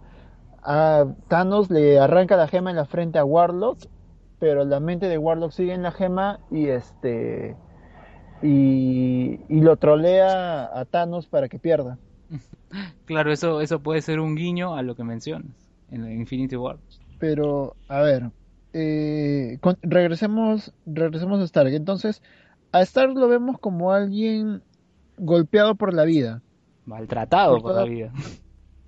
[0.63, 3.79] a Thanos le arranca la gema en la frente a Warlock,
[4.39, 7.55] pero la mente de Warlock sigue en la gema y este
[8.41, 11.97] y, y lo trolea a Thanos para que pierda.
[13.05, 15.51] Claro, eso, eso puede ser un guiño a lo que mencionas
[15.91, 16.77] en Infinity War.
[17.19, 18.31] Pero, a ver,
[18.73, 21.71] eh, con- regresemos, regresemos a Stark.
[21.73, 22.21] Entonces,
[22.71, 24.61] a Stark lo vemos como alguien
[25.17, 26.41] golpeado por la vida.
[26.85, 28.11] Maltratado Por por la vida.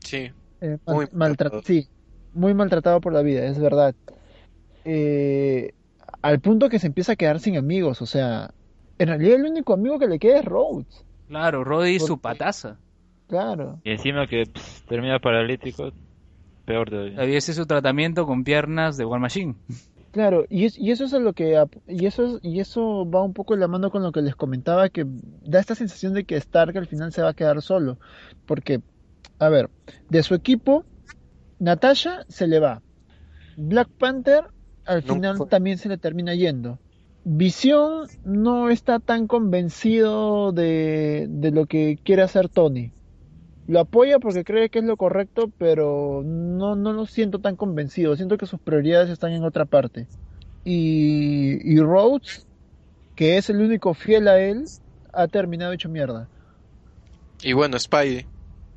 [0.02, 0.32] Sí.
[0.62, 1.62] Eh, Muy mal- maltra- maltratado.
[1.64, 1.88] sí,
[2.34, 3.96] muy maltratado por la vida, es verdad.
[4.84, 5.72] Eh,
[6.22, 8.52] al punto que se empieza a quedar sin amigos, o sea,
[9.00, 12.78] en realidad el único amigo que le queda es Rhodes, Claro, Roddy su Porque- pataza.
[13.28, 13.80] claro.
[13.84, 15.92] Y encima que pues, termina paralítico,
[16.66, 17.20] peor todavía.
[17.22, 19.56] Había ese su tratamiento con piernas de War Machine.
[20.12, 23.22] Claro, y, es- y eso es a lo que y eso es- y eso va
[23.24, 25.06] un poco de la mano con lo que les comentaba que
[25.44, 27.98] da esta sensación de que Stark al final se va a quedar solo,
[28.46, 28.80] porque
[29.38, 29.70] a ver,
[30.10, 30.86] de su equipo
[31.60, 32.82] Natasha se le va.
[33.58, 34.46] Black Panther
[34.86, 36.80] al No final fue- también se le termina yendo.
[37.30, 42.94] Visión no está tan convencido de, de lo que quiere hacer Tony.
[43.68, 48.16] Lo apoya porque cree que es lo correcto, pero no, no lo siento tan convencido.
[48.16, 50.08] Siento que sus prioridades están en otra parte.
[50.64, 52.48] Y, y Rhodes,
[53.18, 54.64] que es el único fiel a él,
[55.12, 56.30] ha terminado hecho mierda.
[57.44, 58.26] Y bueno, Spidey.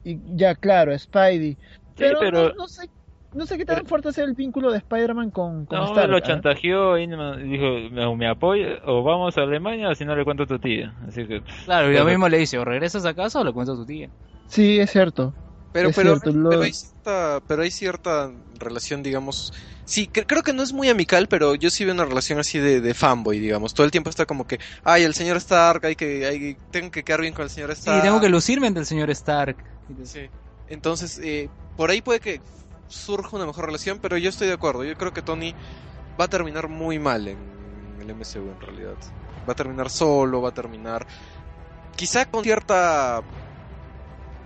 [0.02, 1.56] Y ya, claro, Spidey.
[1.96, 2.90] Pero, pero- no, no sé,
[3.32, 6.18] no sé qué tan fuerte sea el vínculo de Spider-Man con, con No, Stark, lo
[6.20, 6.20] ¿ah?
[6.20, 10.24] chantajeó y no- dijo, me, me apoya o vamos a Alemania o si no le
[10.24, 10.96] cuento a tu tía.
[11.06, 11.42] Así que...
[11.64, 13.86] Claro, y lo mismo le dice, o regresas a casa o le cuento a tu
[13.86, 14.10] tía.
[14.46, 15.34] Sí, es cierto.
[15.72, 19.52] Pero, Es pero, cierto, lo- pero, hay cierta, pero hay cierta relación, digamos.
[19.84, 22.58] Sí, cre- creo que no es muy amical, pero yo sí veo una relación así
[22.58, 23.72] de, de fanboy, digamos.
[23.74, 27.04] Todo el tiempo está como que, ay, el señor Stark, hay que, hay, tengo que
[27.04, 28.02] quedar bien con el señor Sí, Stark.
[28.02, 29.64] tengo que lucirme ante el señor Stark.
[30.04, 30.30] Sí.
[30.66, 32.42] Entonces, eh, por ahí puede que
[32.90, 34.84] surja una mejor relación, pero yo estoy de acuerdo.
[34.84, 35.54] Yo creo que Tony
[36.20, 37.38] va a terminar muy mal en
[38.00, 38.96] el MCU en realidad.
[39.48, 41.06] Va a terminar solo, va a terminar
[41.96, 43.22] quizá con cierta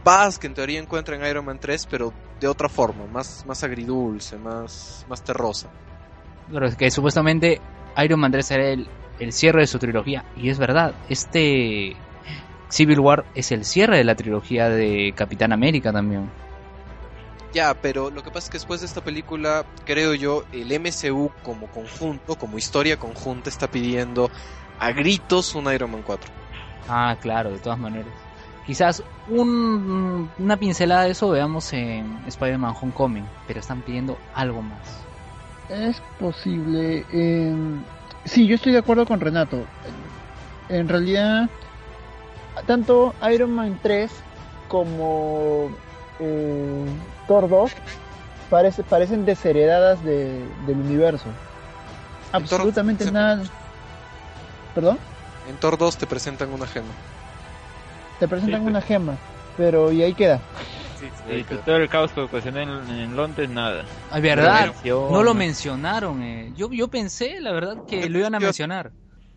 [0.05, 3.65] paz que en teoría encuentra en Iron Man 3, pero de otra forma, más, más
[3.65, 5.71] agridulce, más, más terrosa.
[6.53, 7.61] Pero es que supuestamente
[8.05, 8.87] Iron Man 3 era el,
[9.19, 10.25] el cierre de su trilogía.
[10.37, 11.97] Y es verdad, este
[12.69, 16.31] Civil War es el cierre de la trilogía de Capitán América también.
[17.55, 21.31] Ya, pero lo que pasa es que después de esta película, creo yo, el MCU
[21.45, 24.29] como conjunto, como historia conjunta, está pidiendo
[24.81, 26.29] a gritos un Iron Man 4.
[26.89, 28.13] Ah, claro, de todas maneras.
[28.67, 35.05] Quizás un- una pincelada de eso veamos en Spider-Man Homecoming, pero están pidiendo algo más.
[35.69, 37.07] Es posible.
[37.13, 37.55] eh,
[38.25, 39.65] sí, yo estoy de acuerdo con Renato.
[40.69, 41.49] En realidad,
[42.67, 44.13] tanto Iron Man 3
[44.69, 45.71] como
[46.19, 46.87] eh,
[47.27, 47.73] Thor 2
[48.51, 51.27] parece- parecen desheredadas de- del universo.
[52.33, 53.43] Absolutamente nada.
[54.75, 54.99] ¿Perdón?
[55.49, 56.89] En Thor 2 te presentan una gema.
[58.19, 59.17] Te presentan Sí, una gema,
[59.57, 60.41] pero y ahí queda.
[61.31, 63.85] Y todo el caos que ocasionó en, en Londres, nada.
[64.11, 66.23] Ay, verdad, no lo mencionaron.
[66.23, 66.53] eh.
[66.57, 68.91] Yo, yo pensé, la verdad, que lo iban a Yo- mencionar.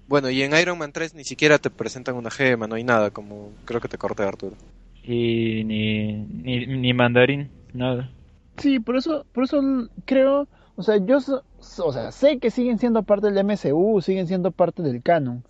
[0.07, 3.11] Bueno, y en Iron Man 3 ni siquiera te presentan una gema, no hay nada,
[3.11, 4.55] como creo que te corté Arturo.
[5.03, 8.09] Y ni, ni, ni mandarín, nada.
[8.57, 9.61] Sí, por eso, por eso
[10.05, 14.51] creo, o sea, yo, o sea, sé que siguen siendo parte del MCU, siguen siendo
[14.51, 15.43] parte del canon,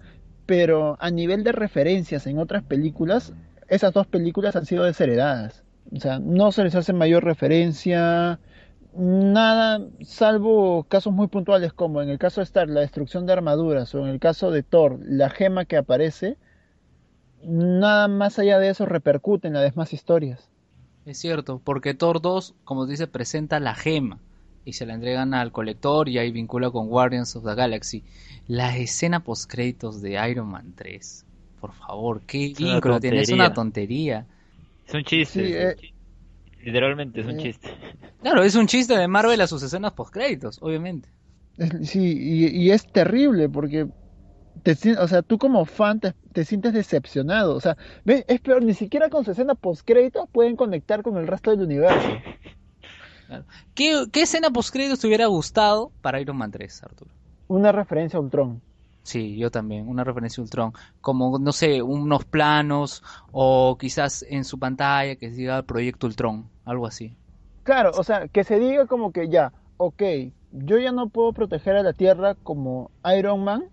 [0.46, 3.34] pero a nivel de referencias en otras películas,
[3.70, 5.64] esas dos películas han sido desheredadas.
[5.96, 8.40] O sea, no se les hace mayor referencia,
[8.94, 13.94] nada, salvo casos muy puntuales como en el caso de Star, la destrucción de armaduras,
[13.96, 16.38] o en el caso de Thor, la gema que aparece,
[17.44, 20.50] nada más allá de eso repercute en las demás historias.
[21.08, 24.20] Es cierto, porque Thor 2, como dice, presenta la gema
[24.66, 28.04] y se la entregan al colector y ahí vincula con Guardians of the Galaxy.
[28.50, 31.26] La escena post créditos de Iron Man 3.
[31.62, 34.26] Por favor, qué vínculo tiene, es una tontería.
[34.86, 35.46] Es un chiste.
[35.46, 35.96] Sí, es un eh, chiste.
[36.66, 37.70] Literalmente es un eh, chiste.
[38.22, 41.08] Claro, es un chiste de Marvel a sus escenas post créditos, obviamente.
[41.84, 43.88] Sí, y, y es terrible porque
[44.62, 47.56] te, o sea, tú como fan te, te sientes decepcionado.
[47.56, 51.28] O sea, ve, es peor, ni siquiera con su escena post-créditos pueden conectar con el
[51.28, 52.10] resto del universo.
[53.74, 57.12] ¿Qué, qué escena post créditos te hubiera gustado para Iron Man 3, Arturo?
[57.48, 58.62] Una referencia a Ultron.
[59.04, 64.44] Sí, yo también, una referencia a Ultron, como, no sé, unos planos o quizás en
[64.44, 67.16] su pantalla que diga Proyecto Ultron, algo así.
[67.64, 70.04] Claro, o sea, que se diga como que ya, ok,
[70.52, 73.70] yo ya no puedo proteger a la Tierra como Iron Man,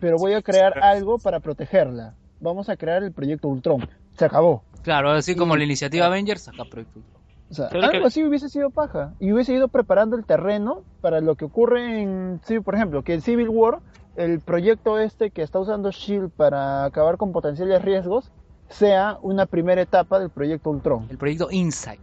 [0.00, 2.14] pero voy a crear algo para protegerla.
[2.40, 3.88] Vamos a crear el proyecto Ultron.
[4.16, 4.62] Se acabó.
[4.82, 7.22] Claro, así como la iniciativa Avengers, acá Proyecto Ultron.
[7.50, 9.14] O sea, que- algo así hubiese sido paja.
[9.20, 13.14] Y hubiese ido preparando el terreno para lo que ocurre en, sí, por ejemplo, que
[13.14, 13.78] en Civil War,
[14.16, 18.32] el proyecto este que está usando Shield para acabar con potenciales riesgos,
[18.68, 21.06] sea una primera etapa del proyecto Ultron.
[21.10, 22.00] El proyecto Insight.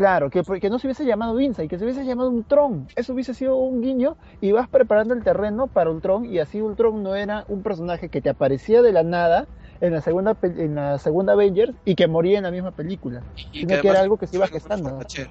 [0.00, 2.88] Claro, que, que no se hubiese llamado y que se hubiese llamado Ultron.
[2.96, 7.02] Eso hubiese sido un guiño y vas preparando el terreno para Ultron y así Ultron
[7.02, 9.46] no era un personaje que te aparecía de la nada
[9.82, 13.20] en la segunda en la segunda Avengers y que moría en la misma película,
[13.52, 14.88] Y sino que, era algo que se iba gestando.
[14.88, 15.28] borrachera.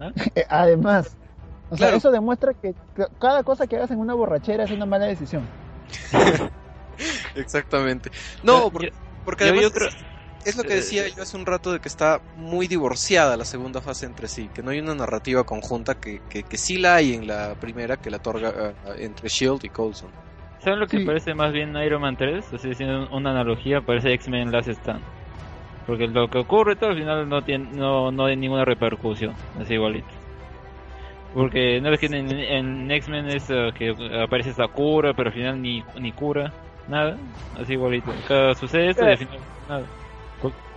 [0.48, 1.14] Además,
[1.68, 4.86] o sea, eso demuestra que ca- cada cosa que hagas en una borrachera es una
[4.86, 5.42] mala decisión.
[7.34, 8.10] Exactamente.
[8.42, 8.92] No, porque, yo-
[9.26, 9.90] porque yo- además yo creo-
[10.46, 13.80] es, lo que decía yo hace un rato de que está muy divorciada la segunda
[13.82, 17.14] fase entre sí, que no hay una narrativa conjunta que, que, que sí la hay
[17.14, 20.10] en la primera, que la otorga eh, entre Shield y Coulson.
[20.58, 21.04] ¿Saben lo que Sí.
[21.04, 22.52] parece más bien Iron Man 3?
[22.52, 25.04] Estoy haciendo una analogía, parece X-Men Last Stand.
[25.86, 29.74] Porque lo que ocurre todo al final no tiene no, no hay ninguna repercusión, así
[29.74, 30.14] igualito.
[31.32, 33.90] Porque no es que en, en X-Men es eh, que
[34.22, 36.54] aparece esta cura, pero al final ni, ni cura,
[36.86, 37.20] nada,
[37.54, 38.12] así igualito.
[38.18, 39.90] Acá sucede esto y al final nada.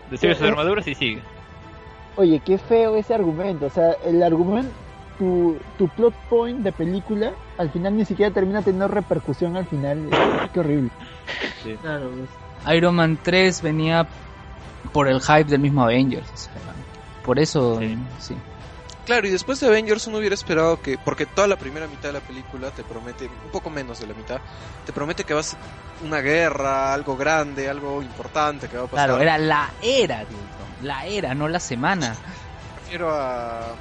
[0.10, 1.22] Destruye sus Eh, armaduras y sigue.
[2.16, 3.68] Oye, qué feo ese argumento.
[3.68, 4.72] O sea, el argumento,
[5.18, 10.10] tu, tu plot point de película, al final ni siquiera termina teniendo repercusión al final.
[10.54, 10.90] Qué horrible.
[11.82, 12.10] Claro,
[12.76, 14.08] Iron Man 3 venía
[14.92, 16.30] por el hype del mismo Avengers.
[16.34, 16.52] o sea,
[17.24, 17.98] por eso, Sí.
[18.20, 18.36] sí.
[19.10, 22.14] Claro, y después de Avengers uno hubiera esperado que, porque toda la primera mitad de
[22.14, 24.40] la película te promete, un poco menos de la mitad,
[24.84, 25.58] te promete que va a ser
[25.98, 29.08] una guerra, algo grande, algo importante que va a pasar.
[29.08, 30.38] Claro, era la era, tío,
[30.82, 32.20] la era, no la semana.
[32.70, 33.80] Me refiero a,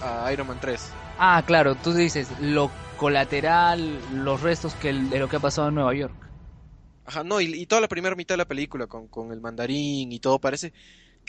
[0.00, 0.92] a Iron Man 3.
[1.18, 5.68] Ah, claro, tú dices lo colateral, los restos que el- de lo que ha pasado
[5.68, 6.14] en Nueva York.
[7.04, 10.12] Ajá, no, y, y toda la primera mitad de la película con, con el mandarín
[10.12, 10.72] y todo parece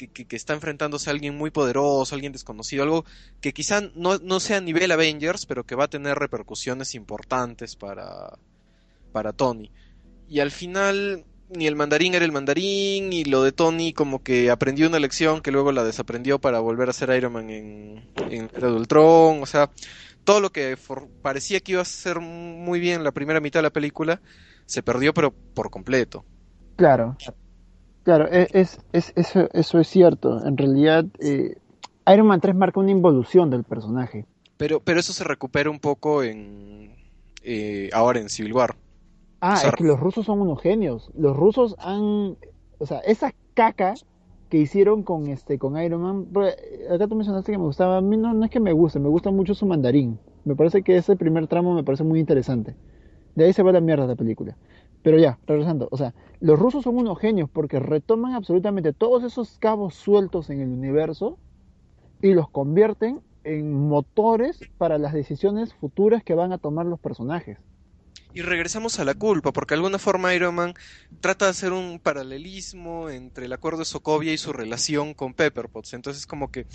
[0.08, 3.06] que, está enfrentándose a alguien muy poderoso, alguien desconocido, algo
[3.42, 7.76] que quizá no, no sea a nivel Avengers, pero que va a tener repercusiones importantes
[7.76, 8.38] para,
[9.12, 9.72] para Tony.
[10.28, 14.52] Y al final ni el mandarín era el mandarín y lo de Tony como que
[14.52, 18.50] aprendió una lección que luego la desaprendió para volver a ser Iron Man en, en
[18.56, 19.72] Era de Ultron, o sea,
[20.24, 20.78] todo lo que
[21.22, 24.22] parecía que iba a ser muy bien la primera mitad de la película
[24.66, 26.24] se perdió pero por completo.
[26.76, 27.18] Claro.
[28.10, 30.44] Claro, e- es, es, eso, eso es cierto.
[30.44, 31.56] En realidad, eh,
[32.11, 34.26] Iron Man 3 marca una involución del personaje.
[34.57, 36.95] Pero, pero eso se recupera un poco en
[37.44, 38.76] eh, ahora en Civil War.
[39.41, 41.11] Ah, O sea, es que los rusos son unos genios.
[41.15, 42.36] Los rusos han,
[42.80, 43.94] o sea, esa caca
[44.49, 46.26] que hicieron con este, con Iron Man.
[46.34, 46.57] pues,
[46.90, 47.98] Acá tú mencionaste que me gustaba.
[47.98, 50.18] A mí no, no es que me guste, me gusta mucho su mandarín.
[50.45, 52.73] Me parece que ese primer tramo me parece muy interesante.
[53.36, 54.57] De ahí se va la mierda de la película.
[55.02, 59.58] Pero ya, regresando, o sea, los rusos son unos genios porque retoman absolutamente todos esos
[59.60, 61.38] cabos sueltos en el universo
[62.22, 67.58] y los convierten en motores para las decisiones futuras que van a tomar los personajes.
[68.34, 70.74] Y regresamos a la culpa, porque de alguna forma Iron Man
[71.20, 75.70] trata de hacer un paralelismo entre el acuerdo de Sokovia y su relación con Pepper
[75.70, 75.94] Potts.
[75.94, 76.68] Entonces como que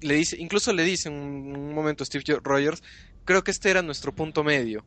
[0.00, 2.82] le dice, incluso le dice en un, momento Steve Rogers,
[3.24, 4.84] creo que este era nuestro punto medio.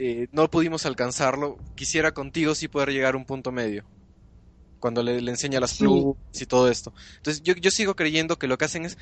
[0.00, 3.90] Eh, no pudimos alcanzarlo, quisiera contigo sí poder llegar a un punto medio.
[4.80, 5.76] Cuando le, le enseña las Sí.
[5.76, 6.94] plumas y todo esto.
[7.18, 8.98] Entonces yo, yo sigo creyendo que lo que hacen es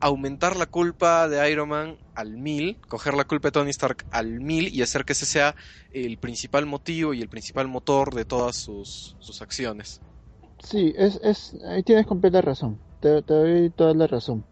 [0.00, 4.40] aumentar la culpa de Iron Man al mil, coger la culpa de Tony Stark al
[4.40, 5.56] mil y hacer que ese sea
[5.90, 10.02] el principal motivo y el principal motor de todas sus, sus acciones.
[10.62, 12.80] Sí, es, es, ahí tienes completa razón.
[13.00, 14.46] Te, te doy toda la razón.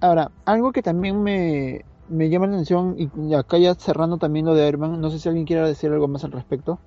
[0.00, 4.54] Ahora, algo que también me, me llama la atención, y acá ya cerrando también lo
[4.54, 6.78] de Iron Man, no sé si alguien quiere decir algo más al respecto.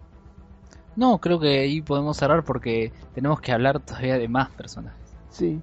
[0.95, 5.15] No, creo que ahí podemos cerrar porque tenemos que hablar todavía de más personajes.
[5.29, 5.61] Sí.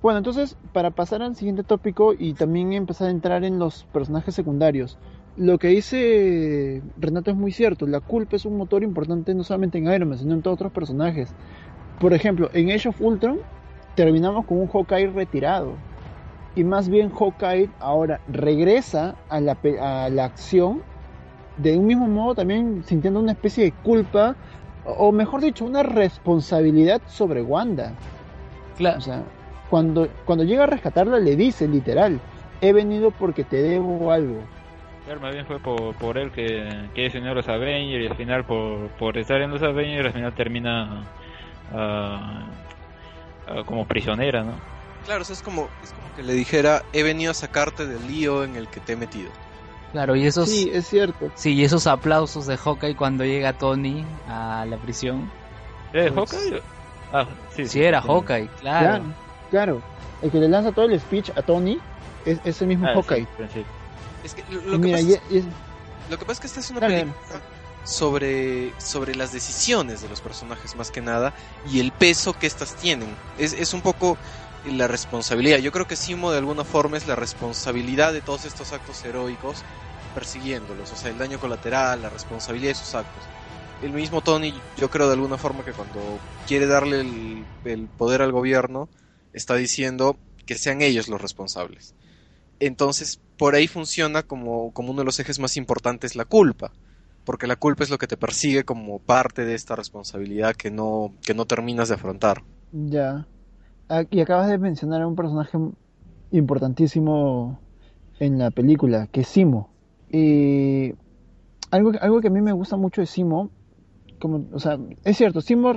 [0.00, 4.34] Bueno, entonces, para pasar al siguiente tópico y también empezar a entrar en los personajes
[4.34, 4.98] secundarios,
[5.36, 9.78] lo que dice Renato es muy cierto, la culpa es un motor importante no solamente
[9.78, 11.34] en Iron Man, sino en todos otros personajes.
[11.98, 13.40] Por ejemplo, en Age of Ultron
[13.94, 15.74] terminamos con un Hawkeye retirado.
[16.56, 20.82] Y más bien Hawkeye ahora regresa a la, a la acción
[21.56, 24.34] de un mismo modo también sintiendo una especie de culpa,
[24.84, 27.92] o mejor dicho, una responsabilidad sobre Wanda.
[28.76, 29.22] Claro, O sea,
[29.68, 32.18] cuando, cuando llega a rescatarla le dice literal,
[32.60, 34.40] he venido porque te debo algo.
[35.04, 38.06] Claro, más bien fue por, por él que, que se unió a los Avengers y
[38.06, 41.04] al final por, por estar en los Avengers al final termina
[41.74, 42.46] ah,
[43.48, 44.79] ah, como prisionera, ¿no?
[45.04, 48.06] Claro, o sea, es como, es como que le dijera, he venido a sacarte del
[48.06, 49.30] lío en el que te he metido.
[49.92, 50.70] claro, y esos, Sí, sí.
[50.72, 51.32] es cierto.
[51.44, 55.30] y esos aplausos de Hawkeye cuando llega Tony a la prisión.
[55.92, 56.62] ¿Era de Pues- Hawkeye?
[57.12, 57.66] Ah, sí.
[57.66, 58.06] Sí, era sí.
[58.08, 59.14] Hawkeye, Claro, claro.
[59.50, 59.82] claro.
[60.22, 61.80] El que le lanza todo el speech a Tony
[62.24, 63.26] es ese mismo Ah, sí, Hawkeye.
[64.22, 65.44] Es que lo, que mira, pasa es,
[66.10, 67.40] lo que pasa es que esta es una Dale, película
[67.84, 71.32] sobre, sobre las decisiones de los personajes más que nada
[71.66, 73.16] y el peso que éstas tienen.
[73.38, 74.18] Es, es un poco
[74.66, 75.58] la responsabilidad.
[75.58, 79.62] Yo creo que Simo de alguna forma es la responsabilidad de todos estos actos heroicos
[80.14, 83.22] persiguiéndolos, o sea, el daño colateral, la responsabilidad de sus actos.
[83.82, 86.00] El mismo Tony, yo creo de alguna forma que cuando
[86.46, 88.88] quiere darle el, el poder al gobierno,
[89.32, 90.16] está diciendo
[90.46, 91.94] que sean ellos los responsables.
[92.58, 96.72] Entonces, por ahí funciona como, como uno de los ejes más importantes la culpa,
[97.24, 101.14] porque la culpa es lo que te persigue como parte de esta responsabilidad que no,
[101.22, 102.42] que no terminas de afrontar.
[102.72, 103.26] Ya.
[103.90, 105.58] Ah, Y acabas de mencionar a un personaje
[106.30, 107.58] importantísimo
[108.18, 109.68] en la película, que es Simo.
[110.10, 110.94] Y
[111.70, 113.50] algo, algo que a mí me gusta mucho de Simo,
[114.20, 115.72] como, o sea, es cierto, Simo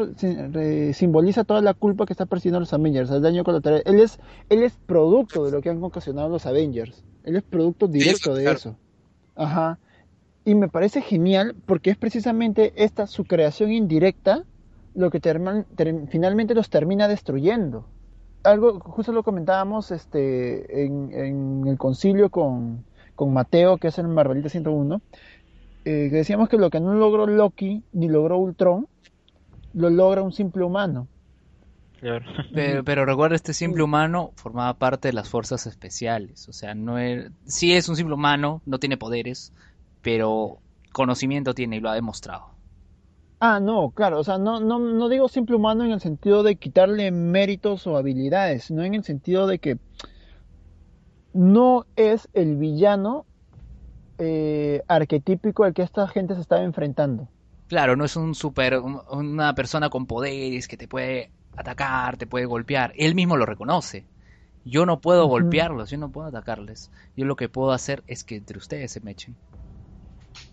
[0.93, 3.81] simboliza toda la culpa que está persiguiendo los Avengers, el daño colateral.
[3.85, 4.19] Él es,
[4.49, 7.03] él es producto de lo que han ocasionado los Avengers.
[7.23, 8.75] Él es producto directo de eso.
[9.35, 9.79] Ajá.
[10.45, 14.43] Y me parece genial porque es precisamente esta su creación indirecta
[14.93, 15.41] lo que ter-
[16.09, 17.85] finalmente los termina destruyendo.
[18.43, 22.83] Algo, justo lo comentábamos este, en, en el concilio con,
[23.15, 25.01] con Mateo, que es el Marvelita 101,
[25.85, 28.87] eh, que decíamos que lo que no logró Loki ni logró Ultron,
[29.73, 31.07] lo logra un simple humano.
[31.99, 32.25] Claro.
[32.53, 36.47] Pero, pero recuerda, este simple humano formaba parte de las fuerzas especiales.
[36.49, 39.53] O sea, no es, sí es un simple humano, no tiene poderes,
[40.01, 40.59] pero
[40.91, 42.52] conocimiento tiene y lo ha demostrado.
[43.45, 46.55] Ah, no, claro, o sea, no, no, no digo simple humano en el sentido de
[46.55, 49.77] quitarle méritos o habilidades, sino en el sentido de que
[51.33, 53.27] no es el villano
[54.19, 57.29] eh, arquetípico al que esta gente se estaba enfrentando.
[57.67, 62.27] Claro, no es un super, un- una persona con poderes que te puede atacar, te
[62.27, 62.93] puede golpear.
[62.95, 64.07] Él mismo lo reconoce.
[64.63, 66.91] Yo no puedo golpearlos, yo no puedo atacarles.
[67.15, 69.37] Yo lo que puedo hacer es que entre ustedes se me echen.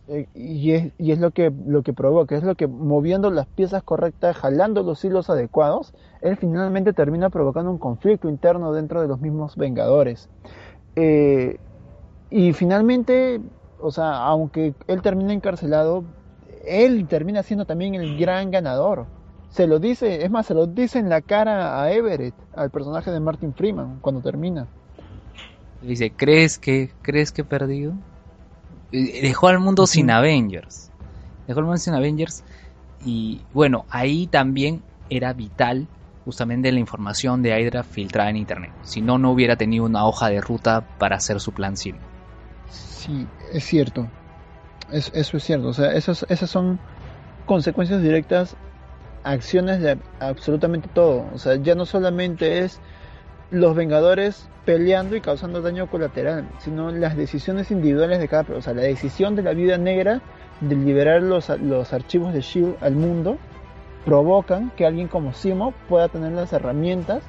[0.08, 4.36] Eh, y es, lo que, lo que provoca, es lo que moviendo las piezas correctas,
[4.36, 9.56] jalando los hilos adecuados, él finalmente termina provocando un conflicto interno dentro de los mismos
[9.56, 10.28] Vengadores.
[10.96, 11.58] Eh,
[12.30, 13.40] y finalmente,
[13.80, 16.04] o sea, aunque él termina encarcelado,
[16.66, 19.06] él termina siendo también el gran ganador.
[19.50, 23.10] Se lo dice, es más, se lo dice en la cara a Everett, al personaje
[23.10, 24.66] de Martin Freeman, cuando termina.
[25.82, 27.94] Dice, ¿crees que, crees que he perdido?
[28.90, 30.10] Dejó al mundo sin.
[30.10, 30.90] Avengers.
[31.46, 32.42] Dejó al mundo sin Avengers.
[33.04, 35.86] Y bueno, ahí también era vital
[36.24, 38.70] justamente la información de Hydra filtrada en internet.
[38.84, 41.96] Si no, no hubiera tenido una hoja de ruta para hacer su plan Sim.
[42.70, 44.06] Sí, es cierto.
[44.92, 45.68] Es- eso es cierto.
[45.68, 46.78] O sea, esos, esas son
[47.46, 48.54] consecuencias directas,
[49.24, 51.24] acciones de absolutamente todo.
[51.32, 52.78] O sea, ya no solamente es
[53.50, 58.54] los Vengadores peleando y causando daño colateral, sino las decisiones individuales de cada...
[58.56, 60.20] O sea, la decisión de la Viuda Negra
[60.60, 63.38] de liberar los, los archivos de SHIELD al mundo
[64.04, 67.22] provocan que alguien como Simo pueda tener las herramientas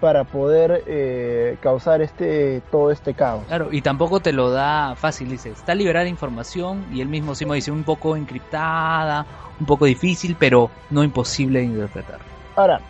[0.00, 3.44] para poder eh, causar este todo este caos.
[3.46, 7.54] Claro, y tampoco te lo da fácil, dice, está liberada información y él mismo Simo
[7.54, 9.26] dice un poco encriptada,
[9.58, 12.18] un poco difícil, pero no imposible de interpretar.
[12.56, 12.80] Ahora,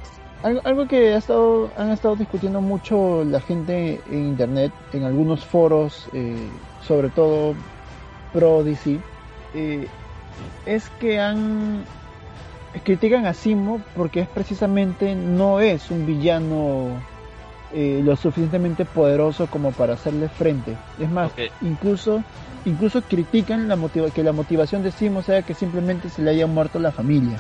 [0.43, 5.45] algo, algo que ha estado, han estado discutiendo mucho la gente en internet, en algunos
[5.45, 6.49] foros, eh,
[6.87, 7.55] sobre todo
[8.33, 8.99] pro DC,
[9.55, 9.87] eh,
[10.67, 11.85] es que han
[12.85, 16.89] critican a Simo porque es precisamente no es un villano
[17.73, 20.77] eh, lo suficientemente poderoso como para hacerle frente.
[20.99, 21.33] Es más,
[21.63, 22.23] incluso
[22.65, 26.47] incluso critican la motiva que la motivación de Simo sea que simplemente se le haya
[26.47, 27.39] muerto la familia.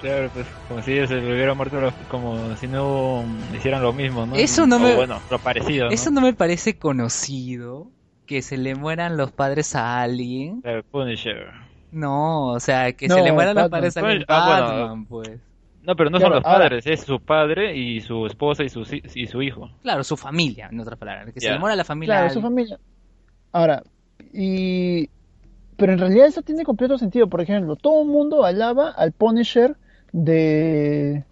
[0.00, 1.76] Claro, pues como si se le hubiera muerto,
[2.08, 3.24] como si no
[3.56, 4.36] hicieran lo mismo, ¿no?
[4.36, 5.90] Eso no O, me- bueno, lo parecido, ¿no?
[5.92, 7.90] Eso no me parece conocido,
[8.26, 10.60] que se le mueran los padres a alguien.
[10.62, 11.46] Claro, Punisher.
[11.90, 14.24] No, o sea, que No, se le mueran los padres a alguien.
[14.28, 14.66] Ah, bueno.
[14.82, 15.40] Batman, pues.
[15.82, 18.68] No, pero no Claro, son los ahora- padres, es su padre y su esposa y
[18.68, 18.82] su,
[19.14, 19.70] y su hijo.
[19.82, 21.32] Claro, su familia, en otras palabras.
[21.32, 22.14] Que se le muera la familia.
[22.14, 22.78] Claro, a su familia.
[23.52, 23.82] Ahora,
[24.32, 25.08] y...
[25.78, 27.28] Pero en realidad eso tiene completo sentido.
[27.28, 29.76] Por ejemplo, todo el mundo alaba al Punisher
[30.12, 31.24] de...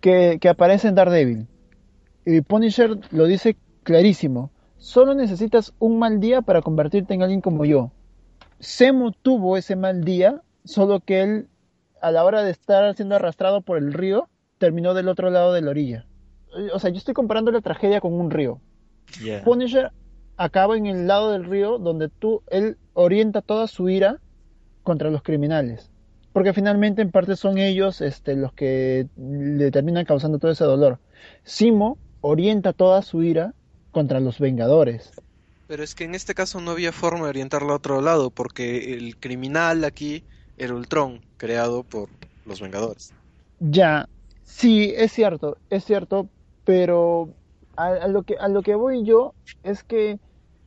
[0.00, 1.46] que, que aparece en Daredevil.
[2.26, 4.50] Y Punisher lo dice clarísimo.
[4.78, 7.90] Solo necesitas un mal día para convertirte en alguien como yo.
[8.60, 11.48] Semo tuvo ese mal día, solo que él,
[12.00, 14.28] a la hora de estar siendo arrastrado por el río,
[14.58, 16.06] terminó del otro lado de la orilla.
[16.72, 18.60] O sea, yo estoy comparando la tragedia con un río.
[19.44, 19.92] Punisher
[20.36, 24.20] acaba en el lado del río donde tú, él orienta toda su ira
[24.82, 25.90] contra los criminales.
[26.34, 30.98] Porque finalmente en parte son ellos este, los que le terminan causando todo ese dolor.
[31.44, 33.54] Simo orienta toda su ira
[33.92, 35.12] contra los Vengadores.
[35.68, 38.94] Pero es que en este caso no había forma de orientarlo a otro lado, porque
[38.94, 40.24] el criminal aquí
[40.58, 42.08] era Ultron, creado por
[42.44, 43.14] los Vengadores.
[43.60, 44.08] Ya,
[44.42, 46.28] sí, es cierto, es cierto,
[46.64, 47.28] pero
[47.76, 50.18] a, a lo que a lo que voy yo es que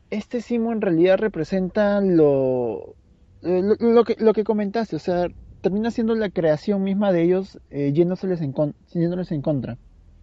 [0.08, 2.94] este Simo en realidad representa lo
[3.42, 5.28] eh, lo, lo que lo que comentaste, o sea,
[5.68, 9.76] termina siendo la creación misma de ellos eh, yéndoseles en con- yéndoles en contra.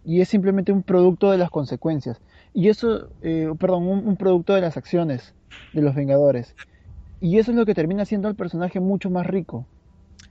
[0.04, 2.18] Y es simplemente un producto de las consecuencias.
[2.52, 5.36] Y eso, eh, perdón, un, un producto de las acciones
[5.72, 6.56] de los Vengadores.
[7.22, 9.68] Y eso es lo que termina haciendo al personaje mucho más rico.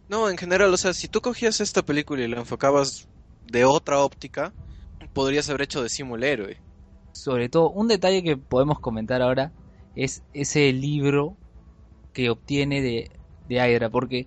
[0.09, 3.07] No, en general, o sea, si tú cogías esta película y la enfocabas
[3.47, 4.53] de otra óptica,
[5.13, 6.57] podrías haber hecho de Simo el héroe.
[7.13, 9.53] Sobre todo, un detalle que podemos comentar ahora
[9.95, 11.37] es ese libro
[12.13, 13.11] que obtiene de,
[13.49, 14.27] de Hydra, porque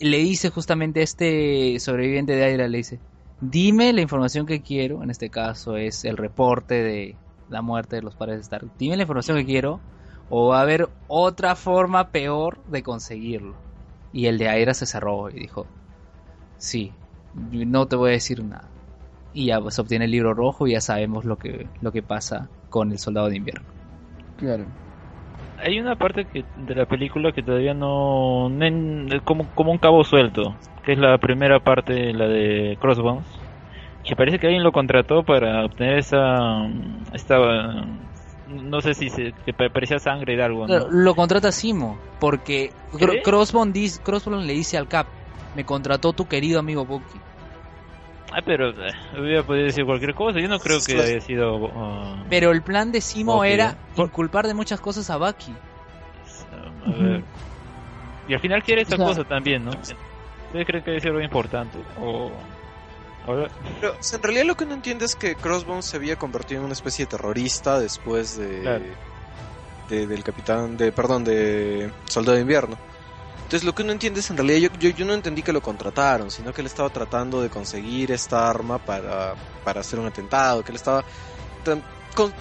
[0.00, 3.00] le dice justamente este sobreviviente de Hydra, le dice,
[3.40, 7.16] dime la información que quiero, en este caso es el reporte de
[7.48, 9.80] la muerte de los padres de Stark, dime la información que quiero,
[10.30, 13.54] o va a haber otra forma peor de conseguirlo.
[14.12, 15.66] Y el de Hydra se cerró y dijo,
[16.56, 16.92] sí,
[17.34, 18.68] no te voy a decir nada.
[19.32, 22.48] Y ya pues obtiene el libro rojo y ya sabemos lo que, lo que pasa
[22.70, 23.66] con el soldado de invierno.
[24.36, 24.64] Claro.
[25.60, 30.04] Hay una parte que, de la película que todavía no, no como, como un cabo
[30.04, 33.26] suelto, que es la primera parte, la de Crossbones,
[34.04, 36.60] que parece que alguien lo contrató para obtener esa,
[37.12, 37.36] esta,
[38.46, 43.12] no sé si se, que pa- parecía sangre de algo, Lo contrata Simo, porque Cro-
[43.12, 43.22] ¿Qué?
[43.22, 45.06] Crossbone, dis- Crossbone le dice al Cap,
[45.54, 47.20] me contrató tu querido amigo Bucky.
[48.32, 51.70] Ah, pero eh, hubiera podido decir cualquier cosa, yo no creo que haya sido...
[51.74, 53.44] ah, Pero el plan de Simo Ok.
[53.46, 55.54] era Por- inculpar de muchas cosas a Bucky.
[56.86, 57.22] a ver.
[58.28, 59.70] Y al final quiere O sea- cosa también, ¿no?
[59.70, 61.78] ¿Ustedes creen que ser algo importante?
[61.98, 62.30] O...
[63.26, 63.48] Ahora,
[63.80, 66.60] Pero o sea, en realidad lo que uno entiende es que Crossbones se había convertido
[66.60, 68.84] en una especie de terrorista después de, Claro.
[69.90, 72.78] de- del capitán, de perdón, de Soldado de Invierno.
[73.48, 75.62] Entonces lo que uno entiende es en realidad yo, yo, yo no entendí que lo
[75.62, 79.32] contrataron, sino que él estaba tratando de conseguir esta arma para,
[79.64, 81.02] para hacer un atentado, que él estaba
[81.64, 81.82] tan-
[82.14, 82.34] con-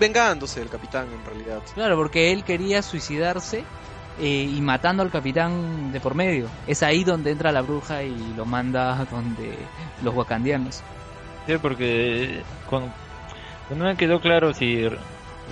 [0.00, 1.62] vengándose del capitán en realidad.
[1.74, 3.62] Claro, porque él quería suicidarse
[4.18, 6.48] eh, y matando al capitán de por medio.
[6.66, 9.56] Es ahí donde entra la bruja y lo manda donde
[10.02, 10.82] los wakandianos.
[11.46, 12.92] Sí, porque con,
[13.70, 14.98] no me quedó claro si lo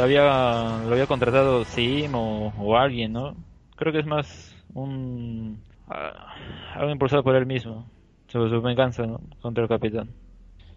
[0.00, 0.22] había,
[0.84, 3.36] lo había contratado Sim o, o alguien, ¿no?
[3.76, 4.45] Creo que es más
[4.82, 5.58] un
[6.74, 7.86] algo impulsado por él mismo,
[8.28, 9.20] sobre su venganza ¿no?
[9.40, 10.10] contra el capitán.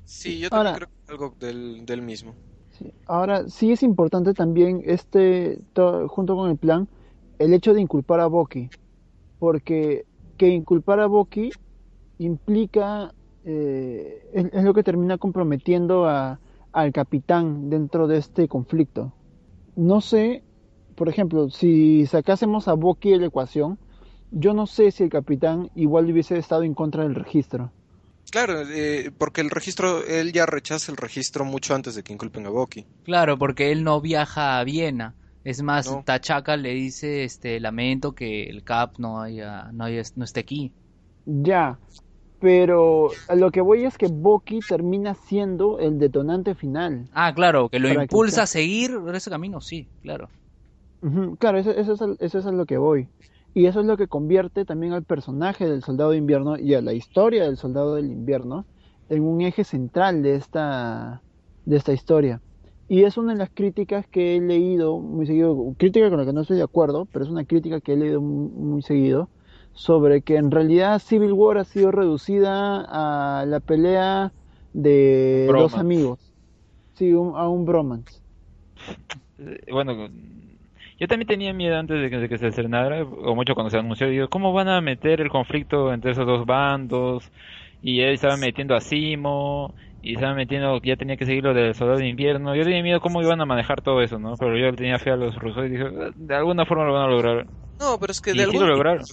[0.05, 2.33] Sí, yo también Ahora- creo que es algo del, del mismo.
[2.71, 2.93] Sí.
[3.07, 6.87] Ahora, sí es importante también, este, to- junto con el plan,
[7.39, 8.69] el hecho de inculpar a Bucky.
[9.39, 10.05] Porque
[10.37, 11.51] que inculpar a Bucky
[12.19, 13.13] implica,
[13.45, 16.39] eh, es, es lo que termina comprometiendo a,
[16.71, 19.11] al capitán dentro de este conflicto.
[19.75, 20.43] No sé,
[20.95, 23.77] por ejemplo, si sacásemos a Bucky de la ecuación,
[24.31, 27.71] yo no sé si el capitán igual hubiese estado en contra del registro.
[28.31, 32.45] Claro, eh, porque el registro, él ya rechaza el registro mucho antes de que inculpen
[32.45, 32.85] a Bucky.
[33.03, 35.15] Claro, porque él no viaja a Viena.
[35.43, 36.03] Es más, No.
[36.05, 40.71] Tachaca le dice, este, lamento que el Cap no haya, no haya, no esté aquí.
[41.25, 41.79] Ya,
[42.39, 47.09] pero a lo que voy es que Bucky termina siendo el detonante final.
[47.13, 50.29] Ah, claro, que lo que impulsa a seguir por ese camino, sí, claro.
[51.39, 53.07] Claro, eso, eso es, a- eso es a lo que voy.
[53.59, 56.81] Y eso es lo que convierte también al personaje del Soldado de Invierno y a
[56.81, 58.65] la historia del Soldado del Invierno
[59.09, 61.23] en un eje central de esta,
[61.65, 62.41] de esta historia.
[62.87, 66.31] Y es una de las críticas que he leído muy seguido, crítica con la que
[66.31, 69.29] no estoy de acuerdo, pero es una crítica que he leído muy, muy seguido,
[69.73, 72.85] sobre que en realidad Civil War ha sido reducida
[73.41, 74.33] a la pelea
[74.71, 76.33] de dos amigos.
[76.95, 78.21] Sí, un- a un bromance.
[79.37, 79.95] Eh, Bueno,
[80.99, 83.77] yo también tenía miedo antes de que, de que se estrenara, o mucho cuando se
[83.77, 87.31] anunció, digo, ¿cómo van a meter el conflicto entre esos dos bandos?
[87.81, 91.75] Y él estaba metiendo a Simo, y estaba metiendo, ya tenía que seguir lo del
[91.75, 92.55] soldado de invierno.
[92.55, 94.35] Yo tenía miedo cómo iban a manejar todo eso, ¿no?
[94.37, 97.03] Pero yo tenía fe a los rusos y dije, "Eh, de alguna forma lo van
[97.03, 97.45] a lograr.
[97.79, 99.03] No, pero es que de, lograron.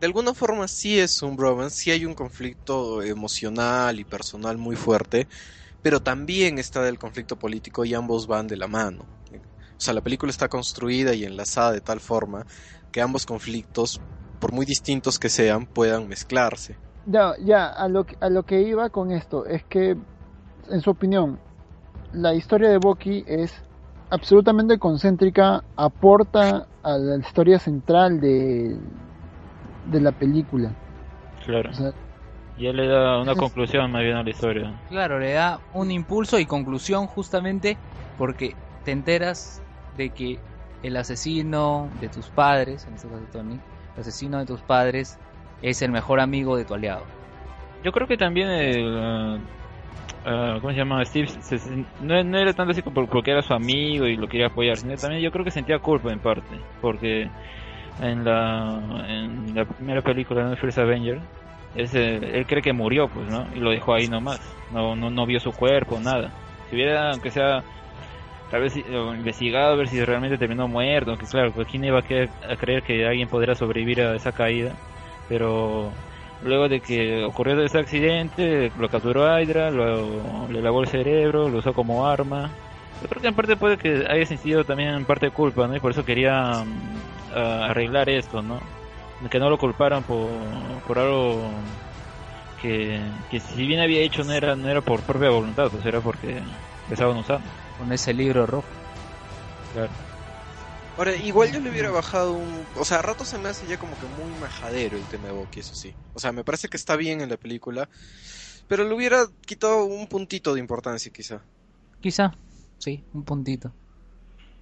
[0.00, 4.76] de alguna forma sí es un bromance, sí hay un conflicto emocional y personal muy
[4.76, 5.26] fuerte,
[5.82, 9.06] pero también está el conflicto político y ambos van de la mano.
[9.78, 12.44] O sea, la película está construida y enlazada de tal forma
[12.90, 14.00] que ambos conflictos,
[14.38, 16.78] por muy distintos que sean, puedan mezclarse.
[17.04, 19.96] Ya, ya, a lo, que- a lo que iba con esto es que,
[20.70, 21.40] en su opinión,
[22.12, 23.52] la historia de Bucky es
[24.10, 28.78] absolutamente concéntrica, aporta a la historia central de,
[29.84, 30.74] de la película.
[31.44, 31.70] Claro.
[31.70, 31.92] O sea,
[32.56, 34.74] Y él le da una Es- conclusión más bien a la historia.
[34.88, 37.78] Claro, le da un impulso y conclusión justamente
[38.16, 39.62] porque te enteras
[39.96, 40.38] de que
[40.82, 43.60] el asesino de tus padres, en este caso Tony,
[43.94, 45.18] el asesino de tus padres
[45.62, 47.04] es el mejor amigo de tu aliado.
[47.82, 49.38] Yo creo que también el, eh,
[50.24, 51.04] ah, ¿cómo se llama?
[51.04, 54.76] Steve se- no, no era tanto así porque era su amigo y lo quería apoyar,
[54.76, 57.30] sino también yo creo que sentía culpa en parte, porque
[58.00, 61.20] en la, primera película de First Avenger,
[61.74, 63.46] ese, él cree que murió, pues, ¿no?
[63.54, 64.40] Y lo dejó ahí nomás,
[64.70, 66.32] no, no, no vio su cuerpo, nada.
[66.68, 67.62] Si hubiera, aunque sea,
[68.56, 68.82] tal vez eh,
[69.16, 72.56] investigado a ver si realmente terminó muerto, aunque claro, pues, ¿quién iba a, que- a
[72.56, 74.78] creer que alguien podría sobrevivir a esa caída?
[75.26, 76.04] Pero
[76.40, 81.58] luego de que ocurrió ese accidente, lo capturó Hydra, lo, le lavó el cerebro, lo
[81.58, 82.56] usó como arma.
[83.00, 85.76] Yo creo que en parte puede que haya sentido también en parte culpa, ¿no?
[85.76, 87.02] Y por eso quería mm,
[87.34, 88.72] a- arreglar esto, ¿no?
[89.30, 91.64] Que no lo culparan por, por algo
[92.56, 96.02] que, que si bien había hecho no era no era por propia voluntad, pues era
[96.02, 96.42] porque
[96.88, 97.52] estaban usando.
[97.78, 98.66] Con ese libro rojo.
[99.72, 99.92] Claro.
[100.96, 102.66] Ahora, igual yo le hubiera bajado un...
[102.74, 105.34] O sea, a rato se me hace ya como que muy majadero el tema de
[105.34, 105.94] Bucky, eso sí.
[106.14, 107.88] O sea, me parece que está bien en la película,
[108.66, 111.42] pero le hubiera quitado un puntito de importancia quizá.
[112.00, 112.32] Quizá,
[112.78, 113.74] sí, un puntito.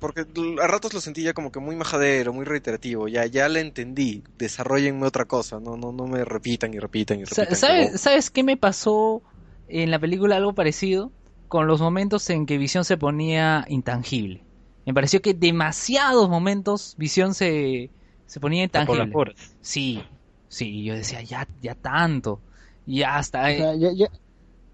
[0.01, 0.27] Porque
[0.61, 3.07] a ratos lo sentí ya como que muy majadero, muy reiterativo.
[3.09, 4.23] Ya, ya le entendí.
[4.37, 5.61] Desarrollenme otra cosa.
[5.61, 7.55] No, no, no me repitan y repitan y repitan.
[7.57, 9.23] ¿Sabes, como- ¿Sabes qué me pasó
[9.67, 10.37] en la película?
[10.37, 11.13] Algo parecido
[11.49, 14.43] con los momentos en que Visión se ponía intangible.
[14.87, 17.91] Me pareció que demasiados momentos Visión se,
[18.27, 19.13] se ponía Por intangible.
[19.13, 19.57] puras.
[19.61, 20.03] Sí,
[20.49, 22.41] sí, yo decía, ya, ya tanto.
[22.87, 23.43] Ya hasta...
[23.43, 24.07] O sea, ya, ya,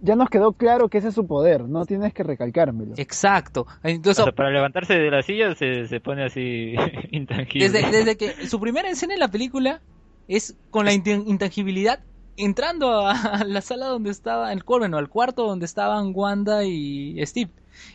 [0.01, 2.95] ya nos quedó claro que ese es su poder, no tienes que recalcármelo.
[2.97, 3.67] Exacto.
[3.83, 6.75] Entonces, O sea, para levantarse de la silla se, se pone así
[7.13, 7.69] intangible.
[7.69, 9.81] desde, desde que su primera escena en la película
[10.27, 12.01] es con la intan- intangibilidad
[12.37, 17.51] entrando a, la sala donde estaba el bueno, al cuarto donde estaban Wanda y Steve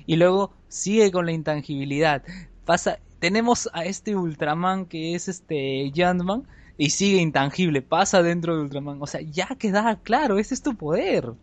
[0.05, 2.23] y luego sigue con la intangibilidad
[2.65, 6.43] pasa tenemos a este Ultraman que es este Yandman
[6.77, 10.75] y sigue intangible pasa dentro de Ultraman o sea ya queda claro ese es tu
[10.75, 11.33] poder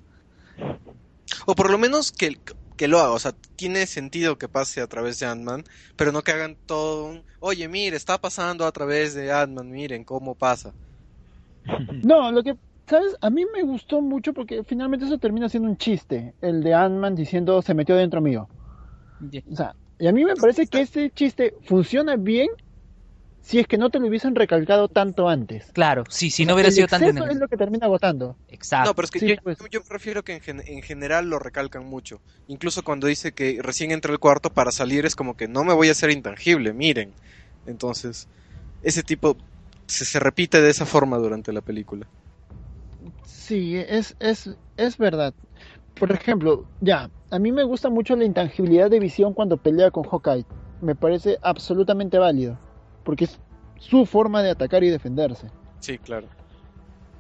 [1.47, 2.39] O por lo menos que,
[2.77, 3.13] que lo haga.
[3.13, 5.65] O sea, tiene sentido que pase a través de Ant-Man,
[5.97, 7.23] pero no que hagan todo un...
[7.41, 10.73] Oye, mire, está pasando a través de Ant-Man, miren cómo pasa.
[12.03, 12.57] No, lo que,
[12.87, 13.17] ¿sabes?
[13.21, 17.15] A mí me gustó mucho porque finalmente eso termina siendo un chiste, el de Ant-Man
[17.15, 18.51] diciendo se metió dentro mío.
[19.51, 22.49] O sea, y a mí me parece que este chiste funciona bien
[23.41, 25.73] si es que no te lo hubiesen recalcado tanto antes.
[25.73, 27.33] claro sí si no hubiera el sido tan tenebroso.
[27.33, 28.39] es lo que termina agotando.
[28.49, 29.59] exacto No, pero es que sí, yo, pues.
[29.71, 32.21] yo me refiero que en, gen- en general lo recalcan mucho.
[32.49, 35.73] Incluso cuando dice que recién entra al cuarto para salir es como que no me
[35.73, 37.15] voy a hacer intangible, miren.
[37.65, 38.29] Entonces,
[38.83, 39.37] ese tipo
[39.87, 42.09] se, se repite de esa forma durante la película.
[43.53, 44.49] Sí, es, es,
[44.79, 45.35] es verdad.
[46.01, 50.05] Por ejemplo, ya, a mí me gusta mucho la intangibilidad de visión cuando pelea con
[50.05, 50.47] Hawkeye.
[50.81, 52.57] Me parece absolutamente válido,
[53.05, 53.39] porque es
[53.79, 55.49] su forma de atacar y defenderse.
[55.81, 56.29] Sí, claro.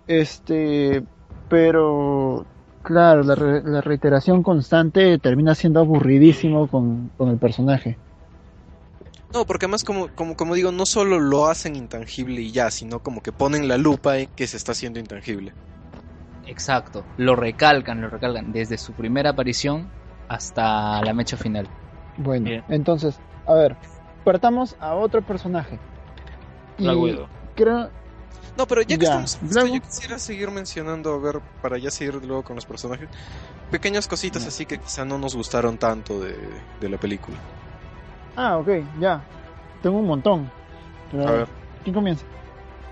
[0.06, 1.02] Este,
[1.50, 2.46] pero
[2.82, 7.98] claro, la, re- la reiteración constante termina siendo aburridísimo con, con el personaje.
[9.34, 13.00] No, porque además, como, como, como digo, no solo lo hacen intangible y ya, sino
[13.00, 15.52] como que ponen la lupa en que se está haciendo intangible.
[16.46, 19.88] Exacto, lo recalcan, lo recalcan desde su primera aparición
[20.28, 21.68] hasta la mecha final.
[22.16, 22.64] Bueno, Bien.
[22.68, 23.76] entonces, a ver,
[24.24, 25.78] partamos a otro personaje.
[26.78, 27.26] Black Widow.
[27.54, 27.90] creo,
[28.56, 32.14] No, pero ya que Ya, estamos yo quisiera seguir mencionando, a ver, para ya seguir
[32.24, 33.08] luego con los personajes,
[33.70, 36.36] pequeñas cositas así que quizá no nos gustaron tanto de,
[36.80, 37.36] de la película.
[38.36, 38.68] ah, ok,
[39.00, 39.22] ya,
[39.82, 40.50] tengo un montón.
[41.10, 41.48] Pero, A ver.
[41.82, 42.24] ¿quién comienza?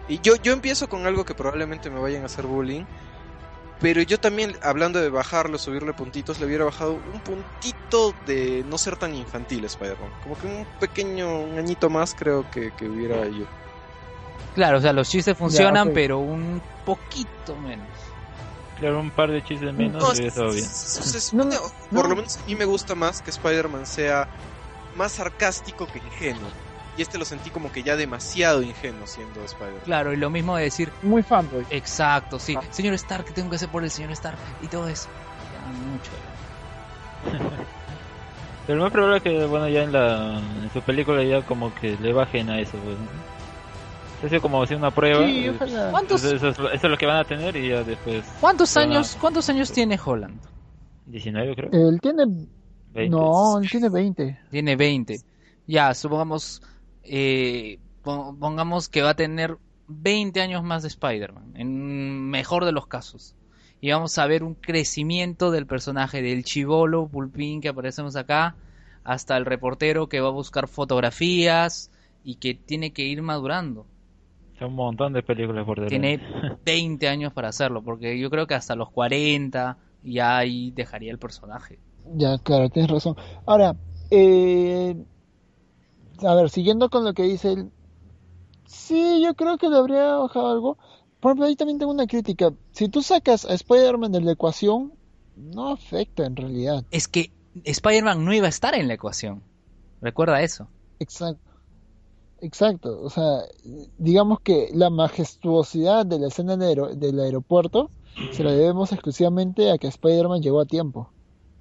[0.08, 2.84] Y yo, yo empiezo con algo que probablemente me vayan a hacer bullying,
[3.80, 8.76] pero yo también, hablando de bajarlo, subirle puntitos, le hubiera bajado un puntito de no
[8.78, 10.10] ser tan infantil Spider-Man.
[10.22, 13.44] Como que un pequeño, un añito más creo que, que hubiera yo.
[14.54, 17.86] Claro, o sea, los chistes funcionan, pero un poquito menos.
[18.78, 20.66] Claro, un par de chistes menos No, hubiera estado bien.
[20.66, 21.56] se- No, no,
[21.90, 24.28] por lo menos a mí me gusta más que Spider-Man sea
[24.96, 26.50] más sarcástico que ingenuo.
[26.96, 29.82] Y este lo sentí como que ya demasiado ingenuo siendo Spider-Man.
[29.84, 31.64] Claro, y lo mismo de decir, Muy fanboy.
[31.70, 32.62] exacto, sí, Ah.
[32.70, 34.38] señor Stark, ¿qué tengo que hacer por el señor Stark?
[34.62, 35.08] Y todo eso.
[35.52, 35.60] Ya,
[35.90, 36.10] mucho.
[38.66, 41.74] Pero lo más probable es que, bueno, ya en, la, en su película ya como
[41.74, 42.96] que le bajen a eso, pues.
[42.98, 44.36] ¿no?
[44.36, 45.26] Es como hacer una prueba.
[45.26, 45.90] Sí, ojalá.
[45.90, 48.22] ¿Cuántos, Eso, eso es, lo- eso es lo que van a tener y ya después.
[48.40, 50.38] cuántos van a- años, cuántos años tiene Holland?
[51.06, 51.88] 19 creo.
[51.88, 52.24] Él tiene,
[52.92, 53.08] 20.
[53.16, 54.38] no, él tiene 20.
[54.50, 55.20] Tiene 20.
[55.66, 56.60] Ya, supongamos,
[57.10, 62.72] eh, pon- pongamos que va a tener 20 años más de Spider-Man, en mejor de
[62.72, 63.36] los casos.
[63.80, 68.56] Y vamos a ver un crecimiento del personaje, del chivolo pulpín que aparecemos acá,
[69.04, 71.90] hasta el reportero que va a buscar fotografías
[72.22, 73.86] y que tiene que ir madurando.
[74.58, 76.20] Son un montón de películas por delante.
[76.20, 76.20] Tiene
[76.64, 81.18] 20 años para hacerlo, porque yo creo que hasta los 40, y ahí dejaría el
[81.18, 81.80] personaje.
[82.16, 83.16] Ya, claro, tienes razón.
[83.46, 83.74] Ahora,
[84.10, 84.96] eh,
[86.24, 87.70] a ver, siguiendo con lo que dice él,
[88.66, 90.78] sí, yo creo que le habría bajado algo.
[91.20, 92.52] Por ejemplo, ahí también tengo una crítica.
[92.72, 94.92] Si tú sacas a Spider-Man de la ecuación,
[95.36, 96.84] no afecta en realidad.
[96.90, 97.32] Es que
[97.64, 99.42] Spider-Man no iba a estar en la ecuación.
[100.00, 100.68] Recuerda eso.
[100.98, 101.50] Exacto.
[102.40, 103.02] Exacto.
[103.02, 103.42] O sea,
[103.98, 107.90] digamos que la majestuosidad de la escena del, del aeropuerto
[108.32, 111.10] se la debemos exclusivamente a que Spider-Man llegó a tiempo.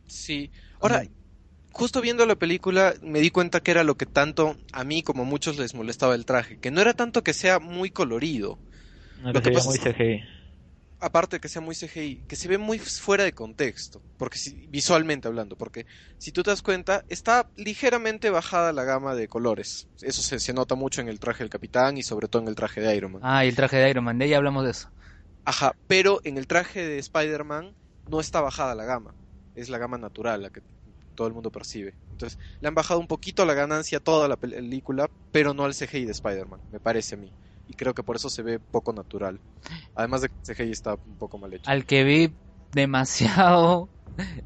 [0.07, 0.52] Sí.
[0.80, 1.03] Ahora,
[1.71, 5.23] justo viendo la película me di cuenta que era lo que tanto a mí como
[5.23, 8.59] a muchos les molestaba el traje, que no era tanto que sea muy colorido.
[9.17, 10.23] No, Lo que pasa muy es- CGI.
[10.99, 14.67] aparte de que sea muy CGI, que se ve muy fuera de contexto, porque si-
[14.67, 15.85] visualmente hablando, porque
[16.17, 19.87] si tú te das cuenta, está ligeramente bajada la gama de colores.
[20.01, 22.55] Eso se, se nota mucho en el traje del Capitán y sobre todo en el
[22.55, 23.21] traje de Iron Man.
[23.23, 24.89] Ah, y el traje de Iron Man, de ahí hablamos de eso.
[25.45, 27.75] Ajá, pero en el traje de Spider-Man
[28.07, 29.15] no está bajada la gama,
[29.55, 30.61] es la gama natural, la que
[31.19, 31.95] todo el mundo percibe.
[32.13, 35.65] Entonces, le han bajado un poquito la ganancia a toda la pel- película, pero no
[35.65, 37.29] al CGI de Spider-Man, me parece a mí.
[37.67, 39.41] Y creo que por eso se ve poco natural.
[39.95, 41.69] Además de que el CGI está un poco mal hecho.
[41.69, 42.33] Al que vi
[42.71, 43.89] demasiado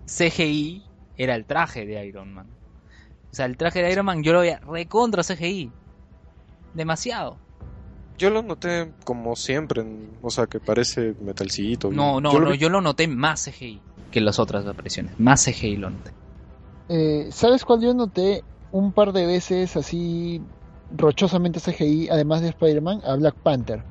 [0.07, 0.83] CGI
[1.15, 2.47] era el traje de Iron Man.
[3.31, 5.71] O sea, el traje de Iron Man yo lo veía recontra CGI.
[6.73, 7.37] Demasiado.
[8.17, 9.83] Yo lo noté como siempre,
[10.21, 11.91] o sea, que parece metalcito.
[11.91, 13.79] No, no, yo no, yo lo noté más CGI
[14.11, 15.19] que las otras apariciones.
[15.19, 16.11] Más CGI lo noté.
[16.89, 20.41] Eh, ¿Sabes cuál yo noté un par de veces así
[20.89, 23.83] rochosamente CGI, además de Spider-Man, a Black Panther?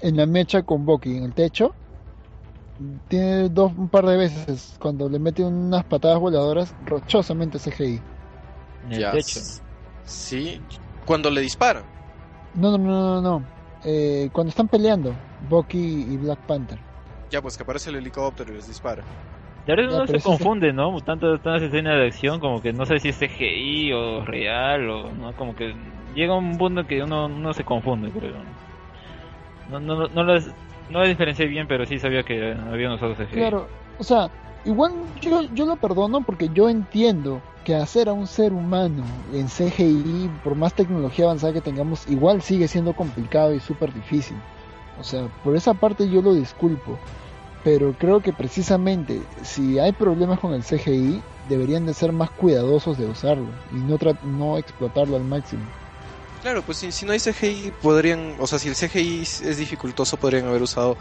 [0.00, 1.74] En la mecha con Bucky en el techo.
[3.08, 8.00] Tiene dos, un par de veces cuando le mete unas patadas voladoras rochosamente CGI.
[8.84, 9.40] En el Ya, techo.
[10.06, 10.60] Sí,
[11.04, 11.82] cuando le disparan.
[12.54, 13.46] No, no, no, no, no.
[13.84, 15.12] Eh, cuando están peleando,
[15.48, 16.78] Bucky y Black Panther.
[17.30, 19.02] Ya, pues que aparece el helicóptero y les dispara.
[19.68, 20.98] De verdad Ya, uno se confunde, ¿no?
[21.02, 25.12] Tanto tantas escenas de acción como que no sé si es CGI o real o
[25.12, 25.74] no, como que
[26.14, 28.36] llega un punto que uno, uno se confunde, creo.
[29.68, 30.46] No, no, no, no las
[30.88, 33.26] no las diferencié bien, pero sí sabía que había unos CGI.
[33.26, 33.68] Claro,
[33.98, 34.30] o sea,
[34.64, 34.90] igual
[35.20, 39.04] yo, yo lo perdono porque yo entiendo que hacer a un ser humano
[39.34, 44.38] en CGI, por más tecnología avanzada que tengamos, igual sigue siendo complicado y súper difícil.
[44.98, 46.98] O sea, por esa parte yo lo disculpo.
[47.68, 52.96] Pero creo que precisamente si hay problemas con el CGI, deberían de ser más cuidadosos
[52.96, 55.64] de usarlo y no, no explotarlo al máximo.
[56.40, 59.56] Claro, pues si, si no hay CGI, podrían, o sea, si el CGI es es
[59.58, 60.96] dificultoso, podrían haber usado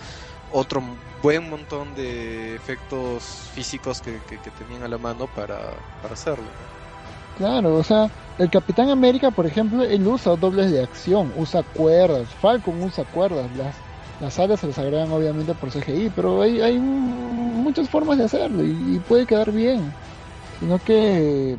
[0.49, 0.81] otro
[1.21, 3.23] buen montón de efectos
[3.53, 6.51] físicos que, que- que tenían a la mano para, para hacerlo.
[7.35, 12.33] Claro, o sea, el Capitán América, por ejemplo, él usa dobles de acción, usa cuerdas,
[12.33, 13.83] Falcon usa cuerdas, las,
[14.19, 18.63] las alas se les agregan obviamente por CGI, pero hay, hay muchas formas de hacerlo
[18.63, 19.91] y, y puede quedar bien.
[20.59, 21.57] Sino que,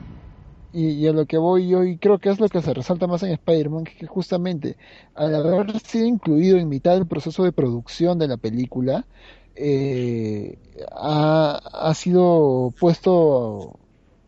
[0.72, 3.06] y, y a lo que voy yo, y creo que es lo que se resalta
[3.06, 4.76] más en Spider-Man, que justamente
[5.14, 9.06] al haber sido incluido en mitad del proceso de producción de la película,
[9.54, 10.58] eh,
[10.92, 13.78] ha, ha sido puesto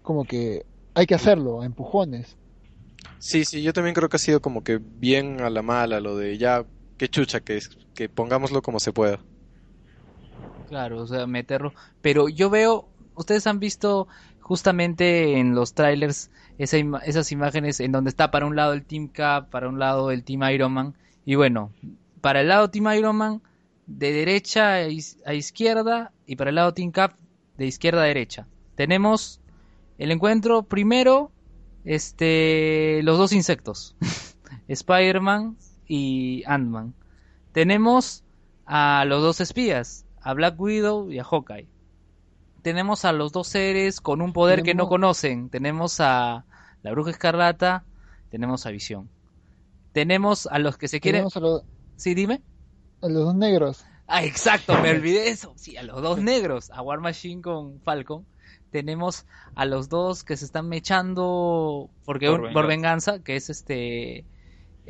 [0.02, 2.36] como que hay que hacerlo, a empujones.
[3.18, 6.16] Sí, sí, yo también creo que ha sido como que bien a la mala lo
[6.16, 6.64] de ya,
[7.00, 7.58] qué chucha, que,
[7.94, 9.20] que pongámoslo como se pueda.
[10.68, 11.72] Claro, o sea, meterlo.
[12.02, 14.06] Pero yo veo, ustedes han visto
[14.42, 19.48] justamente en los trailers esas imágenes en donde está para un lado el Team Cap,
[19.48, 20.94] para un lado el Team Iron Man.
[21.24, 21.72] Y bueno,
[22.20, 23.40] para el lado Team Iron Man,
[23.86, 27.14] de derecha a izquierda, y para el lado Team Cap,
[27.56, 28.46] de izquierda a derecha.
[28.74, 29.40] Tenemos
[29.96, 31.32] el encuentro primero,
[31.86, 33.96] este, los dos insectos,
[34.68, 35.56] Spider-Man
[35.92, 36.94] y Ant-Man.
[37.50, 38.22] Tenemos
[38.64, 41.66] a los dos espías, a Black Widow y a Hawkeye.
[42.62, 45.50] Tenemos a los dos seres con un poder que no conocen.
[45.50, 46.44] Tenemos a
[46.82, 47.84] la Bruja Escarlata,
[48.30, 49.08] tenemos a Visión.
[49.92, 51.20] Tenemos a los que se quieren...
[51.22, 51.62] Tenemos a, los-
[51.96, 52.40] Sí, dime.
[53.02, 53.84] a los dos negros.
[54.06, 55.54] Ah, exacto, me olvidé eso.
[55.56, 58.24] Sí, a los dos negros, a War Machine con Falcon.
[58.70, 59.26] Tenemos
[59.56, 64.24] a los dos que se están mechando porque Por un- por venganza, que es este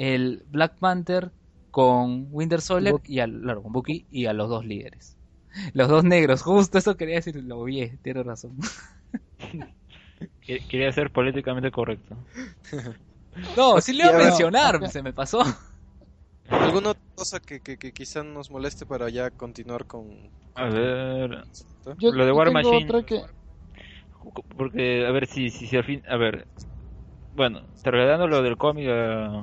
[0.01, 1.31] el Black Panther
[1.71, 3.15] con Winter Soldier Bucky.
[3.15, 5.17] y al claro, con Bucky y a los dos líderes.
[5.75, 8.57] Los dos negros, justo eso quería decir, lo vi, tienes razón.
[10.43, 12.17] Que- Quería ser políticamente correcto.
[13.57, 15.43] No, sí le iba a mencionar, se me pasó.
[16.49, 20.31] ¿Alguna otra cosa que, que, que quizá nos moleste para ya continuar con...
[20.55, 21.45] A ver,
[21.99, 22.85] Yo, Lo de War Machine.
[22.87, 23.23] otra que
[24.57, 26.47] porque a ver si si, si al fin, a ver,
[27.35, 29.43] bueno, trasladando lo del cómic a-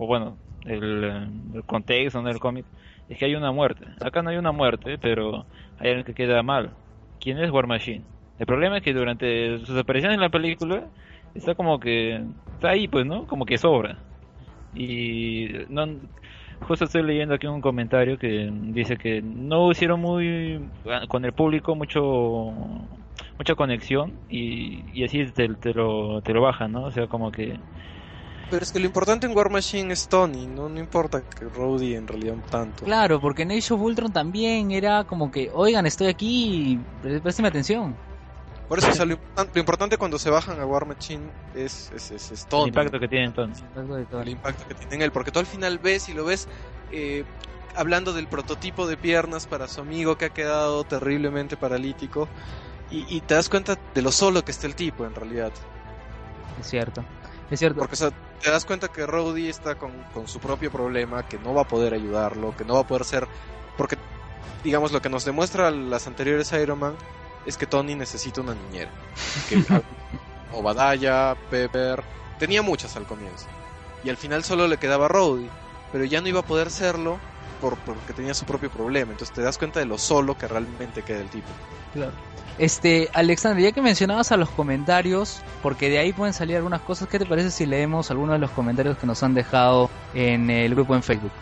[0.00, 1.04] o bueno, el,
[1.54, 2.64] el contexto del cómic
[3.10, 3.84] es que hay una muerte.
[4.00, 5.44] Acá no hay una muerte, pero
[5.78, 6.70] hay alguien que queda mal.
[7.20, 8.02] quién es War Machine.
[8.38, 10.84] El problema es que durante sus apariciones en la película
[11.34, 12.22] está como que
[12.54, 13.26] está ahí, pues, ¿no?
[13.26, 13.98] Como que sobra.
[14.74, 15.86] Y no
[16.62, 20.60] justo estoy leyendo aquí un comentario que dice que no hicieron muy
[21.08, 22.52] con el público mucho
[23.38, 26.84] mucha conexión y, y así te, te, lo, te lo bajan, ¿no?
[26.84, 27.58] O sea, como que
[28.50, 31.94] pero es que lo importante en War Machine es Tony, no, no importa que Rhodey
[31.94, 32.84] en realidad un tanto.
[32.84, 36.80] Claro, porque en Age of Ultron también era como que, oigan, estoy aquí,
[37.22, 37.96] présteme atención.
[38.68, 41.24] Por eso, o sea, lo, importante, lo, importante cuando se bajan a War Machine
[41.54, 42.64] es, es, es, es Tony.
[42.64, 43.52] El impacto que tiene Tony.
[43.76, 46.46] El impacto que tiene en él, porque tú al final ves y lo ves
[46.92, 47.24] eh,
[47.74, 52.28] hablando del prototipo de piernas para su amigo que ha quedado terriblemente paralítico
[52.90, 55.52] y, y te das cuenta de lo solo que está el tipo en realidad.
[56.60, 57.04] Es cierto.
[57.50, 57.80] Es cierto.
[57.80, 58.10] Porque o sea,
[58.42, 61.68] te das cuenta que Rhodey está con, con, su propio problema, que no va a
[61.68, 63.28] poder ayudarlo, que no va a poder ser...
[63.76, 63.96] Porque,
[64.64, 66.96] digamos, lo que nos demuestra las anteriores Iron Man
[67.46, 68.90] es que Tony necesita una niñera.
[69.48, 69.62] Que,
[70.52, 72.02] Obadaya, Pepper...
[72.38, 73.46] Tenía muchas al comienzo.
[74.02, 75.50] Y al final solo le quedaba Rhodey.
[75.92, 77.18] Pero ya no iba a poder serlo
[77.60, 79.12] por, porque tenía su propio problema.
[79.12, 81.48] Entonces te das cuenta de lo solo que realmente queda el tipo.
[81.92, 82.12] Claro.
[82.58, 87.08] Este, Alexander, ya que mencionabas a los comentarios, porque de ahí pueden salir algunas cosas,
[87.08, 90.74] ¿qué te parece si leemos algunos de los comentarios que nos han dejado en el
[90.74, 91.32] grupo en Facebook?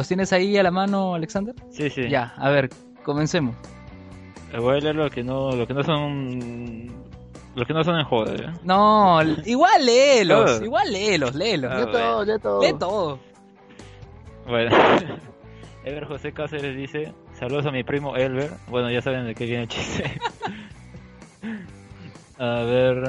[0.00, 1.54] ¿Los tienes ahí a la mano, Alexander?
[1.68, 2.08] Sí, sí.
[2.08, 2.70] Ya, a ver,
[3.04, 3.54] comencemos.
[4.58, 6.86] Voy a leer lo que no, lo que no son,
[7.54, 8.32] lo que no son en joda.
[8.34, 8.50] ¿eh?
[8.64, 10.64] No, igual léelos, Todo.
[10.64, 11.70] igual léelos, léelos.
[11.70, 12.62] Ah, Lee todo, lee todo.
[12.62, 13.18] Lee todo.
[14.48, 14.74] Bueno,
[15.84, 18.50] Ever José Cáceres dice, saludos a mi primo Elber.
[18.68, 20.18] Bueno, ya saben de qué viene el chiste.
[22.38, 23.04] a ver,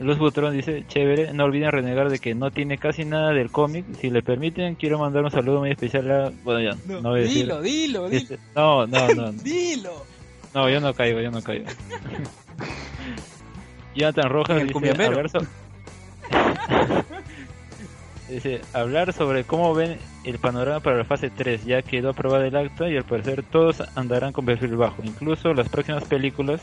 [0.00, 3.84] Luz Butrón dice, chévere, no olviden renegar de que no tiene casi nada del cómic.
[4.00, 6.32] Si le permiten, quiero mandar un saludo muy especial a...
[6.44, 7.42] Bueno, ya, no, no voy a decir.
[7.42, 8.16] Dilo, dilo, dilo.
[8.16, 9.32] Este, no, no, no.
[9.42, 10.04] dilo.
[10.54, 11.66] No, yo no caigo, yo no caigo.
[13.94, 15.40] Jonathan Rojas dice, so...
[18.28, 21.64] dice, hablar sobre cómo ven el panorama para la fase 3.
[21.64, 25.02] Ya quedó aprobada el acta y al parecer todos andarán con perfil bajo.
[25.02, 26.60] Incluso las próximas películas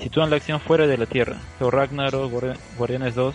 [0.00, 1.36] sitúan la acción fuera de la Tierra.
[1.58, 2.30] Thor Ragnarok,
[2.78, 3.34] Guardianes 2.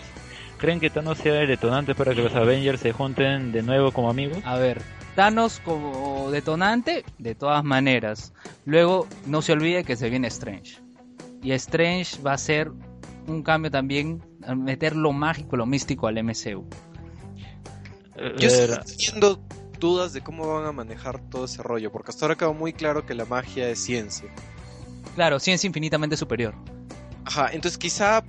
[0.58, 4.10] ¿Creen que Thanos sea el detonante para que los Avengers se junten de nuevo como
[4.10, 4.38] amigos?
[4.44, 4.82] A ver,
[5.14, 8.32] Thanos como detonante, de todas maneras.
[8.64, 10.78] Luego, no se olvide que se viene Strange.
[11.42, 12.72] Y Strange va a ser
[13.28, 14.22] un cambio también,
[14.56, 16.66] meter lo mágico, lo místico al MCU.
[18.38, 19.40] Yo estoy teniendo
[19.78, 23.06] dudas de cómo van a manejar todo ese rollo, porque hasta ahora quedó muy claro
[23.06, 24.28] que la magia es ciencia.
[25.14, 26.54] Claro, ciencia infinitamente superior.
[27.24, 28.24] Ajá, entonces quizá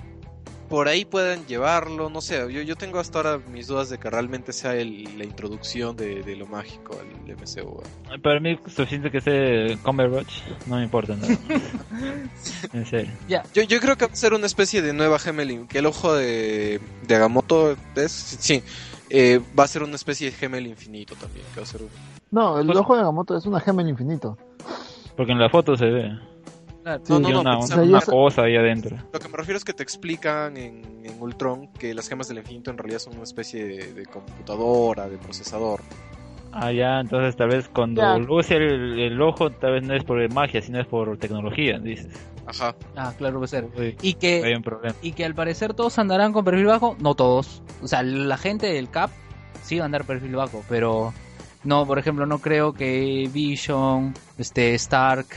[0.69, 4.07] por ahí puedan llevarlo, no sé, yo, yo tengo hasta ahora mis dudas de que
[4.09, 7.81] realmente sea el, la introducción de, de, lo mágico al MCU.
[8.21, 11.35] Para mí, suficiente que sea Cumberbatch, no me importa nada.
[12.73, 13.11] en serio.
[13.27, 13.43] Yeah.
[13.53, 16.13] Yo, yo creo que va a ser una especie de nueva Gemelin, que el ojo
[16.13, 18.61] de, de Agamotto es, sí,
[19.09, 21.45] eh, va a ser una especie de Gemel infinito también.
[21.53, 21.89] Que va a ser un...
[22.31, 24.37] No, el Pues- ojo de Agamotto es una Gemel infinito.
[25.15, 26.11] Porque en la foto se ve.
[26.83, 27.03] Claro.
[27.09, 28.97] No, no, no, una, una cosa ahí adentro.
[29.11, 32.37] Lo que me refiero es que te explican en, en Ultron que las gemas del
[32.37, 35.81] infinito en realidad son una especie de, de computadora, de procesador.
[36.51, 38.17] Ah, ya, entonces tal vez cuando Ya.
[38.17, 42.07] luce el, el ojo, tal vez no es por magia, sino es por tecnología, dices.
[42.49, 42.75] Ajá.
[42.95, 43.67] Ah, claro, puede ser.
[43.77, 44.95] Uy, Y hay que, un problema.
[45.01, 47.61] y que al parecer todos andarán con perfil bajo, no todos.
[47.81, 49.11] O sea, la gente del CAP
[49.63, 51.13] sí va a andar perfil bajo, pero
[51.63, 55.27] no, por ejemplo, no creo que Vision, este Stark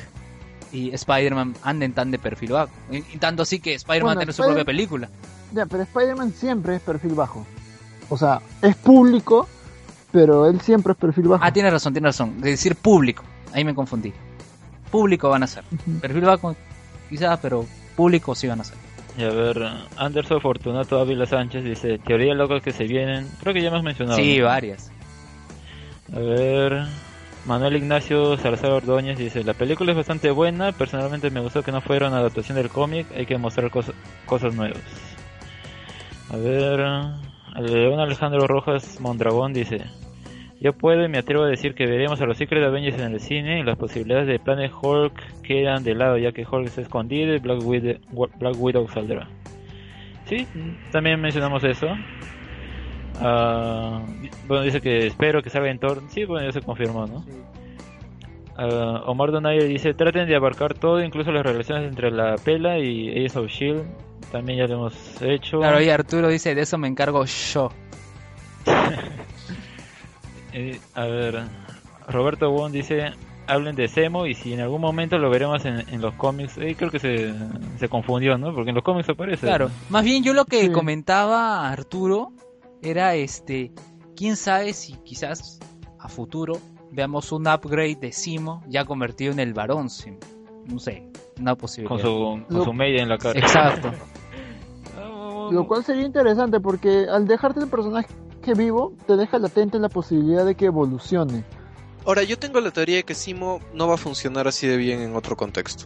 [0.72, 2.72] y Spider-Man anden tan de perfil bajo.
[2.90, 5.08] Y, y tanto así que Spider-Man Bueno, tiene su propia película.
[5.52, 7.44] Ya, pero Spider-Man siempre es perfil bajo.
[8.08, 9.46] O sea, es público,
[10.10, 11.44] pero él siempre es perfil bajo.
[11.44, 12.40] Ah, tiene razón, tiene razón.
[12.40, 13.22] De decir público,
[13.52, 14.12] ahí me confundí.
[14.90, 15.64] Público van a ser.
[16.00, 16.54] Perfil bajo,
[17.12, 18.76] quizás, pero público sí van a ser.
[19.18, 19.62] Y a ver,
[19.96, 23.28] Anderson Fortunato Ávila Sánchez dice, teoría locas que se vienen.
[23.40, 24.16] Creo que ya hemos mencionado.
[24.16, 24.46] Sí, ¿no?
[24.46, 24.90] varias.
[26.14, 26.86] A ver,
[27.44, 31.80] Manuel Ignacio Salazar Ordóñez dice, la película es bastante buena, personalmente me gustó que no
[31.82, 33.94] fuera una adaptación del cómic, hay que mostrar cosas,
[34.26, 34.80] cosas nuevas.
[36.30, 36.80] A ver,
[37.60, 39.84] León Alejandro Rojas Mondragón dice,
[40.62, 43.20] yo puedo y me atrevo a decir que veremos a los Secret Avengers en el
[43.20, 47.34] cine y las posibilidades de Planet Hulk quedan de lado ya que Hulk está escondido
[47.34, 47.96] y Black Widow,
[48.38, 49.28] Black Widow saldrá.
[50.26, 50.46] Sí,
[50.92, 51.88] también mencionamos eso.
[53.20, 54.02] Ah,
[54.46, 56.00] bueno, dice que espero que salga en Thor.
[56.08, 57.24] Sí, bueno, ya se confirmó, ¿no?
[58.56, 63.26] Ah, Omar Donaire dice, traten de abarcar todo, incluso las relaciones entre la Pela y
[63.26, 63.84] Ace of S.H.I.E.L.D.
[64.30, 65.58] También ya lo hemos hecho.
[65.58, 67.70] Claro, y Arturo dice, de eso me encargo yo.
[70.52, 71.42] Eh, a ver,
[72.08, 73.12] Roberto Wong dice,
[73.46, 76.74] hablen de Semo y si en algún momento lo veremos en, en los cómics, eh,
[76.76, 77.32] creo que se,
[77.78, 78.54] se confundió, ¿no?
[78.54, 79.46] Porque en los cómics aparece.
[79.46, 80.72] Claro, más bien yo lo que Sí.
[80.72, 82.32] comentaba a Arturo
[82.82, 83.72] era este,
[84.16, 85.58] quién sabe si quizás
[85.98, 86.58] a futuro
[86.90, 90.18] veamos un upgrade de Simo ya convertido en el varón Simo.
[90.66, 91.08] No sé,
[91.40, 91.88] una posibilidad.
[91.88, 93.38] Con su, con Lo- su media en la cara.
[93.40, 93.90] Exacto.
[95.50, 98.08] Lo cual sería interesante porque al dejarte el personaje
[98.54, 101.44] vivo, te deja latente la posibilidad de que evolucione.
[102.04, 105.00] Ahora, yo tengo la teoría de que Simo no va a funcionar así de bien
[105.00, 105.84] en otro contexto.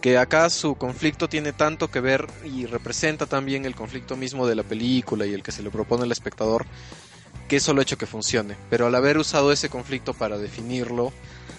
[0.00, 4.54] Que acá su conflicto tiene tanto que ver y representa también el conflicto mismo de
[4.54, 6.64] la película y el que se le propone al espectador,
[7.48, 8.56] que eso lo ha hecho que funcione.
[8.70, 11.12] Pero al haber usado ese conflicto para definirlo,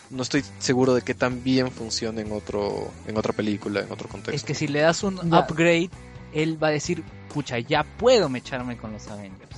[0.10, 4.10] no estoy seguro de que tan bien funcione en otro en otra película, en otro
[4.10, 4.36] contexto.
[4.36, 5.40] Es que si le das un Ya.
[5.42, 5.92] upgrade,
[6.34, 9.51] él va a decir, pucha, ya puedo mecharme con los Avengers.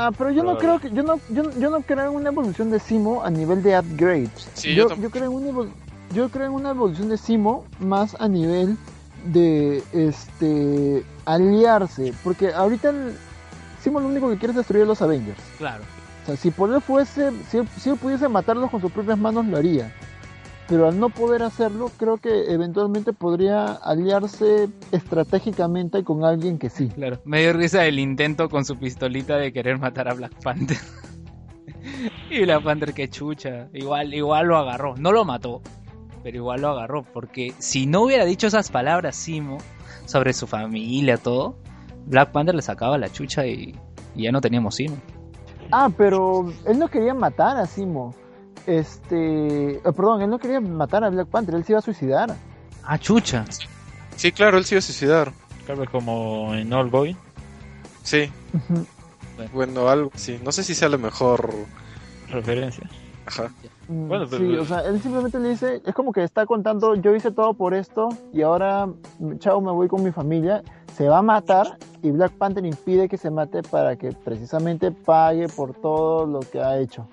[0.00, 2.28] Ah, pero yo no creo que yo no yo, no- yo no creo en una
[2.28, 4.30] evolución de Simo a nivel de upgrade.
[4.54, 5.68] Sí, yo yo, creo en una
[6.14, 8.76] yo creo en una evolución de Simo más a nivel
[9.24, 13.16] de este aliarse, porque ahorita el,
[13.82, 15.40] Simo lo único que quiere es destruir a los Avengers.
[15.58, 15.82] Claro.
[16.22, 19.46] O sea, si por él fuese, si si él pudiese matarlos con sus propias manos
[19.46, 19.92] lo haría.
[20.68, 26.88] Pero al no poder hacerlo, creo que eventualmente podría aliarse estratégicamente con alguien que sí.
[26.88, 27.18] Claro.
[27.24, 30.76] Me dio risa el intento con su pistolita de querer matar a Black Panther.
[32.30, 33.68] y Black Panther que chucha.
[33.72, 34.94] Igual, igual lo agarró.
[34.96, 35.62] No lo mató,
[36.22, 37.02] pero igual lo agarró.
[37.02, 39.56] Porque si no hubiera dicho esas palabras Simo
[40.04, 41.56] sobre su familia, todo,
[42.04, 43.74] Black Panther le sacaba la chucha y,
[44.14, 44.98] y ya no teníamos Simo.
[45.70, 48.14] Ah, pero él no quería matar a Simo.
[48.66, 52.34] Este, eh, perdón, él no quería matar a Black Panther, él se iba a suicidar.
[52.84, 53.44] Ah, chucha.
[54.16, 55.32] Sí, claro, él se iba a suicidar.
[55.66, 57.16] Tal vez como en All Boy.
[58.02, 58.30] Sí,
[59.52, 61.52] bueno, algo, sí, no sé si sea lo mejor,
[62.30, 62.88] Referencia.
[63.26, 63.50] ajá.
[63.88, 66.94] Mm, Bueno, sí, pero- o sea, él simplemente le dice, es como que está contando,
[66.94, 68.88] yo hice todo por esto y ahora,
[69.38, 70.62] chao, me voy con mi familia,
[70.96, 75.48] se va a matar y Black Panther impide que se mate para que precisamente pague
[75.48, 77.06] por todo lo que ha hecho.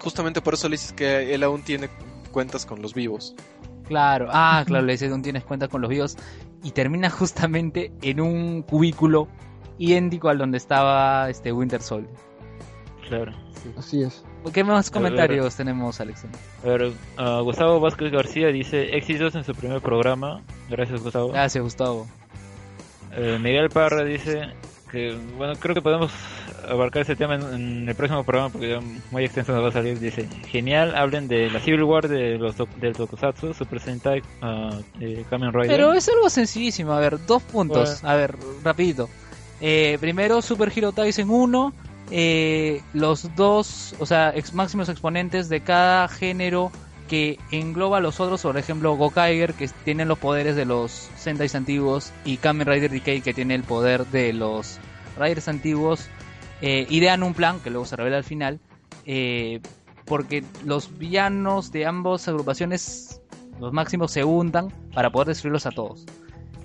[0.00, 1.88] Justamente por eso le dices que él aún tiene
[2.30, 3.34] cuentas con los vivos.
[3.86, 6.16] Claro, ah, claro, le dice no tienes cuenta con los vivos
[6.62, 9.28] y termina justamente en un cubículo
[9.78, 12.14] idéntico al donde estaba este Winter Soldier.
[13.08, 13.32] Claro.
[13.78, 14.24] Así es.
[14.52, 16.38] ¿Qué más comentarios tenemos, Alexander?
[16.62, 20.42] A ver, ah, Gustavo Vázquez García dice éxitos en su primer programa.
[20.68, 21.28] Gracias, Gustavo.
[21.28, 22.06] Gracias, Gustavo.
[23.12, 24.48] Eh, Miguel Parra dice
[24.90, 26.12] que, bueno, creo que podemos
[26.68, 28.80] abarcar ese tema en, en el próximo programa porque ya
[29.10, 29.98] muy extenso nos va a salir.
[29.98, 34.70] Dice, genial, hablen de la Civil War de los del Tokusatsu, Super Sentai, ah,
[35.00, 35.68] eh, Kamen Rider.
[35.68, 38.14] Pero es algo sencillísimo, a ver, dos puntos, Bueno.
[38.14, 39.08] a ver, rapidito.
[39.60, 41.72] Eh, primero, Super Hero Tyson 1,
[42.10, 46.70] eh, los dos, o sea, ex máximos exponentes de cada género
[47.08, 51.54] que engloba a los otros, por ejemplo, Gokaiger, que tienen los poderes de los Sentais
[51.54, 54.78] antiguos, y Kamen Rider Decay, que tiene el poder de los
[55.18, 56.08] Riders antiguos,
[56.66, 58.58] eh, idean un plan, que luego se revela al final,
[59.04, 59.60] eh,
[60.06, 63.20] porque los villanos de ambas agrupaciones,
[63.60, 66.06] los máximos, se hundan para poder destruirlos a todos.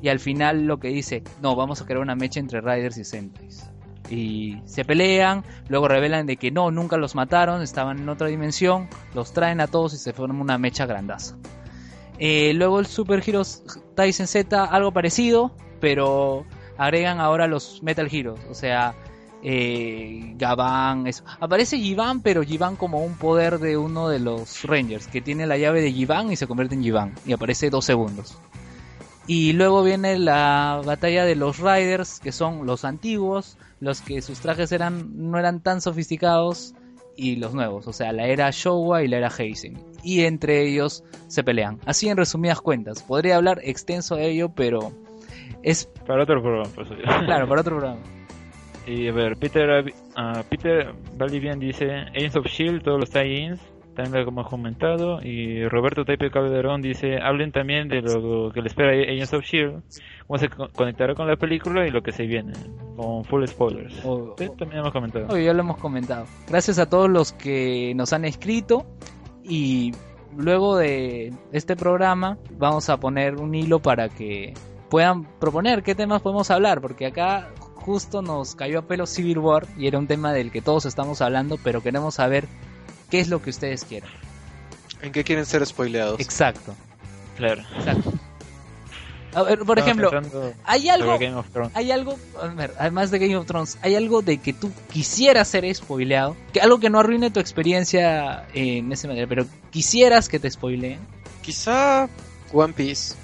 [0.02, 3.04] Y al final lo que dice, no, vamos a crear una mecha entre Riders y
[3.04, 3.70] Sentais.
[4.10, 8.88] Y se pelean, luego revelan de que no, nunca los mataron, estaban en otra dimensión,
[9.14, 11.36] los traen a todos y se forma una mecha grandaza.
[12.20, 13.66] Eh, luego el Super Heroes
[13.98, 16.46] Tyson Z, algo parecido, pero
[16.78, 18.96] agregan ahora los Metal Heroes, o sea,
[19.44, 20.36] eh,
[21.06, 21.24] eso.
[21.40, 25.58] Aparece Givan, pero Givan como un poder de uno de los Rangers, que tiene la
[25.58, 28.38] llave de Givan y se convierte en Givan, y aparece dos segundos.
[29.28, 34.40] Y luego viene la batalla de los Riders, que son los antiguos, los que sus
[34.40, 36.74] trajes eran no eran tan sofisticados,
[37.16, 39.78] y los nuevos, o sea, la era Showa y la era Heisei.
[40.04, 41.78] Y entre ellos se pelean.
[41.86, 43.04] Así en resumidas cuentas.
[43.04, 44.94] Podría hablar extenso de ello, pero
[45.62, 46.70] es Para otro programa,
[47.26, 48.19] claro, para otro programa.
[48.90, 49.86] Y a ver, Peter,
[50.16, 53.60] ah, Peter Valivian dice Agents of Shield, todos los tie-ins,
[53.96, 55.20] también lo hemos comentado.
[55.22, 59.44] Y Roberto Taipe Calderón dice, hablen también de lo que le espera a Agents of
[59.44, 59.82] S.H.I.E.L.D.,
[60.26, 62.54] cómo se co- conectará con la película y lo que se viene,
[62.96, 64.04] con full spoilers.
[64.06, 65.28] O- Sí, también hemos comentado.
[65.28, 66.26] Obvio, ya lo hemos comentado.
[66.48, 68.86] Gracias a todos los que nos han escrito
[69.44, 69.92] y
[70.38, 74.54] luego de este programa vamos a poner un hilo para que
[74.90, 77.50] puedan proponer qué temas podemos hablar, porque acá
[77.90, 81.22] justo nos cayó a pelo Civil War y era un tema del que todos estamos
[81.22, 82.48] hablando, pero queremos saber
[83.10, 84.08] qué es lo que ustedes quieren.
[85.02, 86.20] ¿En qué quieren ser spoileados?
[86.20, 86.76] Exacto,
[87.36, 87.64] Claro.
[87.76, 88.14] exacto.
[89.34, 91.18] A ver, por Estamos ejemplo, hay algo
[91.74, 95.48] hay algo, a ver, además de Game of Thrones, hay algo de que tú quisieras
[95.48, 100.38] ser spoileado, que algo que no arruine tu experiencia en ese manera, pero quisieras que
[100.38, 101.00] te spoileen.
[101.42, 102.08] Quizá
[102.54, 103.16] One Piece.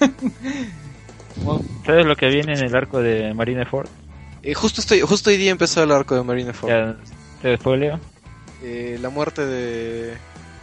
[1.84, 3.88] ¿Sabes lo que viene en el arco de Marineford?
[4.42, 6.70] Eh, justo, estoy, justo hoy día empezó el arco de Marineford.
[6.70, 6.96] Ya,
[7.42, 7.98] ¿Te spoileo?
[8.62, 10.16] Eh, la muerte de,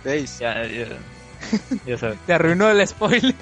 [0.03, 0.43] de Ace.
[0.43, 0.87] Ya, ya,
[1.85, 2.17] ya sabes.
[2.25, 3.35] Te arruinó el spoiler.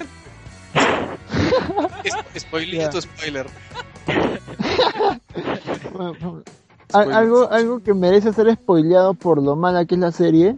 [2.38, 3.46] Spoiler tu spoiler.
[5.92, 6.42] Bueno,
[6.92, 10.56] algo, algo que merece ser spoileado por lo mala que es la serie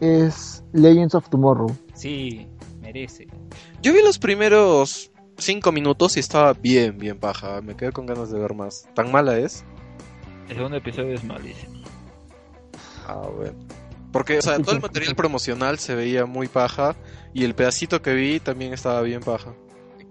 [0.00, 1.70] es Legends of Tomorrow.
[1.94, 2.48] Sí,
[2.80, 3.28] merece.
[3.82, 5.09] Yo vi los primeros
[5.40, 7.60] cinco minutos y estaba bien, bien paja.
[7.60, 8.88] Me quedé con ganas de ver más.
[8.94, 9.64] ¿Tan mala es?
[10.48, 11.80] El segundo episodio es malísimo.
[13.06, 13.56] Ah, bueno.
[14.12, 16.96] Porque, o sea, todo el material promocional se veía muy paja
[17.32, 19.54] y el pedacito que vi también estaba bien paja.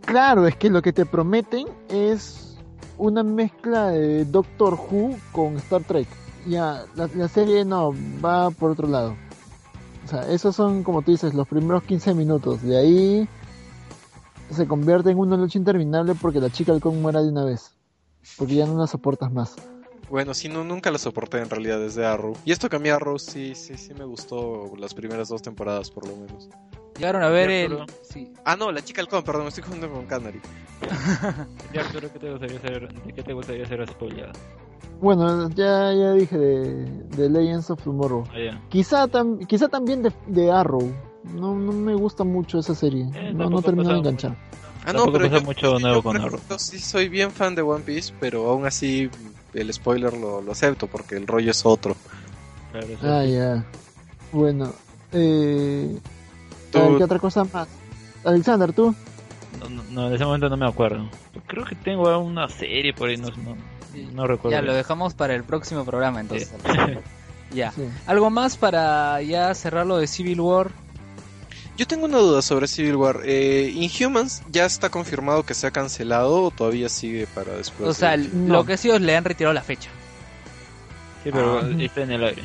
[0.05, 2.57] Claro, es que lo que te prometen es
[2.97, 6.07] una mezcla de Doctor Who con Star Trek.
[6.47, 7.93] Ya, la, la serie no,
[8.23, 9.15] va por otro lado.
[10.05, 12.63] O sea, esos son, como tú dices, los primeros 15 minutos.
[12.63, 13.27] De ahí
[14.49, 17.71] se convierte en una lucha interminable porque la chica halcón muera de una vez.
[18.37, 19.55] Porque ya no la soportas más.
[20.09, 22.35] Bueno, sí, no, nunca la soporté en realidad desde Arrow.
[22.43, 25.91] Y esto que a mí Arrow sí, sí, sí me gustó las primeras dos temporadas
[25.91, 26.49] por lo menos.
[26.97, 27.85] Llegaron a ver Ya, el...
[28.01, 28.33] Sí.
[28.43, 30.41] Ah, no, la chica halcón, perdón, me estoy confundiendo con Canary.
[31.73, 34.31] Ya, Arturo, ¿qué te gustaría ser, ¿de qué te gustaría ser spoileado?
[34.99, 36.85] Bueno, ya, ya dije de,
[37.15, 38.23] de Legends of Tomorrow.
[38.33, 38.61] Ah, ya.
[38.69, 40.91] Quizá, tam- quizá también de, de Arrow.
[41.23, 43.07] No, no me gusta mucho esa serie.
[43.13, 44.35] Eh, no, no termino de enganchar.
[44.85, 46.39] Ah, no, Tampoco pero yo, mucho yo, nuevo con Arrow.
[46.57, 49.09] sí soy bien fan de One Piece, pero aún así
[49.53, 51.95] el spoiler lo, lo acepto porque el rollo es otro.
[52.71, 52.95] Claro, sí.
[53.03, 53.65] Ah, ya.
[54.31, 54.71] Bueno,
[55.11, 55.97] eh,
[56.71, 57.67] Tú- ¿qué otra cosa más?
[58.23, 58.95] Alexander, tú.
[59.59, 61.09] No, no, no, en ese momento no me acuerdo.
[61.47, 63.55] Creo que tengo una serie por ahí, no, no,
[64.13, 64.51] no recuerdo.
[64.51, 64.77] Ya lo bien.
[64.77, 66.51] dejamos para el próximo programa entonces.
[67.51, 67.71] Ya.
[67.71, 67.81] Sí.
[68.05, 70.69] ¿Algo más para ya cerrar lo de Civil War?
[71.79, 73.21] Yo tengo una duda sobre Civil War.
[73.23, 77.89] Eh, Inhumans ya está confirmado que se ha cancelado o todavía sigue para después.
[77.89, 78.55] O sea, de- no.
[78.55, 79.89] lo que sí os le han retirado la fecha.
[81.23, 81.69] Sí, pero Ah.
[81.79, 82.43] está en el aire.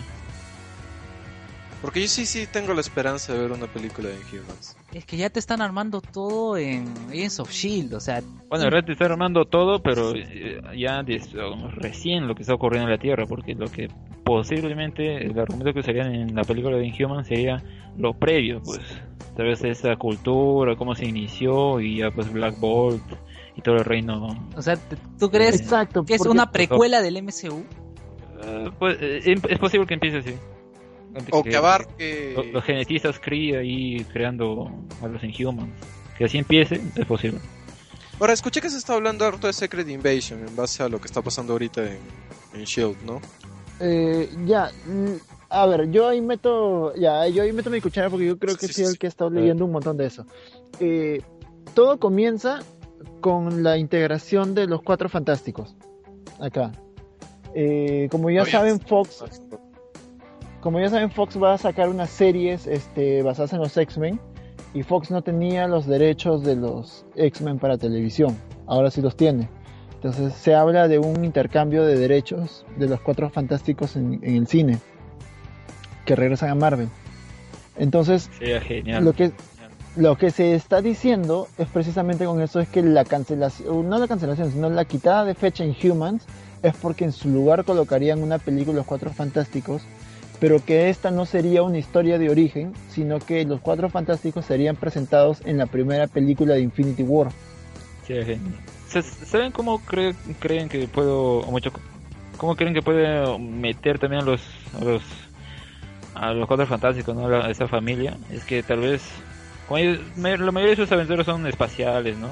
[1.82, 4.76] Porque yo sí, sí tengo la esperanza de ver una película de Inhumans.
[4.94, 8.70] Es que ya te están armando todo en Agents of Shield, o sea, Bueno, en
[8.70, 11.32] realidad te está armando todo, pero eh, ya des-
[11.74, 13.88] recién lo que está ocurriendo en la Tierra, porque lo que
[14.24, 17.62] posiblemente el argumento que usarían en la película de Inhuman sería
[17.98, 18.80] lo previo, pues,
[19.36, 23.02] tal vez esa cultura, cómo se inició y ya pues Black Bolt
[23.56, 24.28] y todo el reino.
[24.56, 26.04] o sea, te- ¿tú crees Exacto.
[26.04, 27.64] que es una precuela del MCU?
[28.44, 30.34] Eh, pues, eh, es posible que empiece así.
[31.30, 32.32] O que abarque...
[32.36, 34.70] lo- los genetistas Kree ahí creando
[35.02, 35.70] a los Inhumans.
[36.18, 37.38] Que así empiece, es posible.
[38.20, 41.06] Ahora, escuché que se está hablando harto de Secret Invasion en base a lo que
[41.06, 41.98] está pasando ahorita en,
[42.54, 43.20] en Shield, ¿no?
[43.80, 45.14] Eh, ya, mm,
[45.50, 48.68] a ver, yo ahí meto, ya, yo ahí meto mi cuchara porque yo creo que
[48.68, 50.24] Sí, soy sí, el que ha estado leyendo un montón de eso.
[50.78, 51.22] Eh,
[51.74, 52.60] todo comienza
[53.20, 55.74] con la integración de los cuatro fantásticos
[56.40, 56.70] acá.
[57.56, 59.24] Eh, como ya Oye, saben, Fox,
[60.64, 64.18] como ya saben, Fox va a sacar unas series este, basadas en los X-Men
[64.72, 68.34] y Fox no tenía los derechos de los X-Men para televisión.
[68.66, 69.50] Ahora sí los tiene.
[69.96, 74.46] Entonces se habla de un intercambio de derechos de los cuatro fantásticos en, en el
[74.46, 74.78] cine
[76.06, 76.88] que regresan a Marvel.
[77.76, 79.04] Entonces Sería genial.
[79.04, 79.32] lo que
[79.96, 84.08] lo que se está diciendo es precisamente con eso es que la cancelación, no la
[84.08, 86.24] cancelación, sino la quitada de fecha en Humans
[86.62, 89.82] es porque en su lugar colocarían una película Los Cuatro Fantásticos,
[90.44, 94.76] pero que esta no sería una historia de origen, sino que los Cuatro Fantásticos serían
[94.76, 97.28] presentados en la primera película de Infinity War.
[98.06, 98.52] Sería genial.
[98.90, 101.72] ¿Se- ¿Saben cómo cre- creen que puedo, o mucho,
[102.36, 104.42] cómo creen que puede meter también a los,
[104.78, 105.02] a los,
[106.14, 107.26] a los cuatro fantásticos, ¿no?
[107.26, 108.18] A esa familia?
[108.30, 109.02] Es que tal vez,
[109.66, 112.28] como ellos- me- la mayoría de sus aventuras son espaciales, ¿no?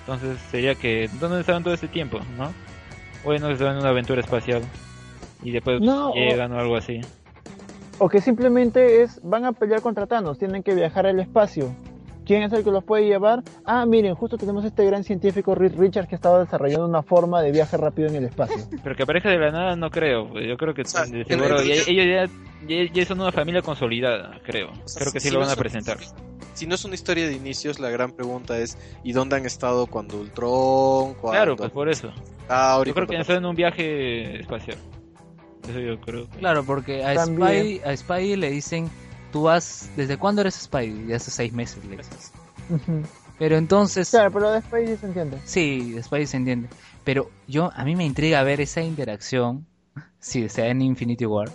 [0.00, 2.52] Entonces sería que, ¿dónde estaban todo este tiempo, no?
[3.24, 4.60] Bueno, estaban en una aventura espacial
[5.42, 7.00] y después No, llegan o algo así.
[7.98, 11.74] O que simplemente es, van a pelear contra Thanos, tienen que viajar al espacio.
[12.26, 13.42] ¿Quién es el que los puede llevar?
[13.64, 17.52] Ah, miren, justo tenemos este gran científico Reed Richards que estaba desarrollando una forma de
[17.52, 18.56] viaje rápido en el espacio.
[18.82, 20.38] Pero que aparezca de la nada no creo.
[20.40, 22.30] Yo creo que sea, de en seguro realidad- ya- ellos
[22.66, 24.70] ya, ya, ya son una familia consolidada, creo.
[24.84, 25.98] O sea, Creo que sí si lo no van a es- presentar.
[26.54, 29.86] Si no es una historia de inicios, la gran pregunta es ¿y dónde han estado
[29.86, 31.14] cuando Ultron?
[31.14, 32.10] Cuando Claro, pues por eso.
[32.48, 34.78] Tauri, Yo creo que están en un viaje espacial.
[35.68, 36.28] Eso yo creo.
[36.30, 37.48] que- Claro, porque a También.
[37.48, 38.88] Spidey, a Spidey le dicen,
[39.32, 41.04] tú vas, ¿desde cuándo eres Spidey?
[41.04, 42.32] De hace seis meses le dices.
[43.38, 45.38] Pero entonces, claro, pero después sí se entiende.
[45.44, 46.68] sí, de Spidey se entiende.
[47.04, 49.66] Pero yo, a mí me intriga ver esa interacción,
[50.18, 51.50] si sea en Infinity War,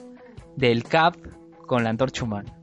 [0.56, 1.16] del Cap
[1.66, 2.54] con la antorcha humana.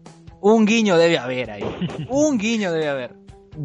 [0.40, 1.64] Un guiño debe haber ahí.
[2.08, 3.14] Un guiño debe haber.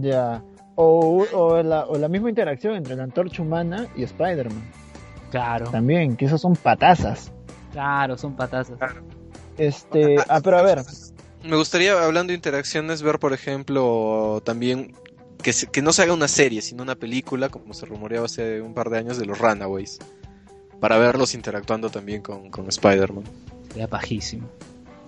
[0.01, 0.43] Ya.
[0.75, 4.63] O, o, la, o la misma interacción entre la antorcha humana y Spider-Man.
[5.29, 7.31] Claro, También, que esos son patazas.
[7.73, 8.77] Claro, son patazas.
[9.57, 10.83] Este, ah, pero a ver,
[11.43, 14.93] Me gustaría, hablando de interacciones, ver, por ejemplo, también
[15.41, 18.61] que, se- que no se haga una serie, sino una película, como se rumoreaba hace
[18.61, 19.99] un par de años, de los Runaways.
[20.79, 23.23] Para verlos interactuando también con, con Spider-Man.
[23.69, 24.47] Sería pajísimo.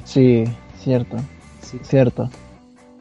[0.04, 0.44] sí,
[0.84, 1.18] cierto,
[1.62, 1.80] Sí.
[1.84, 2.30] cierto.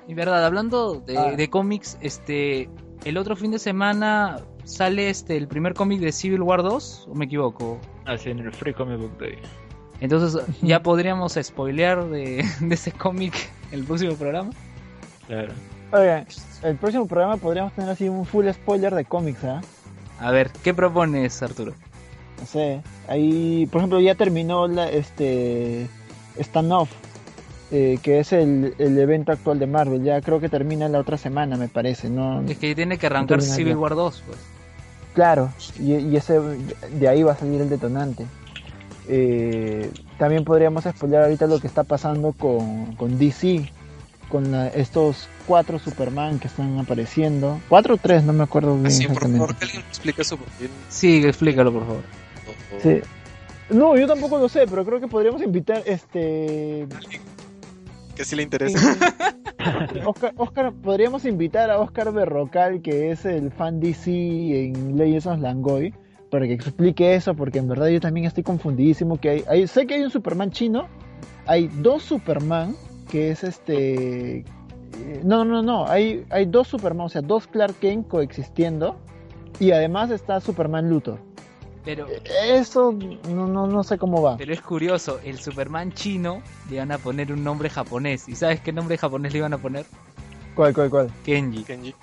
[0.07, 1.32] Y verdad, hablando de, Ah.
[1.32, 2.69] de cómics, este,
[3.05, 7.15] el otro fin de semana sale este el primer cómic de Civil War 2, o
[7.15, 7.78] me equivoco.
[8.05, 9.39] Así en el Free Comic Book Day.
[10.01, 13.35] Entonces ya podríamos spoilear de, de ese cómic
[13.70, 14.51] en el próximo programa.
[15.27, 15.53] Claro.
[15.93, 16.27] Oigan,
[16.62, 19.61] el próximo programa podríamos tener así un full spoiler de cómics, ¿ah?
[20.19, 21.73] A ver, ¿qué propones, Arturo?
[22.41, 25.89] No sé, ahí, por ejemplo, ya terminó la, este
[26.39, 26.91] Standoff,
[27.70, 30.03] eh, que es el, el evento actual de Marvel.
[30.03, 32.11] Ya creo que termina la otra semana, me parece.
[32.11, 33.77] No, Es que tiene que arrancar Civil.
[33.77, 34.39] War 2, pues.
[35.15, 38.27] Claro, y, y ese de ahí va a salir el detonante.
[39.09, 43.69] Eh, también podríamos spoiler ahorita lo que está pasando con, con DC,
[44.28, 47.61] con la- estos cuatro Superman que están apareciendo.
[47.69, 50.69] Cuatro o tres, no me acuerdo bien por favor, que alguien me explique eso porque
[50.89, 52.03] Sí, explícalo, por favor.
[52.82, 53.01] Sí.
[53.70, 56.86] No, yo tampoco lo sé, pero creo que podríamos invitar este
[58.15, 58.78] que sí le interesa.
[60.07, 65.41] Oscar, Oscar, podríamos invitar a Oscar Berrocal, que es el fan DC en Legends of
[65.41, 65.95] Langoy,
[66.31, 69.19] para que explique eso, porque en verdad yo también estoy confundidísimo.
[69.19, 70.86] Que hay, hay- sé que hay un Superman chino,
[71.47, 72.74] hay dos Superman,
[73.11, 74.39] que es este.
[74.39, 74.45] eh,
[75.24, 78.97] No, no, no, hay, hay dos Superman, o sea, dos Clark Kent coexistiendo,
[79.61, 81.19] y además está Superman Luthor.
[81.85, 82.06] Pero,
[82.43, 82.93] Eso
[83.28, 84.39] no, no, no sé cómo va.
[84.39, 86.40] pero es curioso, el Superman chino
[86.70, 88.27] le iban a poner un nombre japonés.
[88.28, 89.85] ¿Y sabes qué nombre japonés le iban a poner?
[90.55, 91.11] ¿Cuál, cuál, cuál?
[91.24, 91.62] Kenji.
[91.65, 91.94] Kenji.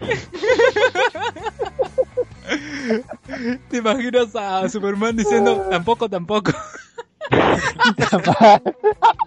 [3.70, 6.50] ¿Te imaginas a Superman diciendo tampoco, tampoco?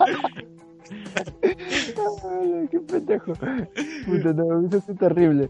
[1.23, 3.33] Ay, qué pendejo.
[3.33, 5.49] Puta, no, eso es terrible.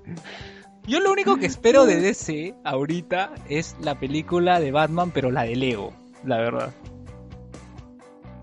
[0.88, 5.44] Yo lo único que espero de DC ahorita es la película de Batman, pero la
[5.44, 5.94] de Lego,
[6.26, 6.74] la verdad.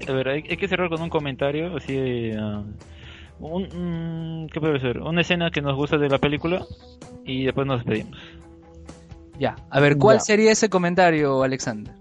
[0.09, 2.63] A ver, hay, hay que cerrar con un comentario, así de, ah,
[3.41, 3.65] un,
[4.45, 5.01] mm, ¿Qué puede ser?
[5.01, 6.65] Una escena que nos gusta de la película
[7.25, 8.19] y después nos despedimos.
[9.39, 10.21] Ya, a ver, ¿cuál Ya.
[10.21, 11.95] sería ese comentario, Alexander?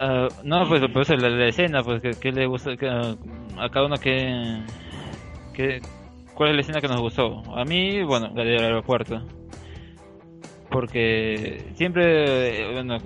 [0.00, 3.16] Ah, no, pues, pues la, la escena, pues que, que le gusta que, ah,
[3.58, 4.60] a cada uno que,
[5.52, 5.80] que...
[6.38, 7.42] ¿Cuál es la escena que nos gustó?
[7.56, 9.20] A mí, bueno, la del aeropuerto.
[10.70, 12.98] Porque siempre, eh, bueno,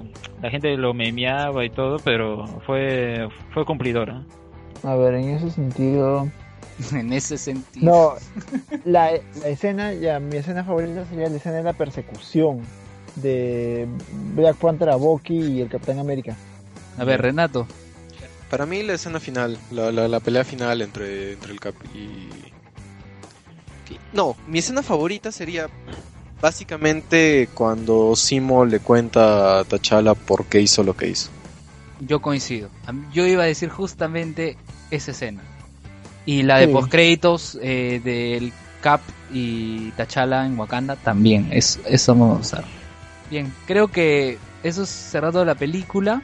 [0.43, 4.23] la gente lo memeaba y todo, pero fue, fue cumplidora.
[4.83, 6.29] A ver, en ese sentido.
[6.93, 7.87] en ese sentido.
[7.87, 8.13] No,
[8.85, 12.61] la, la escena, ya, mi escena favorita sería la escena de la persecución
[13.17, 13.89] de
[14.35, 16.37] Black Panther a Bucky y el Capitán América.
[16.99, 17.67] A ver, Renato.
[18.51, 22.52] Para mí la escena final, la, la, la pelea final entre, entre el Cap y...
[24.12, 25.69] No, mi escena favorita sería
[26.40, 31.31] básicamente cuando Simo le cuenta a T'Challa por qué hizo lo que hizo.
[32.01, 32.69] Yo coincido.
[33.12, 34.56] Yo iba a decir justamente
[34.90, 35.43] esa escena.
[36.27, 36.73] Y la de Sí.
[36.73, 39.01] postcréditos eh, del Cap
[39.32, 41.48] y T'Challa en Wakanda también.
[41.52, 42.64] Es, eso vamos a usar.
[43.31, 46.23] Bien, creo que eso es cerrado la película.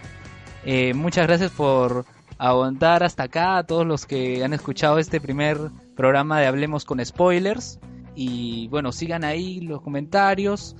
[0.64, 2.04] Eh, muchas gracias por
[2.38, 5.58] aguantar hasta acá a todos los que han escuchado este primer
[5.98, 7.80] programa de Hablemos con Spoilers.
[8.14, 10.76] Y bueno, sigan ahí los comentarios.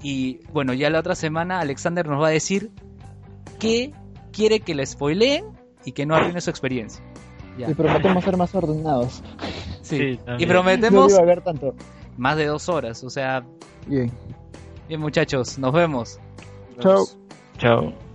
[0.00, 2.70] Y bueno, ya la otra semana Alexander nos va a decir
[3.58, 3.92] qué
[4.32, 5.44] quiere que le spoileen
[5.84, 7.04] y que no arruine su experiencia.
[7.58, 7.68] Ya.
[7.68, 9.22] Y prometemos ser más ordenados.
[9.82, 9.98] Sí.
[9.98, 10.46] Sí, y.
[10.46, 11.74] No prometemos iba a ver tanto.
[12.16, 13.02] más de dos horas.
[13.02, 13.44] O sea,
[13.88, 14.08] Bien.
[14.86, 16.20] bien muchachos, nos vemos.
[16.78, 17.06] Chao.
[17.58, 18.09] Chao.